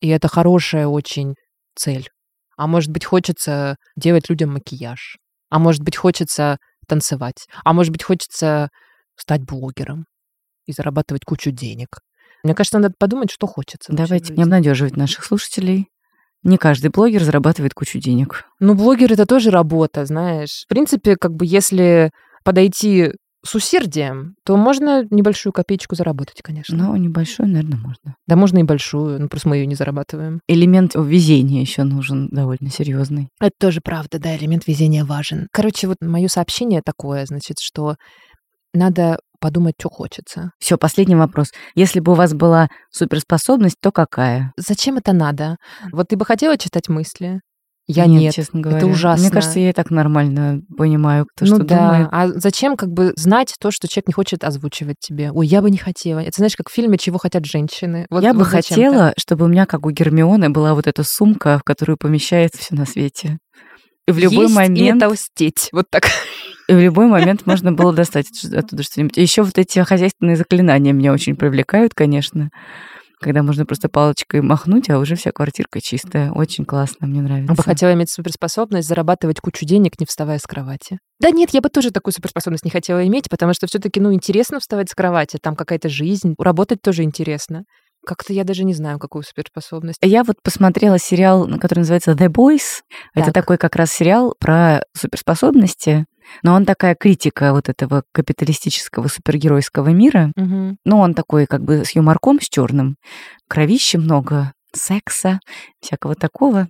И 0.01 0.09
это 0.09 0.27
хорошая 0.27 0.87
очень 0.87 1.35
цель. 1.75 2.09
А 2.57 2.67
может 2.67 2.91
быть, 2.91 3.05
хочется 3.05 3.77
делать 3.95 4.29
людям 4.29 4.53
макияж. 4.53 5.17
А 5.49 5.59
может 5.59 5.81
быть, 5.81 5.95
хочется 5.95 6.57
танцевать. 6.87 7.47
А 7.63 7.73
может 7.73 7.91
быть, 7.91 8.03
хочется 8.03 8.69
стать 9.15 9.41
блогером 9.43 10.05
и 10.65 10.71
зарабатывать 10.71 11.25
кучу 11.25 11.51
денег. 11.51 11.99
Мне 12.43 12.55
кажется, 12.55 12.79
надо 12.79 12.93
подумать, 12.97 13.31
что 13.31 13.47
хочется. 13.47 13.93
Давайте 13.93 14.33
не 14.33 14.43
обнадеживать 14.43 14.97
наших 14.97 15.23
слушателей. 15.23 15.87
Не 16.43 16.57
каждый 16.57 16.89
блогер 16.89 17.23
зарабатывает 17.23 17.73
кучу 17.73 17.99
денег. 17.99 18.45
Ну, 18.59 18.75
блогер 18.75 19.13
это 19.13 19.25
тоже 19.25 19.49
работа, 19.49 20.05
знаешь. 20.05 20.63
В 20.65 20.67
принципе, 20.67 21.15
как 21.15 21.33
бы 21.33 21.45
если 21.45 22.11
подойти 22.43 23.13
с 23.45 23.55
усердием, 23.55 24.35
то 24.45 24.55
можно 24.55 25.05
небольшую 25.09 25.53
копеечку 25.53 25.95
заработать, 25.95 26.41
конечно. 26.41 26.77
Но 26.77 26.95
небольшой, 26.97 27.47
наверное, 27.47 27.77
можно. 27.77 28.15
Да 28.25 28.35
можно 28.35 28.59
и 28.59 28.63
большую, 28.63 29.21
ну 29.21 29.27
просто 29.27 29.49
мы 29.49 29.57
ее 29.57 29.67
не 29.67 29.75
зарабатываем. 29.75 30.39
Элемент 30.47 30.95
везения 30.95 31.61
еще 31.61 31.83
нужен 31.83 32.29
довольно 32.29 32.69
серьезный. 32.69 33.29
Это 33.39 33.53
тоже 33.59 33.81
правда, 33.83 34.19
да, 34.19 34.35
элемент 34.35 34.65
везения 34.67 35.03
важен. 35.03 35.47
Короче, 35.51 35.87
вот 35.87 35.97
мое 36.01 36.27
сообщение 36.29 36.81
такое, 36.83 37.25
значит, 37.25 37.57
что 37.59 37.95
надо 38.73 39.19
подумать, 39.39 39.75
что 39.77 39.89
хочется. 39.89 40.51
Все, 40.57 40.77
последний 40.77 41.15
вопрос. 41.15 41.49
Если 41.75 41.99
бы 41.99 42.13
у 42.13 42.15
вас 42.15 42.33
была 42.33 42.69
суперспособность, 42.91 43.75
то 43.81 43.91
какая? 43.91 44.53
Зачем 44.57 44.97
это 44.97 45.11
надо? 45.11 45.57
Вот 45.91 46.07
ты 46.07 46.15
бы 46.15 46.25
хотела 46.25 46.57
читать 46.57 46.87
мысли? 46.87 47.41
Я 47.85 48.05
нет, 48.05 48.21
нет. 48.21 48.33
честно 48.33 48.61
говоря. 48.61 48.85
ужасно. 48.85 49.23
Мне 49.23 49.31
кажется, 49.31 49.59
я 49.59 49.71
и 49.71 49.73
так 49.73 49.91
нормально 49.91 50.61
понимаю, 50.77 51.25
кто 51.25 51.45
ну 51.45 51.55
что 51.55 51.65
да. 51.65 51.77
думает. 51.77 52.07
А 52.11 52.27
зачем 52.27 52.77
как 52.77 52.89
бы 52.89 53.11
знать 53.17 53.55
то, 53.59 53.71
что 53.71 53.89
человек 53.89 54.07
не 54.07 54.13
хочет 54.13 54.43
озвучивать 54.43 54.99
тебе? 54.99 55.31
Ой, 55.31 55.45
я 55.45 55.61
бы 55.61 55.69
не 55.69 55.77
хотела. 55.77 56.19
Это 56.19 56.31
знаешь, 56.37 56.55
как 56.55 56.69
в 56.69 56.73
фильме 56.73 56.97
«Чего 56.97 57.17
хотят 57.17 57.45
женщины». 57.45 58.07
Вот- 58.09 58.23
я 58.23 58.31
вот 58.33 58.39
бы 58.39 58.45
хотела, 58.45 59.13
чтобы 59.17 59.45
у 59.45 59.47
меня, 59.49 59.65
как 59.65 59.85
у 59.85 59.91
Гермионы, 59.91 60.49
была 60.49 60.75
вот 60.75 60.87
эта 60.87 61.03
сумка, 61.03 61.59
в 61.59 61.63
которую 61.63 61.97
помещается 61.97 62.61
все 62.61 62.73
на 62.75 62.85
свете. 62.85 63.39
И 64.07 64.11
в 64.11 64.17
любой 64.17 64.45
Есть 64.45 64.55
момент, 64.55 65.01
толстеть. 65.01 65.69
Вот 65.71 65.85
так. 65.89 66.03
и 66.69 66.73
в 66.73 66.79
любой 66.79 67.07
момент 67.07 67.45
можно 67.45 67.73
было 67.73 67.93
достать 67.93 68.27
оттуда 68.53 68.83
что-нибудь. 68.83 69.17
Еще 69.17 69.43
вот 69.43 69.57
эти 69.57 69.79
хозяйственные 69.79 70.37
заклинания 70.37 70.93
меня 70.93 71.11
очень 71.11 71.35
привлекают, 71.35 71.93
конечно. 71.93 72.49
Когда 73.23 73.41
можно 73.41 73.65
просто 73.65 73.87
палочкой 73.87 74.41
махнуть, 74.41 74.89
а 74.89 74.99
уже 74.99 75.15
вся 75.15 75.31
квартирка 75.31 75.79
чистая. 75.79 76.31
Очень 76.31 76.65
классно, 76.65 77.07
мне 77.07 77.21
нравится. 77.21 77.53
Я 77.53 77.55
бы 77.55 77.63
хотела 77.63 77.93
иметь 77.93 78.11
суперспособность 78.11 78.87
зарабатывать 78.87 79.39
кучу 79.39 79.65
денег, 79.65 79.97
не 79.97 80.05
вставая 80.05 80.39
с 80.39 80.43
кровати. 80.43 80.99
Да 81.21 81.29
нет, 81.29 81.51
я 81.51 81.61
бы 81.61 81.69
тоже 81.69 81.91
такую 81.91 82.13
суперспособность 82.13 82.65
не 82.65 82.71
хотела 82.71 83.07
иметь, 83.07 83.29
потому 83.29 83.53
что 83.53 83.65
все 83.65 83.79
таки 83.79 84.01
ну, 84.01 84.13
интересно 84.13 84.59
вставать 84.59 84.89
с 84.89 84.93
кровати, 84.93 85.37
там 85.41 85.55
какая-то 85.55 85.87
жизнь, 85.87 86.35
работать 86.37 86.81
тоже 86.81 87.03
интересно. 87.03 87.63
Как-то 88.05 88.33
я 88.33 88.43
даже 88.43 88.65
не 88.65 88.73
знаю, 88.73 88.99
какую 88.99 89.23
суперспособность. 89.23 89.99
Я 90.01 90.25
вот 90.25 90.35
посмотрела 90.43 90.99
сериал, 90.99 91.47
который 91.59 91.79
называется 91.79 92.11
The 92.11 92.27
Boys. 92.27 92.81
Это 93.15 93.27
Так. 93.27 93.33
такой 93.33 93.57
как 93.57 93.77
раз 93.77 93.93
сериал 93.93 94.35
про 94.37 94.83
суперспособности, 94.93 96.05
но 96.41 96.53
он 96.53 96.65
такая 96.65 96.95
критика 96.95 97.53
вот 97.53 97.69
этого 97.69 98.03
капиталистического 98.11 99.07
супергеройского 99.07 99.89
мира. 99.89 100.31
Мгм. 100.35 100.77
Ну, 100.85 100.99
он 100.99 101.13
такой 101.13 101.45
как 101.45 101.63
бы 101.63 101.85
с 101.85 101.95
юморком, 101.95 102.39
с 102.39 102.49
черным. 102.49 102.97
Кровище 103.47 103.97
много, 103.97 104.53
секса, 104.75 105.39
всякого 105.79 106.15
такого. 106.15 106.67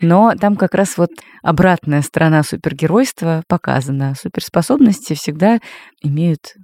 Но 0.00 0.34
там 0.38 0.56
как 0.56 0.74
раз 0.74 0.96
вот 0.96 1.10
обратная 1.42 2.02
сторона 2.02 2.42
супергеройства 2.42 3.42
показана. 3.48 4.14
Суперспособности 4.14 5.14
всегда 5.14 5.58
имеют 6.02 6.54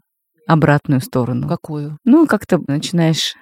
обратную 0.47 1.01
сторону. 1.01 1.49
Какую? 1.49 1.99
Ну, 2.05 2.27
как-то 2.27 2.59
начинаешь 2.67 3.35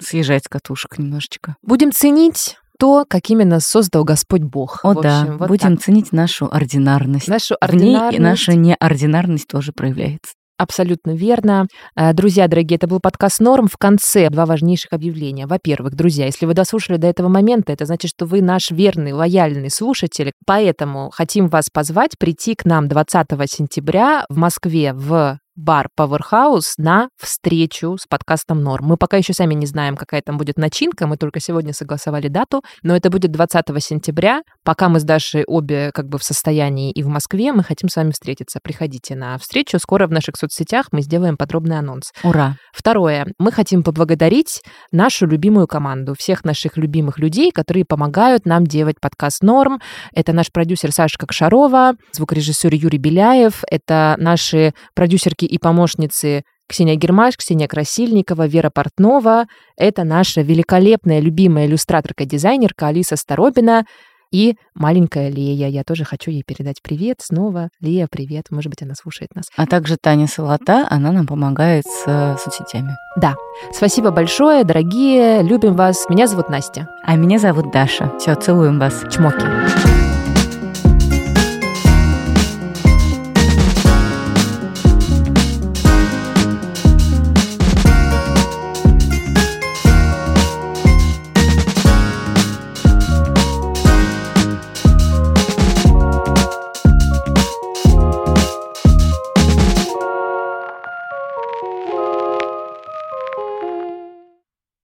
съезжать 0.00 0.44
с 0.44 0.48
катушек 0.48 0.98
немножечко. 0.98 1.56
Будем 1.62 1.92
ценить 1.92 2.56
то, 2.78 3.04
как 3.08 3.28
именно 3.30 3.60
создал 3.60 4.04
Господь 4.04 4.42
Бог. 4.42 4.80
О 4.84 4.92
В 4.94 5.00
да, 5.00 5.22
общем, 5.22 5.38
вот 5.38 5.48
будем 5.48 5.76
так. 5.76 5.84
ценить 5.84 6.12
нашу 6.12 6.48
ординарность. 6.52 7.28
Нашу 7.28 7.56
В 7.60 7.74
ней 7.74 7.92
и 7.92 7.96
ординарность. 7.96 8.18
наша 8.20 8.54
неординарность 8.54 9.48
тоже 9.48 9.72
проявляется. 9.72 10.32
Абсолютно 10.60 11.12
верно. 11.12 11.68
Э, 11.94 12.12
Друзья, 12.12 12.48
дорогие, 12.48 12.76
это 12.78 12.88
был 12.88 12.98
подкаст 13.00 13.38
«Норм». 13.38 13.68
В 13.68 13.76
конце 13.76 14.28
два 14.28 14.44
важнейших 14.44 14.92
объявления. 14.92 15.46
Во-первых, 15.46 15.94
друзья, 15.94 16.26
если 16.26 16.46
вы 16.46 16.54
дослушали 16.54 16.96
до 16.96 17.06
этого 17.06 17.28
момента, 17.28 17.72
это 17.72 17.86
значит, 17.86 18.10
что 18.10 18.26
вы 18.26 18.42
наш 18.42 18.72
верный, 18.72 19.12
лояльный 19.12 19.70
слушатель. 19.70 20.32
Поэтому 20.46 21.10
хотим 21.14 21.46
вас 21.46 21.68
позвать 21.72 22.18
прийти 22.18 22.56
к 22.56 22.64
нам 22.64 22.88
20 22.88 23.26
сентября 23.46 24.24
в 24.28 24.36
Москве 24.36 24.92
в 24.94 25.38
бар 25.58 25.88
Powerhouse 25.98 26.74
на 26.78 27.08
встречу 27.20 27.96
с 27.98 28.06
подкастом 28.06 28.62
Норм. 28.62 28.86
Мы 28.86 28.96
пока 28.96 29.16
еще 29.16 29.32
сами 29.32 29.54
не 29.54 29.66
знаем, 29.66 29.96
какая 29.96 30.22
там 30.22 30.38
будет 30.38 30.56
начинка, 30.56 31.08
мы 31.08 31.16
только 31.16 31.40
сегодня 31.40 31.72
согласовали 31.72 32.28
дату, 32.28 32.62
но 32.82 32.94
это 32.94 33.10
будет 33.10 33.32
20 33.32 33.64
сентября. 33.80 34.42
Пока 34.62 34.88
мы 34.88 35.00
с 35.00 35.04
Дашей 35.04 35.44
обе 35.44 35.90
как 35.92 36.08
бы 36.08 36.18
в 36.18 36.22
состоянии 36.22 36.92
и 36.92 37.02
в 37.02 37.08
Москве, 37.08 37.52
мы 37.52 37.64
хотим 37.64 37.88
с 37.88 37.96
вами 37.96 38.12
встретиться. 38.12 38.60
Приходите 38.62 39.16
на 39.16 39.36
встречу. 39.38 39.78
Скоро 39.80 40.06
в 40.06 40.12
наших 40.12 40.36
соцсетях 40.36 40.86
мы 40.92 41.02
сделаем 41.02 41.36
подробный 41.36 41.78
анонс. 41.78 42.12
Ура! 42.22 42.56
Второе. 42.72 43.26
Мы 43.38 43.50
хотим 43.50 43.82
поблагодарить 43.82 44.62
нашу 44.92 45.26
любимую 45.26 45.66
команду, 45.66 46.14
всех 46.16 46.44
наших 46.44 46.76
любимых 46.76 47.18
людей, 47.18 47.50
которые 47.50 47.84
помогают 47.84 48.46
нам 48.46 48.64
делать 48.64 49.00
подкаст 49.00 49.42
«Норм». 49.42 49.80
Это 50.12 50.32
наш 50.32 50.52
продюсер 50.52 50.92
Саша 50.92 51.18
Кокшарова, 51.18 51.94
звукорежиссер 52.12 52.72
Юрий 52.74 52.98
Беляев, 52.98 53.64
это 53.68 54.14
наши 54.18 54.72
продюсерки 54.94 55.47
и 55.48 55.58
помощницы 55.58 56.42
Ксения 56.68 56.96
Гермаш, 56.96 57.36
Ксения 57.36 57.66
Красильникова, 57.66 58.46
Вера 58.46 58.70
Портнова. 58.70 59.46
Это 59.76 60.04
наша 60.04 60.42
великолепная, 60.42 61.20
любимая 61.20 61.66
иллюстраторка-дизайнерка 61.66 62.88
Алиса 62.88 63.16
Старобина 63.16 63.84
и 64.30 64.56
маленькая 64.74 65.30
Лея. 65.30 65.68
Я 65.68 65.84
тоже 65.84 66.04
хочу 66.04 66.30
ей 66.30 66.42
передать 66.46 66.82
привет 66.82 67.20
снова. 67.22 67.70
Лея, 67.80 68.06
привет. 68.10 68.46
Может 68.50 68.70
быть, 68.70 68.82
она 68.82 68.94
слушает 68.94 69.34
нас. 69.34 69.46
А 69.56 69.66
также 69.66 69.96
Таня 69.96 70.26
Солота, 70.26 70.86
она 70.90 71.12
нам 71.12 71.26
помогает 71.26 71.84
с 71.86 72.04
э, 72.06 72.36
соцсетями. 72.38 72.94
Да. 73.16 73.36
Спасибо 73.72 74.10
большое, 74.10 74.64
дорогие. 74.64 75.42
Любим 75.42 75.74
вас. 75.74 76.08
Меня 76.10 76.26
зовут 76.26 76.50
Настя. 76.50 76.88
А 77.04 77.16
меня 77.16 77.38
зовут 77.38 77.72
Даша. 77.72 78.12
Все, 78.18 78.34
целуем 78.34 78.78
вас. 78.78 79.02
Чмоки. 79.10 79.97